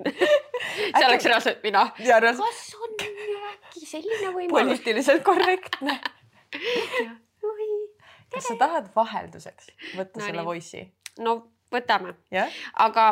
see 0.00 1.06
oleks 1.06 1.24
reaalselt 1.24 1.62
mina. 1.62 1.86
kas 1.96 2.74
on 2.76 2.94
äkki 3.00 3.86
selline 3.86 4.34
võimalus? 4.36 4.52
poliitiliselt 4.60 5.24
korrektne 5.26 5.98
kas 8.30 8.46
sa 8.46 8.56
tahad 8.58 8.92
vahelduseks 8.94 9.72
võtta 9.96 10.22
no, 10.22 10.26
selle 10.26 10.46
voice'i? 10.46 10.86
no 11.18 11.40
võtame 11.72 12.14
yeah., 12.34 12.52
aga 12.78 13.10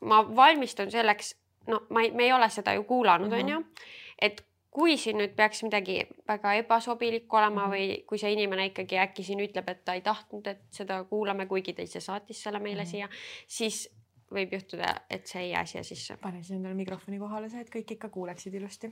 ma 0.00 0.22
valmistun 0.36 0.90
selleks, 0.90 1.34
no 1.66 1.82
ma 1.90 2.04
ei, 2.04 2.12
me 2.14 2.28
ei 2.28 2.32
ole 2.32 2.48
seda 2.54 2.74
ju 2.76 2.84
kuulanud, 2.88 3.32
mhm. 3.32 3.40
onju, 3.40 3.88
et 4.22 4.44
kui 4.70 4.96
siin 5.00 5.18
nüüd 5.18 5.34
peaks 5.36 5.62
midagi 5.64 6.00
väga 6.28 6.54
ebasobilikku 6.62 7.36
olema 7.36 7.66
mm 7.66 7.72
-hmm. 7.72 7.76
või 7.76 8.02
kui 8.06 8.18
see 8.18 8.32
inimene 8.32 8.66
ikkagi 8.70 8.98
äkki 9.04 9.24
siin 9.24 9.40
ütleb, 9.40 9.68
et 9.68 9.84
ta 9.84 9.94
ei 9.94 10.00
tahtnud, 10.00 10.46
et 10.46 10.60
seda 10.70 11.04
kuulame, 11.04 11.46
kuigi 11.46 11.72
ta 11.72 11.82
ise 11.82 12.00
saatis 12.00 12.42
selle 12.42 12.58
meile 12.58 12.82
mm 12.82 12.86
-hmm. 12.86 12.90
siia, 12.90 13.08
siis 13.46 13.88
võib 14.32 14.52
juhtuda, 14.52 14.94
et 15.10 15.26
see 15.26 15.42
ei 15.42 15.50
jää 15.50 15.64
siia 15.66 15.84
sisse. 15.84 16.16
pane 16.16 16.42
siis 16.42 16.56
endale 16.56 16.74
mikrofoni 16.74 17.18
kohale 17.18 17.48
see, 17.48 17.60
et 17.60 17.70
kõik 17.76 17.92
ikka 17.96 18.08
kuuleksid 18.08 18.54
ilusti. 18.54 18.90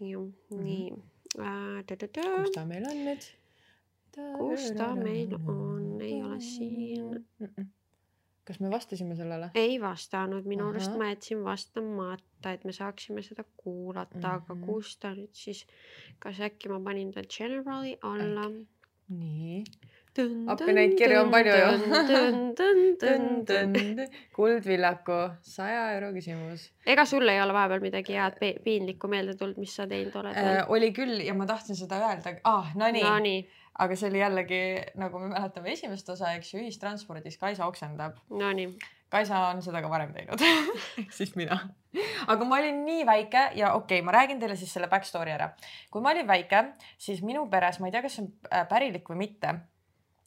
jah, 0.00 0.20
mhm. 0.20 0.64
nii 0.64 0.90
mm. 0.90 1.02
-hmm. 1.38 2.42
kus 2.42 2.50
ta 2.50 2.64
meil 2.64 2.84
on 2.90 3.04
nüüd? 3.04 3.22
kus 4.38 4.72
ta 4.76 4.94
meil 4.94 5.34
on, 5.34 6.00
ei 6.00 6.22
ole 6.22 6.40
siin 6.40 7.10
mm. 7.38 7.46
-mm 7.46 7.81
kas 8.44 8.60
me 8.60 8.70
vastasime 8.70 9.16
sellele? 9.16 9.50
ei 9.54 9.80
vastanud, 9.80 10.46
minu 10.48 10.68
arust 10.70 10.96
ma 10.98 11.12
jätsin 11.12 11.44
vastamata, 11.44 12.52
et 12.52 12.64
me 12.64 12.72
saaksime 12.72 13.22
seda 13.22 13.44
kuulata 13.56 14.18
mm, 14.18 14.22
-hmm. 14.22 14.34
aga 14.34 14.54
mhm. 14.54 14.64
kus 14.66 14.96
ta 14.96 15.14
nüüd 15.14 15.34
siis, 15.44 15.64
kas 16.18 16.40
äkki 16.40 16.72
ma 16.72 16.80
panin 16.80 17.12
ta 17.12 17.22
general'i 17.38 17.96
alla? 18.02 18.50
nii. 19.08 19.64
Appi 20.52 20.74
neid 20.76 20.94
kirju 20.98 21.22
on 21.22 21.30
palju 21.32 21.54
ju. 21.56 21.68
kuldvillaku 24.36 25.18
saja 25.54 25.86
euro 25.96 26.12
küsimus. 26.16 26.68
ega 26.86 27.06
sul 27.08 27.28
ei 27.28 27.40
ole 27.42 27.56
vahepeal 27.56 27.80
midagi 27.84 28.18
head 28.18 28.38
piinlikku 28.64 29.08
meelde 29.08 29.34
tulnud, 29.40 29.58
mis 29.62 29.74
sa 29.76 29.86
teinud 29.88 30.16
oled 30.20 30.36
äh,? 30.36 30.62
oli 30.68 30.92
küll 30.96 31.22
ja 31.24 31.34
ma 31.34 31.48
tahtsin 31.48 31.78
seda 31.78 32.02
öelda 32.02 32.36
ah,, 32.44 32.72
no 32.76 32.90
nii 32.92 33.04
no, 33.08 33.18
aga 33.80 33.96
see 33.96 34.10
oli 34.10 34.20
jällegi 34.20 34.62
nagu 35.00 35.20
me 35.20 35.30
mäletame 35.32 35.72
esimest 35.72 36.08
osa, 36.12 36.34
eks 36.36 36.52
ju, 36.54 36.60
ühistranspordis 36.62 37.38
Kaisa 37.40 37.66
oksendab. 37.66 38.18
Nonii. 38.30 38.68
Kaisa 39.12 39.38
on 39.50 39.60
seda 39.64 39.82
ka 39.84 39.90
varem 39.92 40.12
teinud 40.14 40.40
siis 41.16 41.34
mina. 41.36 41.58
aga 42.32 42.46
ma 42.48 42.56
olin 42.60 42.78
nii 42.86 43.02
väike 43.08 43.42
ja 43.60 43.74
okei 43.76 44.00
okay,, 44.00 44.04
ma 44.06 44.14
räägin 44.16 44.40
teile 44.40 44.56
siis 44.56 44.72
selle 44.72 44.88
back 44.88 45.04
story 45.04 45.34
ära. 45.34 45.50
kui 45.90 46.04
ma 46.04 46.14
olin 46.14 46.26
väike, 46.28 46.64
siis 46.98 47.20
minu 47.22 47.44
peres, 47.52 47.80
ma 47.80 47.88
ei 47.88 47.92
tea, 47.92 48.04
kas 48.04 48.16
see 48.16 48.24
on 48.24 48.32
äh, 48.48 48.64
pärilik 48.68 49.08
või 49.12 49.20
mitte, 49.26 49.54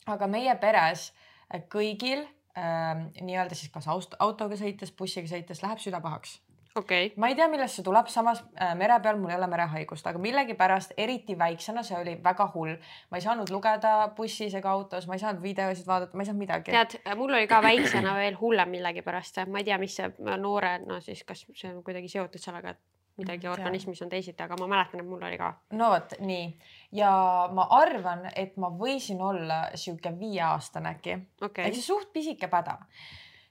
aga 0.05 0.27
meie 0.31 0.55
peres 0.61 1.09
äh, 1.09 1.61
kõigil 1.71 2.25
äh, 2.57 3.05
nii-öelda 3.21 3.57
siis 3.57 3.71
kas 3.73 3.89
autoga 3.89 4.57
sõites, 4.59 4.93
bussiga 4.95 5.31
sõites 5.31 5.63
läheb 5.65 5.81
süda 5.81 6.01
pahaks 6.03 6.39
okay.. 6.75 7.11
ma 7.15 7.29
ei 7.31 7.35
tea, 7.35 7.47
millest 7.51 7.79
see 7.79 7.85
tuleb, 7.85 8.09
samas 8.11 8.41
äh, 8.59 8.73
mere 8.77 8.97
peal 9.03 9.19
mul 9.19 9.33
ei 9.33 9.37
ole 9.39 9.47
merehaigust, 9.51 10.07
aga 10.09 10.21
millegipärast 10.21 10.95
eriti 11.01 11.37
väiksena 11.39 11.83
see 11.87 11.97
oli 11.97 12.15
väga 12.23 12.49
hull. 12.55 12.75
ma 13.11 13.19
ei 13.19 13.25
saanud 13.25 13.51
lugeda 13.53 13.95
bussis 14.17 14.55
ega 14.59 14.73
autos, 14.75 15.07
ma 15.07 15.17
ei 15.17 15.23
saanud 15.23 15.43
videosid 15.43 15.87
vaadata, 15.87 16.17
ma 16.17 16.25
ei 16.25 16.31
saanud 16.31 16.43
midagi. 16.43 16.75
tead, 16.75 16.97
mul 17.15 17.33
oli 17.33 17.47
ka 17.51 17.61
väiksena 17.65 18.15
veel 18.19 18.39
hullem 18.41 18.75
millegipärast, 18.77 19.45
ma 19.47 19.63
ei 19.63 19.69
tea, 19.69 19.79
mis 19.81 19.95
see 20.01 20.11
noore, 20.41 20.77
no 20.85 20.99
siis 21.03 21.23
kas 21.23 21.45
see 21.53 21.71
on 21.71 21.81
kuidagi 21.83 22.11
seotud 22.11 22.43
sellega, 22.43 22.75
et 22.75 22.94
midagi 23.17 23.47
organismis 23.47 24.01
on 24.03 24.09
teisiti, 24.11 24.43
aga 24.43 24.57
ma 24.59 24.67
mäletan, 24.67 25.01
et 25.01 25.07
mul 25.07 25.23
oli 25.23 25.37
ka. 25.39 25.53
no 25.79 25.91
vot 25.93 26.15
nii. 26.19 26.47
Ja 26.95 27.11
ma 27.55 27.67
arvan, 27.77 28.25
et 28.35 28.57
ma 28.61 28.71
võisin 28.71 29.21
olla 29.23 29.65
sihuke 29.75 30.11
viieaastane 30.19 30.95
äkki. 30.95 31.19
Okay.. 31.41 31.67
ehk 31.67 31.77
siis 31.77 31.87
suht 31.93 32.11
pisike 32.13 32.49
päda. 32.51 32.79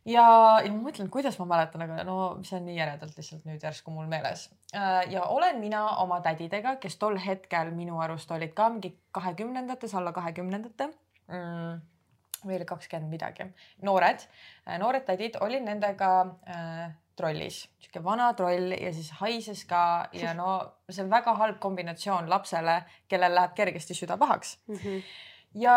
Ja, 0.05 0.25
ja 0.61 0.69
ma 0.69 0.83
mõtlen, 0.85 1.09
kuidas 1.13 1.39
ma 1.41 1.47
mäletan, 1.55 1.87
aga 1.87 2.03
no 2.05 2.17
see 2.45 2.59
on 2.59 2.67
nii 2.69 2.77
järedalt 2.77 3.17
lihtsalt 3.17 3.47
nüüd 3.49 3.63
järsku 3.65 3.93
mul 3.95 4.09
meeles. 4.11 4.51
Äh, 4.77 5.07
ja 5.15 5.25
olen 5.33 5.57
mina 5.63 5.87
oma 6.03 6.21
tädidega, 6.25 6.77
kes 6.83 6.99
tol 7.01 7.17
hetkel 7.25 7.73
minu 7.73 7.97
arust 8.05 8.31
olid 8.37 8.53
ka 8.57 8.69
mingi 8.75 8.93
kahekümnendates, 9.17 9.95
alla 9.97 10.13
kahekümnendate. 10.13 10.91
Mm, 11.33 11.81
oli 12.45 12.67
kakskümmend 12.69 13.09
midagi, 13.09 13.47
noored, 13.83 14.27
äh, 14.69 14.77
noored 14.83 15.07
tädid, 15.09 15.41
olin 15.41 15.65
nendega 15.65 16.11
äh, 16.53 16.93
trollis, 17.17 17.61
sihuke 17.79 18.03
vana 18.05 18.33
troll 18.39 18.75
ja 18.75 18.93
siis 18.93 19.11
haises 19.21 19.65
ka 19.71 20.09
ja 20.13 20.35
no 20.35 20.57
see 20.91 21.05
on 21.05 21.11
väga 21.13 21.35
halb 21.39 21.61
kombinatsioon 21.63 22.31
lapsele, 22.31 22.81
kellel 23.09 23.35
läheb 23.39 23.55
kergesti 23.55 23.95
süda 23.95 24.19
pahaks 24.19 24.59
mm. 24.67 24.77
-hmm. 24.77 25.03
ja 25.63 25.77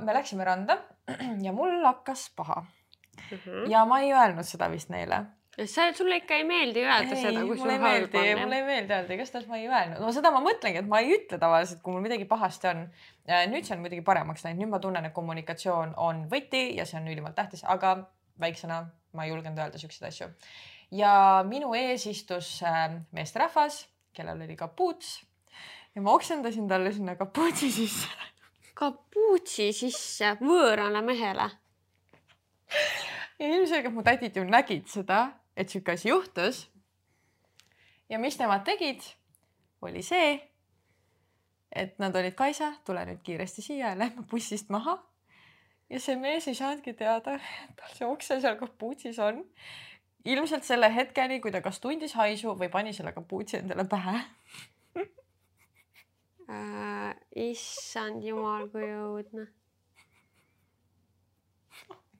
me 0.00 0.14
läksime 0.14 0.44
randa 0.44 0.78
ja 1.46 1.52
mul 1.52 1.82
hakkas 1.84 2.30
paha 2.36 2.60
mm. 2.60 3.38
-hmm. 3.38 3.70
ja 3.70 3.84
ma 3.84 4.00
ei 4.00 4.12
öelnud 4.12 4.44
seda 4.44 4.70
vist 4.70 4.88
neile 4.88 5.24
sa, 5.64 5.92
sulle 5.96 6.16
ikka 6.20 6.34
ei 6.34 6.44
meeldi 6.44 6.82
öelda 6.84 7.14
ei, 7.14 7.22
seda, 7.22 7.44
kui 7.48 7.56
sul 7.58 7.70
halb 7.70 8.14
on. 8.14 8.40
mulle 8.40 8.58
ei 8.58 8.66
meeldi 8.66 8.92
öelda, 8.92 9.14
igastahes 9.16 9.46
ma 9.48 9.56
ei 9.56 9.68
öelnud, 9.68 10.02
no 10.04 10.12
seda 10.12 10.30
ma 10.34 10.42
mõtlengi, 10.44 10.82
et 10.82 10.90
ma 10.90 11.00
ei 11.00 11.14
ütle 11.16 11.38
tavaliselt, 11.40 11.80
kui 11.84 11.94
mul 11.96 12.04
midagi 12.04 12.28
pahasti 12.28 12.68
on. 12.72 12.84
nüüd 13.52 13.64
see 13.64 13.76
on 13.76 13.82
muidugi 13.84 14.04
paremaks 14.04 14.44
läinud, 14.44 14.60
nüüd 14.62 14.74
ma 14.74 14.80
tunnen, 14.82 15.08
et 15.08 15.16
kommunikatsioon 15.16 15.94
on 15.96 16.26
võti 16.32 16.68
ja 16.76 16.84
see 16.88 17.00
on 17.00 17.08
ülimalt 17.08 17.38
tähtis, 17.38 17.64
aga 17.64 17.96
väiksena 18.40 18.82
ma 19.16 19.24
ei 19.24 19.32
julgenud 19.32 19.58
öelda 19.64 19.80
siukseid 19.80 20.10
asju. 20.10 20.28
Ja 20.90 21.44
minu 21.48 21.74
ees 21.74 22.06
istus 22.06 22.62
äh, 22.62 23.00
meesterahvas, 23.12 23.86
kellel 24.14 24.42
oli 24.42 24.56
kapuuts 24.56 25.26
ja 25.96 26.02
ma 26.02 26.12
oksendasin 26.12 26.68
talle 26.68 26.92
sinna 26.92 27.16
kapuutsi 27.16 27.70
sisse. 27.72 28.08
kapuutsi 28.80 29.72
sisse 29.72 30.36
võõrale 30.40 31.02
mehele? 31.02 31.50
ja 33.38 33.48
ilmselgelt 33.48 33.94
mu 33.94 34.04
tädid 34.04 34.36
ju 34.36 34.44
nägid 34.44 34.88
seda, 34.90 35.30
et 35.56 35.72
sihuke 35.72 35.96
asi 35.96 36.08
juhtus. 36.08 36.66
ja 38.08 38.18
mis 38.18 38.38
nemad 38.38 38.64
tegid, 38.64 39.02
oli 39.82 40.02
see, 40.02 40.36
et 41.72 41.98
nad 41.98 42.16
olid 42.16 42.34
Kaisa, 42.34 42.72
tule 42.84 43.04
nüüd 43.08 43.22
kiiresti 43.24 43.62
siia 43.62 43.92
ja 43.92 43.98
lähme 43.98 44.24
bussist 44.30 44.68
maha. 44.68 44.98
ja 45.90 46.00
see 46.00 46.16
mees 46.20 46.48
ei 46.48 46.54
saanudki 46.54 46.92
teada, 46.92 47.38
et 47.40 47.76
tal 47.80 47.96
see 47.96 48.08
okse 48.08 48.40
seal 48.40 48.60
kapuutsis 48.60 49.18
on. 49.18 49.44
Ilmselt 50.26 50.64
selle 50.66 50.88
hetkeni, 50.94 51.40
kui 51.40 51.52
ta 51.54 51.62
kas 51.64 51.80
tundis 51.82 52.16
haisu 52.18 52.54
või 52.58 52.70
pani 52.72 52.94
selle 52.96 53.12
kapuutsi 53.16 53.60
endale 53.60 53.86
pähe 53.90 54.16
äh,. 56.50 57.12
issand 57.46 58.24
jumal, 58.26 58.66
kui 58.72 58.88
õudne. 58.88 59.46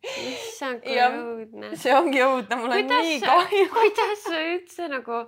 issand, 0.07 0.85
kui 0.85 0.95
ja, 0.99 1.11
õudne. 1.11 1.75
see 1.79 1.97
ongi 1.97 2.23
õudne, 2.23 2.61
mul 2.63 2.79
on 2.79 2.95
nii 2.95 3.19
kahju. 3.25 3.67
kuidas 3.77 4.25
sa 4.29 4.45
üldse 4.53 4.89
nagu 4.93 5.25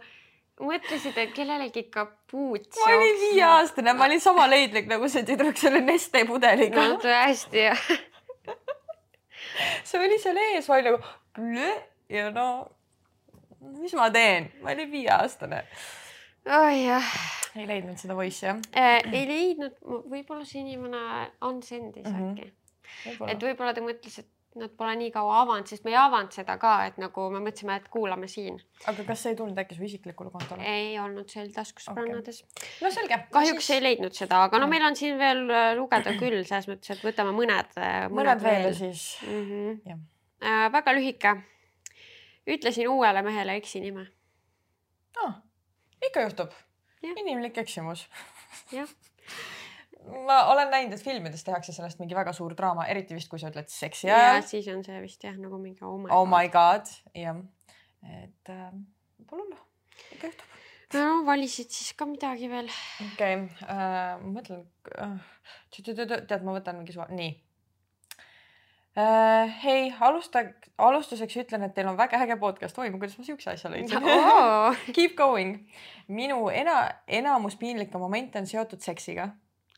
mõtlesid, 0.59 1.19
et 1.19 1.35
kellelegi 1.35 1.85
kapuuts. 1.95 2.79
ma 2.83 2.95
olin 2.95 3.21
viieaastane, 3.25 3.95
ma 3.95 4.09
olin 4.09 4.23
sama 4.23 4.47
leidlik 4.51 4.91
nagu 4.91 5.11
see 5.11 5.27
tüdruk 5.27 5.59
selle 5.59 5.83
Neste 5.85 6.25
pudeliga. 6.29 6.89
no 6.95 7.03
tõesti 7.03 7.69
jah 7.69 7.85
see 9.89 10.01
oli 10.03 10.19
seal 10.23 10.39
ees, 10.49 10.69
ma 10.69 10.79
olin 10.79 10.93
nagu 10.93 11.01
ja 12.09 12.31
no 12.35 12.49
mis 13.61 13.95
ma 13.99 14.09
teen, 14.15 14.51
ma 14.63 14.73
olin 14.75 14.91
viieaastane. 14.93 15.65
oh 16.47 16.71
jah. 16.73 17.13
ei 17.57 17.67
leidnud 17.69 18.01
seda 18.01 18.17
poissi 18.19 18.47
jah 18.47 18.63
äh,? 18.73 19.03
ei 19.13 19.27
leidnud, 19.29 19.79
võib-olla 19.85 20.47
see 20.49 20.65
inimene 20.65 21.29
on 21.41 21.63
sendis 21.63 22.07
mm 22.07 22.19
-hmm. 22.19 22.33
äkki. 22.33 22.53
et 23.33 23.43
võib-olla 23.43 23.75
ta 23.75 23.85
mõtles, 23.85 24.21
et 24.23 24.35
nad 24.59 24.73
pole 24.77 24.95
nii 24.99 25.11
kaua 25.15 25.43
avanud, 25.43 25.69
sest 25.71 25.85
me 25.85 25.93
ei 25.93 25.97
avanud 26.01 26.33
seda 26.35 26.57
ka, 26.59 26.73
et 26.89 26.97
nagu 26.99 27.27
me 27.31 27.41
mõtlesime, 27.45 27.77
et 27.79 27.89
kuulame 27.93 28.29
siin. 28.31 28.57
aga 28.91 29.05
kas 29.11 29.23
see 29.23 29.35
ei 29.35 29.39
tulnud 29.41 29.59
äkki 29.59 29.77
su 29.77 29.85
isiklikule 29.85 30.33
kontole? 30.35 30.65
ei 30.65 30.99
olnud, 30.99 31.29
see 31.29 31.43
oli 31.43 31.53
taskusõbrannades 31.55 32.41
okay.. 32.47 32.71
no 32.83 32.91
selge. 32.95 33.21
kahjuks 33.35 33.67
siis... 33.67 33.77
ei 33.77 33.85
leidnud 33.85 34.17
seda, 34.17 34.43
aga 34.49 34.63
no 34.63 34.71
meil 34.71 34.87
on 34.89 34.97
siin 34.97 35.19
veel 35.21 35.45
äh, 35.51 35.69
lugeda 35.79 36.15
küll, 36.19 36.41
selles 36.49 36.71
mõttes, 36.71 36.97
et 36.97 37.05
võtame 37.05 37.35
mõned. 37.37 37.77
Äh, 37.77 38.09
mõned, 38.09 38.41
mõned 38.41 38.47
veel 38.47 38.75
siis 38.75 39.07
mm. 39.27 39.45
-hmm. 39.53 40.03
Äh, 40.39 40.69
väga 40.73 40.93
lühike. 40.95 41.37
Ütlesin 42.49 42.89
uuele 42.89 43.23
mehele 43.23 43.59
eksinime 43.61 44.07
oh,. 45.25 45.37
ikka 46.07 46.27
juhtub. 46.27 46.53
inimlik 47.03 47.59
eksimus. 47.59 48.09
jah 48.73 48.89
ma 50.27 50.39
olen 50.53 50.71
näinud, 50.73 50.95
et 50.97 51.05
filmides 51.05 51.45
tehakse 51.47 51.73
sellest 51.75 52.01
mingi 52.03 52.17
väga 52.17 52.33
suur 52.37 52.55
draama, 52.57 52.87
eriti 52.91 53.17
vist, 53.17 53.31
kui 53.31 53.41
sa 53.41 53.51
ütled 53.53 53.69
seksi 53.73 54.11
ajal. 54.13 54.43
siis 54.47 54.69
on 54.73 54.85
see 54.87 55.01
vist 55.05 55.25
jah, 55.25 55.37
nagu 55.41 55.59
mingi 55.61 55.85
oh 55.85 55.97
my 55.99 56.09
god. 56.09 56.15
Oh 56.17 56.29
my 56.31 56.53
god, 56.55 56.93
jah. 57.17 57.43
et 58.23 58.53
äh, 58.55 58.71
pole 59.29 59.45
hullu, 59.45 59.59
ikka 60.15 60.31
juhtub. 60.31 60.57
no 60.97 61.05
valisid 61.29 61.75
siis 61.75 61.93
ka 61.99 62.09
midagi 62.09 62.51
veel. 62.53 62.71
okei 63.09 63.43
okay, 63.43 63.67
äh,, 63.67 64.15
ma 64.23 64.33
mõtlen 64.39 64.65
äh,. 64.95 65.19
tead, 65.75 66.41
ma 66.47 66.57
võtan 66.57 66.81
mingi 66.81 66.97
suva, 66.97 67.09
nii. 67.13 67.35
Hei, 69.63 69.95
alusta, 70.01 70.45
alustuseks 70.79 71.37
ütlen, 71.45 71.63
et 71.67 71.75
teil 71.75 71.89
on 71.91 71.99
väga 71.99 72.19
äge 72.25 72.37
podcast. 72.41 72.79
oi, 72.79 72.91
kuidas 72.91 73.19
ma 73.19 73.25
siukse 73.25 73.53
asja 73.53 73.71
leidsin. 73.71 74.09
Keep 74.97 75.17
going. 75.17 75.59
minu 76.09 76.49
ena, 76.49 76.81
enamus 77.07 77.57
piinlikke 77.57 77.99
momente 77.99 78.41
on 78.41 78.47
seotud 78.47 78.81
seksiga 78.81 79.29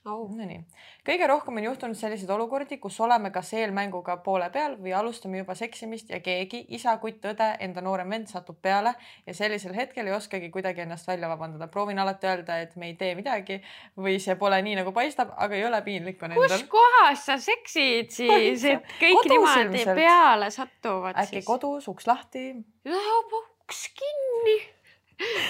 oh.. 0.08 0.30
Nonii, 0.36 0.60
kõige 1.06 1.26
rohkem 1.28 1.58
on 1.60 1.66
juhtunud 1.66 1.98
selliseid 1.98 2.30
olukordi, 2.32 2.78
kus 2.82 2.96
oleme 3.04 3.30
kas 3.34 3.52
eelmänguga 3.58 4.16
poole 4.24 4.48
peal 4.54 4.76
või 4.80 4.94
alustame 4.96 5.42
juba 5.42 5.56
seksimist 5.58 6.10
ja 6.14 6.20
keegi, 6.24 6.62
isa, 6.76 6.96
kutt, 7.02 7.24
õde, 7.32 7.50
enda 7.66 7.84
noorem 7.84 8.10
vend 8.14 8.30
satub 8.30 8.60
peale 8.62 8.94
ja 9.26 9.36
sellisel 9.36 9.74
hetkel 9.76 10.08
ei 10.08 10.16
oskagi 10.16 10.50
kuidagi 10.54 10.84
ennast 10.86 11.08
välja 11.08 11.28
vabandada. 11.28 11.68
proovin 11.68 11.98
alati 11.98 12.30
öelda, 12.30 12.60
et 12.64 12.76
me 12.76 12.90
ei 12.90 12.96
tee 13.00 13.14
midagi 13.18 13.60
või 13.98 14.18
see 14.22 14.36
pole 14.40 14.62
nii 14.64 14.80
nagu 14.80 14.94
paistab, 14.96 15.34
aga 15.36 15.58
ei 15.58 15.64
ole 15.68 15.82
piinlik 15.86 16.22
on 16.22 16.32
endal. 16.32 16.48
kus 16.48 16.66
kohas 16.72 17.26
sa 17.28 17.38
seksid 17.38 18.10
siis, 18.14 18.64
et 18.64 18.98
kõik 19.00 19.22
kodus 19.22 19.32
niimoodi 19.36 19.64
ilmselt. 19.68 19.96
peale 20.00 20.50
satuvad? 20.54 21.16
äkki 21.24 21.40
siis? 21.40 21.48
kodus, 21.48 21.88
uks 21.92 22.08
lahti? 22.10 22.50
uks 22.88 23.88
kinni 23.94 24.60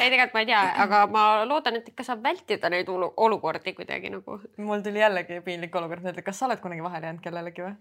ei, 0.00 0.10
tegelikult 0.10 0.34
ma 0.34 0.42
ei 0.44 0.50
tea, 0.50 0.60
aga 0.84 1.04
ma 1.10 1.24
loodan, 1.48 1.78
et 1.80 1.88
ikka 1.92 2.06
saab 2.06 2.22
vältida 2.24 2.70
neid 2.72 2.90
olukordi 2.90 3.74
kuidagi 3.76 4.12
nagu. 4.12 4.40
mul 4.56 4.84
tuli 4.84 5.02
jällegi 5.02 5.40
piinlik 5.46 5.76
olukord 5.76 6.04
meelde, 6.06 6.24
kas 6.26 6.38
sa 6.38 6.48
oled 6.48 6.62
kunagi 6.62 6.84
vahele 6.84 7.10
jäänud 7.10 7.24
kellelegi 7.24 7.66
või? 7.66 7.74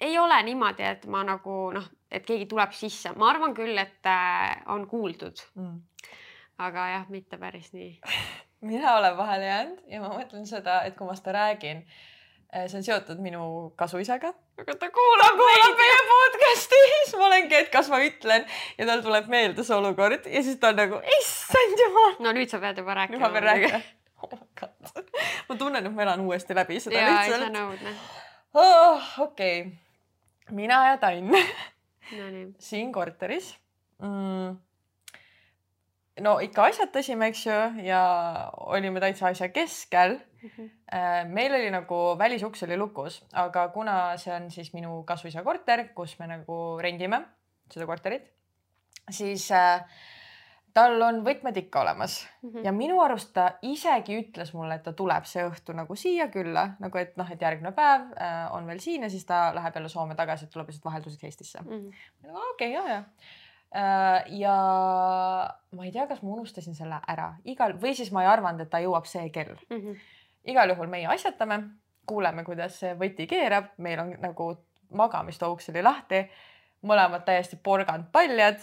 ei 0.00 0.18
ole 0.18 0.42
niimoodi, 0.42 0.86
et 0.94 1.06
ma 1.06 1.22
nagu 1.26 1.58
noh, 1.74 1.90
et 2.10 2.24
keegi 2.26 2.46
tuleb 2.50 2.72
sisse, 2.72 3.12
ma 3.20 3.30
arvan 3.32 3.54
küll, 3.56 3.76
et 3.78 4.08
äh, 4.08 4.62
on 4.72 4.86
kuuldud 4.88 5.44
mm.. 5.54 6.08
aga 6.64 6.88
jah, 6.94 7.06
mitte 7.12 7.38
päris 7.40 7.72
nii 7.76 7.92
mina 8.70 8.96
olen 8.96 9.16
vahele 9.16 9.46
jäänud 9.46 9.78
ja 9.92 10.00
ma 10.00 10.10
mõtlen 10.16 10.46
seda, 10.48 10.82
et 10.88 10.96
kui 10.96 11.08
ma 11.08 11.16
seda 11.18 11.36
räägin 11.36 11.84
see 12.54 12.78
on 12.78 12.84
seotud 12.86 13.20
minu 13.22 13.44
kasuisaga. 13.76 14.32
aga 14.60 14.76
ta 14.78 14.90
kuulab, 14.94 15.38
kuulab 15.40 15.78
meie 15.80 16.00
podcast'i, 16.10 16.80
siis 16.92 17.14
ma 17.18 17.28
olengi, 17.28 17.58
et 17.58 17.70
kas 17.72 17.90
ma 17.92 18.00
ütlen 18.04 18.46
ja 18.78 18.88
tal 18.90 19.04
tuleb 19.06 19.30
meelde 19.32 19.66
see 19.66 19.76
olukord 19.76 20.28
ja 20.30 20.42
siis 20.46 20.60
ta 20.62 20.70
on 20.72 20.80
nagu, 20.82 21.00
issand 21.18 21.84
jumal. 21.84 22.18
no 22.26 22.34
nüüd 22.36 22.52
sa 22.52 22.60
pead 22.62 22.82
juba 22.82 22.98
rääkima. 23.00 23.18
nüüd 23.18 23.26
ma 23.26 23.32
pean 23.34 23.48
rääkima. 23.50 23.80
oh 24.24 25.48
ma 25.48 25.56
tunnen, 25.58 25.80
et 25.86 25.96
ma 25.96 26.06
elan 26.06 26.22
uuesti 26.26 26.56
läbi 26.56 26.78
seda 26.82 27.02
ja, 27.02 27.16
lihtsalt. 27.16 27.90
oh,. 28.54 29.10
okei 29.26 29.58
okay., 29.66 30.54
mina 30.54 30.84
ja 30.92 31.00
Tann 31.02 31.34
no, 32.18 32.30
siin 32.58 32.92
korteris 32.92 33.54
mm 33.98 34.62
no 36.22 36.36
ikka 36.42 36.68
asjatasime, 36.70 37.30
eks 37.32 37.46
ju, 37.46 37.58
ja 37.86 38.02
olime 38.70 39.02
täitsa 39.02 39.30
asja 39.32 39.48
keskel. 39.54 40.18
Meil 41.28 41.54
oli 41.54 41.70
nagu 41.72 42.00
välisuks 42.18 42.62
oli 42.66 42.76
lukus, 42.76 43.22
aga 43.32 43.68
kuna 43.74 44.16
see 44.20 44.34
on 44.34 44.50
siis 44.50 44.72
minu 44.74 45.02
kasuisa 45.06 45.42
korter, 45.42 45.88
kus 45.94 46.18
me 46.18 46.28
nagu 46.30 46.58
rendime 46.82 47.22
seda 47.72 47.86
korterit, 47.88 48.26
siis 49.10 49.46
äh, 49.52 49.84
tal 50.74 51.00
on 51.02 51.22
võtmed 51.26 51.56
ikka 51.56 51.80
olemas 51.80 52.18
mm 52.42 52.50
-hmm. 52.50 52.64
ja 52.64 52.72
minu 52.72 53.00
arust 53.02 53.32
ta 53.32 53.52
isegi 53.62 54.18
ütles 54.20 54.52
mulle, 54.54 54.74
et 54.74 54.82
ta 54.82 54.92
tuleb 54.92 55.24
see 55.24 55.44
õhtu 55.46 55.72
nagu 55.72 55.96
siia 55.96 56.28
külla, 56.28 56.74
nagu 56.80 56.98
et 56.98 57.16
noh, 57.16 57.30
et 57.30 57.40
järgmine 57.40 57.72
päev 57.72 58.10
äh, 58.16 58.54
on 58.54 58.66
veel 58.66 58.80
siin 58.80 59.02
ja 59.02 59.10
siis 59.10 59.24
ta 59.24 59.54
läheb 59.54 59.74
jälle 59.74 59.88
Soome 59.88 60.14
tagasi, 60.14 60.44
et 60.44 60.50
tuleb 60.50 60.68
lihtsalt 60.68 60.84
vahelduseks 60.84 61.24
Eestisse 61.24 61.60
mm. 61.60 61.70
-hmm. 61.70 62.50
okei 62.52 62.76
okay,, 62.76 62.84
ja, 62.84 62.94
ja 62.94 63.02
Äh, 63.74 64.38
ja 64.38 64.54
ma 65.74 65.84
ei 65.84 65.90
tea, 65.90 66.04
kas 66.06 66.20
ma 66.22 66.36
unustasin 66.36 66.76
selle 66.78 67.00
ära 67.10 67.32
igal 67.50 67.72
või 67.82 67.96
siis 67.98 68.12
ma 68.14 68.22
ei 68.22 68.28
arvanud, 68.30 68.62
et 68.62 68.70
ta 68.70 68.78
jõuab 68.78 69.08
see 69.10 69.24
kell 69.34 69.56
mm. 69.66 69.80
-hmm. 69.80 70.04
Igal 70.44 70.70
juhul 70.74 70.90
meie 70.92 71.08
asjatame, 71.10 71.60
kuuleme, 72.06 72.44
kuidas 72.44 72.80
võti 73.00 73.26
keerab, 73.26 73.72
meil 73.78 74.00
on 74.00 74.14
nagu 74.20 74.50
magamistouks 74.94 75.70
oli 75.72 75.82
lahti, 75.82 76.24
mõlemad 76.84 77.24
täiesti 77.24 77.56
porgand 77.56 78.10
paljad. 78.12 78.60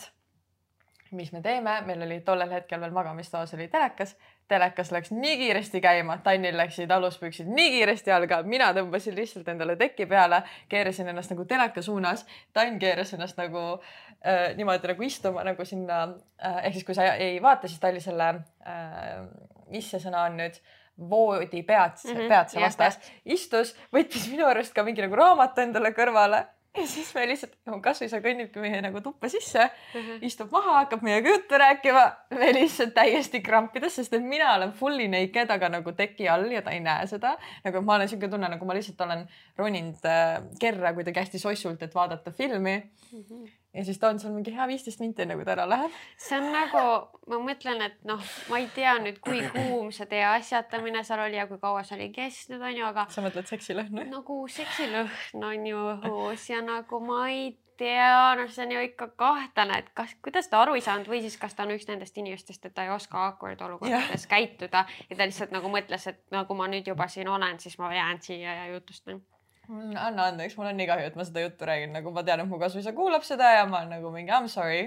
mis 1.11 1.33
me 1.33 1.41
teeme, 1.41 1.81
meil 1.85 2.01
oli 2.01 2.21
tollel 2.23 2.51
hetkel 2.51 2.79
veel 2.79 2.93
magamistoas 2.95 3.53
oli 3.53 3.65
telekas, 3.67 4.15
telekas 4.47 4.91
läks 4.91 5.11
nii 5.11 5.37
kiiresti 5.37 5.81
käima, 5.81 6.17
Tannil 6.23 6.55
läksid 6.57 6.91
aluspüksid 6.91 7.49
nii 7.51 7.71
kiiresti 7.71 8.09
jalga, 8.09 8.43
mina 8.43 8.69
tõmbasin 8.73 9.15
lihtsalt 9.15 9.47
endale 9.51 9.75
teki 9.75 10.05
peale, 10.05 10.43
keerasin 10.69 11.11
ennast 11.11 11.33
nagu 11.33 11.43
teleka 11.45 11.81
suunas, 11.81 12.23
Tann 12.53 12.79
keeras 12.79 13.11
ennast 13.13 13.37
nagu 13.37 13.59
äh, 13.73 14.11
äh, 14.25 14.55
niimoodi 14.55 14.87
nagu 14.87 15.03
istuma 15.03 15.43
nagu 15.43 15.65
sinna 15.65 16.03
äh,, 16.37 16.65
ehk 16.65 16.73
siis 16.77 16.85
kui 16.85 16.95
sa 16.95 17.13
ei 17.13 17.41
vaata, 17.41 17.67
siis 17.67 17.79
ta 17.79 17.89
oli 17.89 18.01
selle 18.03 18.27
äh,, 18.67 19.25
mis 19.71 19.89
see 19.91 20.01
sõna 20.03 20.25
on 20.29 20.37
nüüd, 20.41 20.59
voodi 20.97 21.63
peatse 21.63 22.13
mm, 22.13 22.19
-hmm, 22.19 22.27
peatse 22.27 22.61
vastas, 22.61 22.99
istus, 23.25 23.75
võttis 23.93 24.29
minu 24.31 24.45
arust 24.45 24.73
ka 24.73 24.83
mingi 24.83 25.01
nagu 25.01 25.15
raamatu 25.15 25.61
endale 25.61 25.93
kõrvale 25.97 26.45
ja 26.77 26.87
siis 26.87 27.09
me 27.15 27.25
lihtsalt, 27.27 27.55
kasvõi 27.83 28.07
sa 28.11 28.21
kõnnibki 28.23 28.61
meie 28.63 28.79
nagu 28.83 29.01
tuppa 29.03 29.29
sisse 29.29 29.59
mm, 29.65 30.01
-hmm. 30.01 30.25
istub 30.27 30.51
maha, 30.51 30.77
hakkab 30.79 31.03
meiega 31.03 31.29
juttu 31.29 31.57
rääkima, 31.57 32.03
me 32.39 32.51
lihtsalt 32.55 32.93
täiesti 32.95 33.41
krampides, 33.43 33.95
sest 33.95 34.13
et 34.13 34.23
mina 34.23 34.53
olen 34.55 34.71
fully 34.71 35.07
naked, 35.11 35.51
aga 35.51 35.69
nagu 35.69 35.91
teki 35.91 36.29
all 36.29 36.51
ja 36.51 36.61
ta 36.61 36.71
ei 36.71 36.79
näe 36.79 37.07
seda. 37.07 37.37
nagu 37.63 37.81
ma 37.81 37.95
olen 37.95 38.09
siuke 38.09 38.27
tunne, 38.27 38.49
nagu 38.49 38.65
ma 38.65 38.73
lihtsalt 38.77 39.01
olen 39.01 39.27
roninud 39.57 40.05
äh, 40.05 40.43
kerra 40.59 40.93
kuidagi 40.93 41.19
hästi 41.19 41.39
sossult, 41.39 41.83
et 41.83 41.95
vaadata 41.95 42.31
filmi 42.31 42.77
mm. 42.77 43.23
-hmm 43.23 43.60
ja 43.73 43.85
siis 43.85 43.99
ta 43.99 44.09
on 44.11 44.19
seal 44.19 44.33
mingi 44.35 44.53
hea 44.55 44.67
viisteist 44.67 44.99
minti, 45.03 45.23
enne 45.23 45.37
kui 45.39 45.45
ta 45.47 45.55
ära 45.55 45.67
läheb. 45.69 45.95
see 46.19 46.39
on 46.39 46.51
nagu, 46.53 46.83
ma 47.31 47.39
mõtlen, 47.45 47.81
et 47.87 47.97
noh, 48.07 48.21
ma 48.51 48.59
ei 48.59 48.67
tea 48.75 48.97
nüüd, 49.03 49.21
kui 49.23 49.41
kuum 49.53 49.91
see 49.95 50.09
teie 50.11 50.27
asjatamine 50.33 51.03
seal 51.07 51.23
oli 51.23 51.39
ja 51.39 51.47
kui 51.49 51.59
kaua 51.61 51.83
see 51.87 51.97
oli 51.99 52.11
kestnud, 52.15 52.61
onju, 52.61 52.85
aga. 52.91 53.07
sa 53.13 53.23
mõtled 53.25 53.49
seksilõhnu? 53.49 54.05
nagu 54.11 54.39
seksilõhn 54.51 55.49
on 55.51 55.67
ju 55.71 55.83
õhus 55.95 56.47
ja 56.51 56.61
nagu 56.65 57.01
ma 57.05 57.25
ei 57.31 57.51
tea, 57.81 58.35
noh, 58.37 58.49
see 58.51 58.67
on 58.67 58.75
ju 58.75 58.83
ikka 58.85 59.07
kahtlane, 59.17 59.79
et 59.81 59.89
kas, 59.97 60.13
kuidas 60.21 60.51
ta 60.51 60.61
aru 60.61 60.75
ei 60.77 60.83
saanud 60.85 61.09
või 61.09 61.23
siis 61.23 61.37
kas 61.41 61.55
ta 61.57 61.65
on 61.65 61.73
üks 61.73 61.87
nendest 61.89 62.17
inimestest, 62.21 62.67
et 62.67 62.75
ta 62.75 62.85
ei 62.85 62.93
oska 62.93 63.17
awkward 63.29 63.61
olukordades 63.65 64.27
käituda 64.29 64.85
ja 65.09 65.15
ta 65.15 65.25
lihtsalt 65.25 65.55
nagu 65.55 65.71
mõtles, 65.71 66.05
et 66.11 66.21
nagu 66.35 66.57
ma 66.57 66.69
nüüd 66.69 66.91
juba 66.91 67.07
siin 67.09 67.31
olen, 67.31 67.59
siis 67.63 67.79
ma 67.81 67.93
jään 67.95 68.21
siia 68.21 68.59
ja 68.59 68.67
jutustan 68.75 69.23
anna 69.69 70.27
andeks, 70.29 70.55
mul 70.57 70.69
on 70.69 70.79
nii 70.79 70.87
kahju, 70.89 71.09
et 71.11 71.17
ma 71.19 71.25
seda 71.27 71.43
juttu 71.45 71.67
räägin, 71.67 71.93
nagu 71.95 72.13
ma 72.15 72.23
tean, 72.27 72.43
et 72.43 72.49
mu 72.49 72.59
kasuisa 72.61 72.93
kuulab 72.97 73.25
seda 73.27 73.51
ja 73.57 73.67
ma 73.69 73.81
olen 73.81 73.93
nagu 73.97 74.13
mingi 74.13 74.31
I 74.31 74.39
m 74.39 74.47
sorry. 74.51 74.81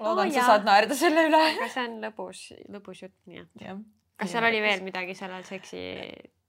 loodan 0.00 0.28
oh,, 0.28 0.34
sa 0.34 0.46
saad 0.52 0.68
naerda 0.68 0.96
selle 0.98 1.26
üle. 1.28 1.40
aga 1.54 1.68
see 1.72 1.88
on 1.88 1.98
lõbus, 2.04 2.44
lõbus 2.72 3.02
jutt, 3.04 3.16
nii 3.26 3.42
et. 3.42 3.82
kas 4.20 4.34
seal 4.34 4.46
oli 4.48 4.62
veel 4.64 4.84
midagi 4.86 5.16
sellel 5.18 5.44
seksi 5.48 5.82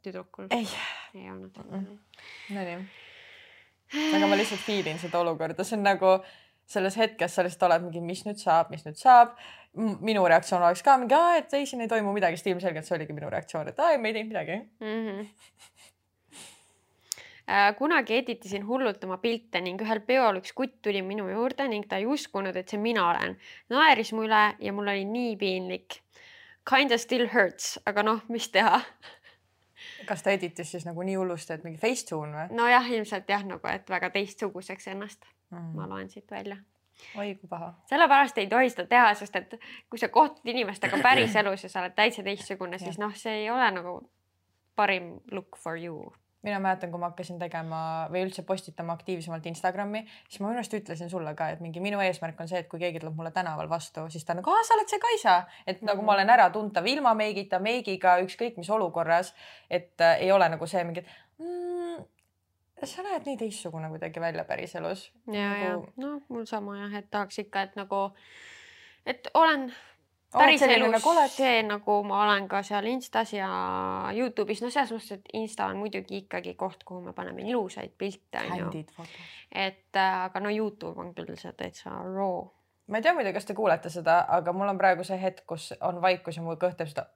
tüdrukul? 0.04 0.52
ei. 0.52 0.68
ei 1.16 1.30
olnud 1.32 1.58
mm 1.64 1.74
-mm.. 1.74 1.98
Nonii. 2.56 2.80
aga 4.18 4.28
ma 4.28 4.40
lihtsalt 4.40 4.64
feel 4.68 4.88
in 4.92 5.00
seda 5.00 5.20
olukorda, 5.24 5.64
see 5.64 5.80
on 5.80 5.88
nagu 5.88 6.18
selles 6.68 6.96
hetkes 6.98 7.36
sa 7.36 7.44
lihtsalt 7.44 7.68
oled 7.70 7.88
mingi, 7.88 8.02
mis 8.02 8.24
nüüd 8.28 8.40
saab, 8.40 8.70
mis 8.72 8.86
nüüd 8.86 9.00
saab. 9.00 9.36
minu 9.74 10.22
reaktsioon 10.30 10.62
oleks 10.62 10.84
ka 10.86 10.98
mingi, 11.02 11.18
et 11.38 11.54
ei, 11.54 11.66
siin 11.66 11.82
ei 11.82 11.90
toimu 11.90 12.14
midagi, 12.14 12.38
sest 12.38 12.52
ilmselgelt 12.52 12.86
see 12.86 12.96
oligi 12.98 13.14
minu 13.14 13.30
reaktsioon, 13.34 13.72
et 13.72 13.80
aa, 13.80 13.98
me 13.98 14.12
ei 14.12 14.20
teinud 14.20 14.30
midagi 14.36 14.60
mm. 14.80 15.08
-hmm 15.08 15.72
kunagi 17.78 18.16
editisin 18.22 18.64
hullult 18.68 19.04
oma 19.04 19.18
pilte 19.20 19.60
ning 19.62 19.82
ühel 19.84 20.00
peol 20.08 20.40
üks 20.40 20.54
kutt 20.56 20.78
tuli 20.82 21.02
minu 21.04 21.26
juurde 21.28 21.68
ning 21.68 21.88
ta 21.90 22.00
ei 22.00 22.06
uskunud, 22.08 22.56
et 22.56 22.70
see 22.70 22.80
mina 22.80 23.10
olen. 23.10 23.36
naeris 23.70 24.14
mu 24.16 24.24
üle 24.24 24.46
ja 24.60 24.74
mul 24.74 24.88
oli 24.88 25.04
nii 25.06 25.36
piinlik. 25.38 26.00
Kinda 26.64 26.98
still 26.98 27.28
hurts, 27.28 27.76
aga 27.86 28.04
noh, 28.08 28.22
mis 28.32 28.48
teha 28.48 28.80
kas 30.08 30.24
ta 30.24 30.32
editas 30.32 30.72
siis 30.72 30.86
nagu 30.88 31.04
nii 31.04 31.16
hullusti, 31.20 31.54
et 31.54 31.64
mingi 31.64 31.80
Facetune 31.82 32.36
või? 32.36 32.58
nojah, 32.60 32.90
ilmselt 32.98 33.30
jah, 33.30 33.44
nagu 33.48 33.68
et 33.72 33.90
väga 33.90 34.10
teistsuguseks 34.14 34.88
ennast 34.94 35.26
mm.. 35.52 35.74
ma 35.78 35.88
loen 35.90 36.10
siit 36.10 36.32
välja. 36.32 36.58
oi 37.18 37.36
kui 37.36 37.50
paha. 37.50 37.74
sellepärast 37.90 38.40
ei 38.42 38.48
tohi 38.52 38.72
seda 38.72 38.88
teha, 38.90 39.14
sest 39.20 39.36
et 39.40 39.56
kui 39.90 40.02
sa 40.02 40.10
kohtud 40.14 40.48
inimestega 40.54 41.00
päriselus 41.04 41.68
ja 41.68 41.72
sa 41.72 41.84
oled 41.84 41.96
täitsa 41.98 42.26
teistsugune, 42.26 42.80
siis 42.84 43.00
noh, 43.02 43.16
see 43.16 43.44
ei 43.44 43.50
ole 43.52 43.70
nagu 43.76 43.98
parim 44.76 45.18
look 45.32 45.58
for 45.60 45.80
you 45.80 46.14
mina 46.44 46.60
mäletan, 46.60 46.92
kui 46.92 47.00
ma 47.00 47.10
hakkasin 47.12 47.40
tegema 47.40 47.80
või 48.12 48.26
üldse 48.28 48.44
postitama 48.48 48.96
aktiivsemalt 48.98 49.46
Instagrami, 49.48 50.04
siis 50.28 50.42
ma 50.42 50.50
minu 50.50 50.60
arust 50.60 50.76
ütlesin 50.76 51.12
sulle 51.12 51.32
ka, 51.40 51.50
et 51.54 51.62
mingi 51.64 51.84
minu 51.84 52.02
eesmärk 52.04 52.40
on 52.44 52.52
see, 52.52 52.60
et 52.64 52.70
kui 52.72 52.82
keegi 52.82 53.00
tuleb 53.00 53.16
mulle 53.16 53.32
tänaval 53.36 53.70
vastu, 53.72 54.04
siis 54.12 54.26
ta 54.28 54.36
on 54.36 54.42
nagu, 54.42 54.52
aa, 54.52 54.64
sa 54.68 54.76
oled 54.78 54.92
see 54.92 55.00
Kaisa, 55.04 55.38
et 55.66 55.78
mm 55.78 55.80
-hmm. 55.80 55.92
nagu 55.92 56.02
ma 56.02 56.14
olen 56.14 56.30
äratuntav 56.30 56.88
ilma 56.88 57.14
meigita, 57.14 57.60
meigiga, 57.60 58.18
ükskõik 58.26 58.58
mis 58.58 58.70
olukorras. 58.70 59.34
et 59.70 60.02
äh, 60.02 60.22
ei 60.22 60.32
ole 60.32 60.50
nagu 60.50 60.68
see 60.68 60.84
mingi, 60.84 61.00
et 61.00 61.08
mm, 61.38 62.04
sa 62.84 63.04
näed 63.04 63.26
nii 63.26 63.38
teistsugune 63.38 63.90
kuidagi 63.90 64.20
välja 64.20 64.44
päriselus. 64.44 65.14
ja 65.28 65.50
nagu..., 65.50 65.64
ja 65.64 66.08
noh, 66.08 66.22
mul 66.30 66.46
sama 66.46 66.78
jah, 66.78 66.94
et 66.94 67.10
tahaks 67.12 67.40
ikka, 67.40 67.62
et 67.62 67.76
nagu, 67.76 68.12
et 69.06 69.28
olen 69.34 69.74
päriselus 70.34 70.92
nagu 70.94 71.14
see 71.32 71.62
nagu 71.68 71.98
ma 72.08 72.24
olen 72.24 72.48
ka 72.52 72.62
seal 72.66 72.88
Instas 72.92 73.34
ja 73.34 73.50
Youtube'is, 74.16 74.64
no 74.64 74.72
selles 74.74 74.94
mõttes, 74.94 75.20
et 75.20 75.38
Insta 75.40 75.70
on 75.72 75.80
muidugi 75.82 76.24
ikkagi 76.24 76.56
koht, 76.60 76.84
kuhu 76.88 77.02
me 77.02 77.14
paneme 77.14 77.46
ilusaid 77.48 77.96
pilte 77.98 78.44
onju. 78.44 78.84
et 79.52 79.96
äh, 79.96 80.26
aga 80.26 80.44
no 80.44 80.50
Youtube 80.50 81.02
on 81.02 81.14
küll 81.16 81.36
see 81.40 81.54
täitsa 81.58 81.90
raw. 81.90 82.44
ma 82.88 83.00
ei 83.00 83.06
tea 83.06 83.16
muidu, 83.18 83.34
kas 83.34 83.50
te 83.50 83.58
kuulete 83.58 83.92
seda, 83.94 84.24
aga 84.38 84.54
mul 84.54 84.74
on 84.74 84.82
praegu 84.82 85.06
see 85.08 85.20
hetk, 85.22 85.46
kus 85.48 85.72
on 85.82 86.02
vaikus 86.02 86.38
ja 86.38 86.46
mul 86.46 86.60
kõht 86.62 86.78
teeb 86.80 86.94
seda 86.94 87.08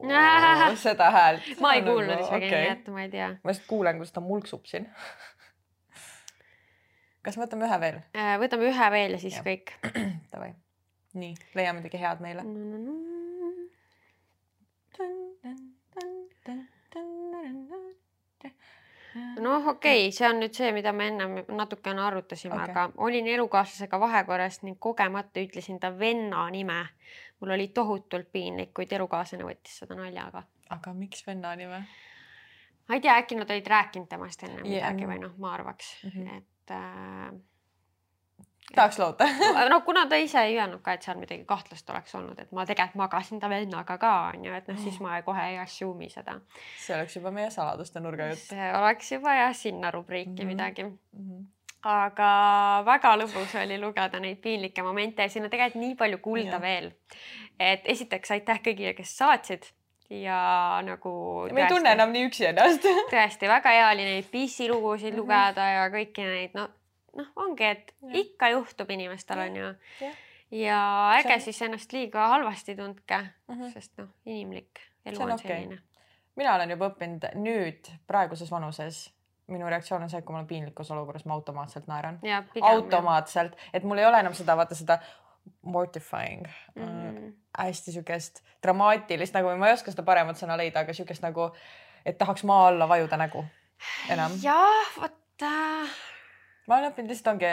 seda 0.86 1.10
häält. 1.10 1.52
ma 1.60 1.74
ei 1.76 1.84
kuulnud 1.86 2.14
nagu, 2.14 2.26
isegi 2.26 2.46
okay., 2.46 2.64
nii 2.64 2.78
et 2.78 2.88
ma 2.94 3.04
ei 3.04 3.12
tea. 3.12 3.34
ma 3.42 3.52
lihtsalt 3.52 3.68
kuulen, 3.68 4.00
kuidas 4.00 4.16
ta 4.16 4.24
mulksub 4.24 4.66
siin 4.70 4.88
kas 7.24 7.36
võtame 7.36 7.68
ühe 7.68 7.78
veel? 7.84 8.02
Äh, 8.16 8.34
võtame 8.40 8.72
ühe 8.72 8.90
veel 8.96 9.18
ja 9.18 9.22
siis 9.22 9.38
ja. 9.38 9.46
kõik. 9.46 9.76
Davai 10.32 10.54
nii, 11.14 11.34
leia 11.54 11.72
midagi 11.76 11.98
head 12.00 12.20
meile 12.22 12.44
noh, 19.40 19.66
okei 19.66 20.06
okay,, 20.06 20.12
see 20.14 20.28
on 20.28 20.38
nüüd 20.42 20.54
see, 20.54 20.70
mida 20.74 20.92
me 20.96 21.08
ennem 21.10 21.40
natukene 21.56 22.02
arutasime 22.04 22.54
okay., 22.54 22.70
aga 22.70 22.86
olin 23.06 23.28
elukaaslasega 23.34 24.00
vahekorras 24.00 24.60
ning 24.66 24.78
kogemata 24.78 25.42
ütlesin 25.42 25.80
ta 25.82 25.92
venna 25.98 26.46
nime. 26.50 26.84
mul 27.40 27.54
oli 27.56 27.68
tohutult 27.68 28.28
piinlik, 28.32 28.74
kuid 28.76 28.92
elukaaslane 28.92 29.46
võttis 29.46 29.80
seda 29.82 29.96
naljaga. 29.98 30.44
aga 30.70 30.94
miks 30.94 31.26
venna 31.26 31.54
nime? 31.56 31.84
ma 32.88 32.98
ei 32.98 33.00
tea, 33.00 33.16
äkki 33.22 33.38
nad 33.38 33.50
olid 33.50 33.66
rääkinud 33.66 34.08
temast 34.10 34.42
enne 34.46 34.62
yeah. 34.64 34.90
midagi 34.90 35.10
või 35.10 35.20
noh, 35.22 35.36
ma 35.38 35.54
arvaks 35.54 35.92
mm, 36.04 36.10
-hmm. 36.10 36.36
et 36.36 36.74
äh, 36.76 37.30
tahaks 38.74 38.98
loota 38.98 39.28
no 39.72 39.80
kuna 39.86 40.06
ta 40.06 40.16
ise 40.16 40.42
ei 40.48 40.58
öelnud 40.58 40.82
ka, 40.82 40.92
et 40.92 41.06
seal 41.06 41.18
midagi 41.18 41.44
kahtlast 41.48 41.90
oleks 41.90 42.14
olnud, 42.14 42.38
et 42.38 42.52
ma 42.56 42.66
tegelikult 42.66 43.02
magasin 43.02 43.40
ta 43.40 43.50
vennaga 43.50 43.98
ka 43.98 44.12
onju, 44.32 44.52
et 44.56 44.68
noh, 44.70 44.82
siis 44.82 45.00
ma 45.04 45.20
kohe 45.26 45.46
ei 45.52 45.58
assume'i 45.58 46.10
seda. 46.12 46.40
see 46.78 46.96
oleks 46.96 47.16
juba 47.16 47.30
meie 47.34 47.50
saladuste 47.50 48.00
nurga 48.00 48.30
jutt. 48.32 48.50
see 48.50 48.74
oleks 48.82 49.12
juba 49.12 49.34
jah 49.34 49.56
sinna 49.56 49.90
rubriiki 49.90 50.30
mm 50.30 50.36
-hmm. 50.36 50.52
midagi 50.54 50.84
mm. 50.84 50.98
-hmm 51.16 51.48
aga 51.80 52.30
väga 52.84 53.14
lõbus 53.16 53.54
oli 53.56 53.78
lugeda 53.80 54.20
neid 54.20 54.40
piinlikke 54.44 54.82
momente 54.84 55.22
ja 55.22 55.28
siin 55.32 55.44
on 55.44 55.50
tegelikult 55.50 55.80
nii 55.80 55.94
palju 55.96 56.18
kuulda 56.18 56.58
ja. 56.58 56.60
veel. 56.60 56.90
et 57.58 57.80
esiteks 57.84 58.30
aitäh 58.30 58.60
kõigile, 58.60 58.92
kes 58.94 59.16
saatsid 59.16 59.70
ja 60.10 60.80
nagu. 60.84 61.48
me 61.52 61.62
ei 61.62 61.68
tunne 61.68 61.92
enam 61.96 62.12
nii 62.12 62.26
üksi 62.28 62.50
ennast 62.50 62.84
tõesti 63.12 63.48
väga 63.48 63.72
hea 63.76 63.88
oli 63.94 64.04
neid 64.04 64.28
pissilugusid 64.32 65.14
mm 65.14 65.16
-hmm. 65.16 65.22
lugeda 65.22 65.70
ja 65.70 65.88
kõiki 65.94 66.26
neid, 66.26 66.54
no 66.54 66.68
noh, 67.16 67.30
ongi, 67.36 67.64
et 67.64 67.94
ja. 68.02 68.10
ikka 68.22 68.48
juhtub 68.56 68.90
inimestel 68.90 69.38
on 69.38 69.56
ju. 69.56 69.70
ja 70.50 70.80
äge 71.18 71.34
on... 71.34 71.40
siis 71.40 71.62
ennast 71.62 71.92
liiga 71.92 72.28
halvasti 72.28 72.76
tundke 72.76 73.18
mm, 73.20 73.54
-hmm. 73.54 73.72
sest 73.72 73.96
noh, 73.98 74.08
inimlik 74.26 74.82
elu 75.06 75.22
on, 75.22 75.30
on 75.30 75.32
okay. 75.38 75.46
selline. 75.48 75.78
mina 76.36 76.54
olen 76.54 76.70
juba 76.70 76.90
õppinud 76.90 77.30
nüüd 77.34 77.90
praeguses 78.06 78.50
vanuses 78.50 79.08
minu 79.50 79.66
reaktsioon 79.66 80.02
on 80.02 80.10
see, 80.10 80.18
et 80.18 80.24
kui 80.24 80.32
ma 80.32 80.38
olen 80.38 80.46
piinlikus 80.46 80.90
olukorras, 80.94 81.24
ma 81.26 81.34
automaatselt 81.34 81.86
naeran. 81.90 82.20
automaatselt, 82.62 83.56
et 83.74 83.84
mul 83.84 83.98
ei 83.98 84.06
ole 84.06 84.20
enam 84.22 84.34
seda, 84.34 84.56
vaata 84.56 84.74
seda 84.78 84.98
mortifying 85.62 86.46
mm, 86.74 86.84
-hmm. 86.84 87.32
hästi 87.58 87.92
siukest 87.92 88.42
dramaatilist 88.62 89.34
nagu, 89.34 89.56
ma 89.56 89.68
ei 89.68 89.72
oska 89.72 89.90
seda 89.90 90.02
paremat 90.02 90.38
sõna 90.38 90.56
leida, 90.56 90.80
aga 90.80 90.92
siukest 90.94 91.22
nagu, 91.22 91.50
et 92.06 92.18
tahaks 92.18 92.44
maa 92.44 92.68
alla 92.68 92.88
vajuda 92.88 93.16
nägu 93.16 93.44
enam. 94.08 94.32
jah, 94.42 94.94
vot 95.00 95.42
äh, 95.42 95.90
ma 96.70 96.78
olen 96.78 96.92
õppinud 96.92 97.10
lihtsalt 97.10 97.32
ongi 97.34 97.48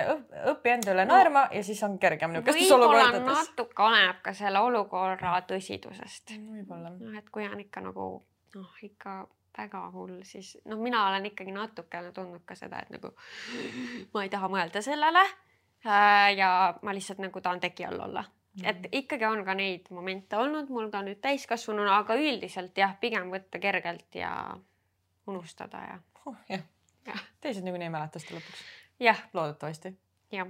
õpi 0.53 0.73
enda 0.75 0.93
üle 0.93 1.05
naerma 1.09 1.47
no, 1.47 1.55
ja 1.57 1.63
siis 1.65 1.81
on 1.87 1.97
kergem 2.01 2.35
niisugustes 2.35 2.75
olukordades. 2.75 3.25
natuke 3.25 3.85
oleneb 3.87 4.21
ka 4.25 4.33
selle 4.37 4.61
olukorra 4.61 5.39
tõsidusest. 5.49 6.35
võib-olla. 6.37 6.93
noh, 6.93 7.17
et 7.17 7.31
kui 7.33 7.47
on 7.49 7.59
ikka 7.63 7.81
nagu 7.87 8.07
noh, 8.55 8.77
ikka 8.85 9.17
väga 9.57 9.83
hull, 9.95 10.21
siis 10.27 10.53
noh, 10.69 10.77
mina 10.77 11.07
olen 11.09 11.25
ikkagi 11.31 11.53
natukene 11.55 12.13
tundnud 12.13 12.45
ka 12.45 12.55
seda, 12.59 12.83
et 12.85 12.93
nagu 12.93 13.13
ma 14.13 14.25
ei 14.25 14.33
taha 14.33 14.49
mõelda 14.53 14.85
sellele. 14.85 15.25
Äh, 15.87 16.33
ja 16.37 16.49
ma 16.81 16.93
lihtsalt 16.93 17.21
nagu 17.21 17.41
tahan 17.41 17.61
teki 17.61 17.85
all 17.85 17.99
olla 18.07 18.23
mm. 18.57 18.65
et 18.65 18.87
ikkagi 19.01 19.27
on 19.29 19.43
ka 19.45 19.53
neid 19.57 19.85
momente 19.93 20.37
olnud 20.37 20.71
mul 20.73 20.89
ka 20.93 21.03
nüüd 21.05 21.21
täiskasvanuna, 21.21 21.99
aga 22.01 22.17
üldiselt 22.17 22.77
jah, 22.77 22.95
pigem 23.01 23.29
võtta 23.33 23.61
kergelt 23.61 24.17
ja 24.17 24.31
unustada 25.29 25.83
ja 25.85 25.99
oh,. 26.25 26.41
jah 26.49 26.65
ja. 26.65 27.13
ja., 27.13 27.21
teised 27.45 27.65
niikuinii 27.65 27.91
ei 27.91 27.93
mäleta 27.93 28.21
seda 28.23 28.39
lõpuks 28.39 28.65
jah. 28.99 29.23
loodetavasti. 29.33 29.93
jah 30.31 30.47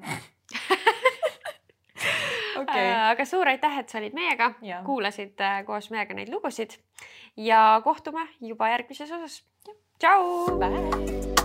okay. 2.57 2.81
Äh, 2.87 3.09
aga 3.11 3.25
suur 3.25 3.47
aitäh, 3.47 3.79
et 3.79 3.89
sa 3.89 3.99
olid 4.01 4.15
meiega, 4.17 4.51
kuulasid 4.85 5.39
äh, 5.45 5.59
koos 5.65 5.91
meiega 5.93 6.17
neid 6.17 6.33
lugusid 6.33 6.79
ja 7.37 7.81
kohtume 7.85 8.27
juba 8.41 8.73
järgmises 8.73 9.11
osas. 9.11 9.43
tšau. 9.99 11.36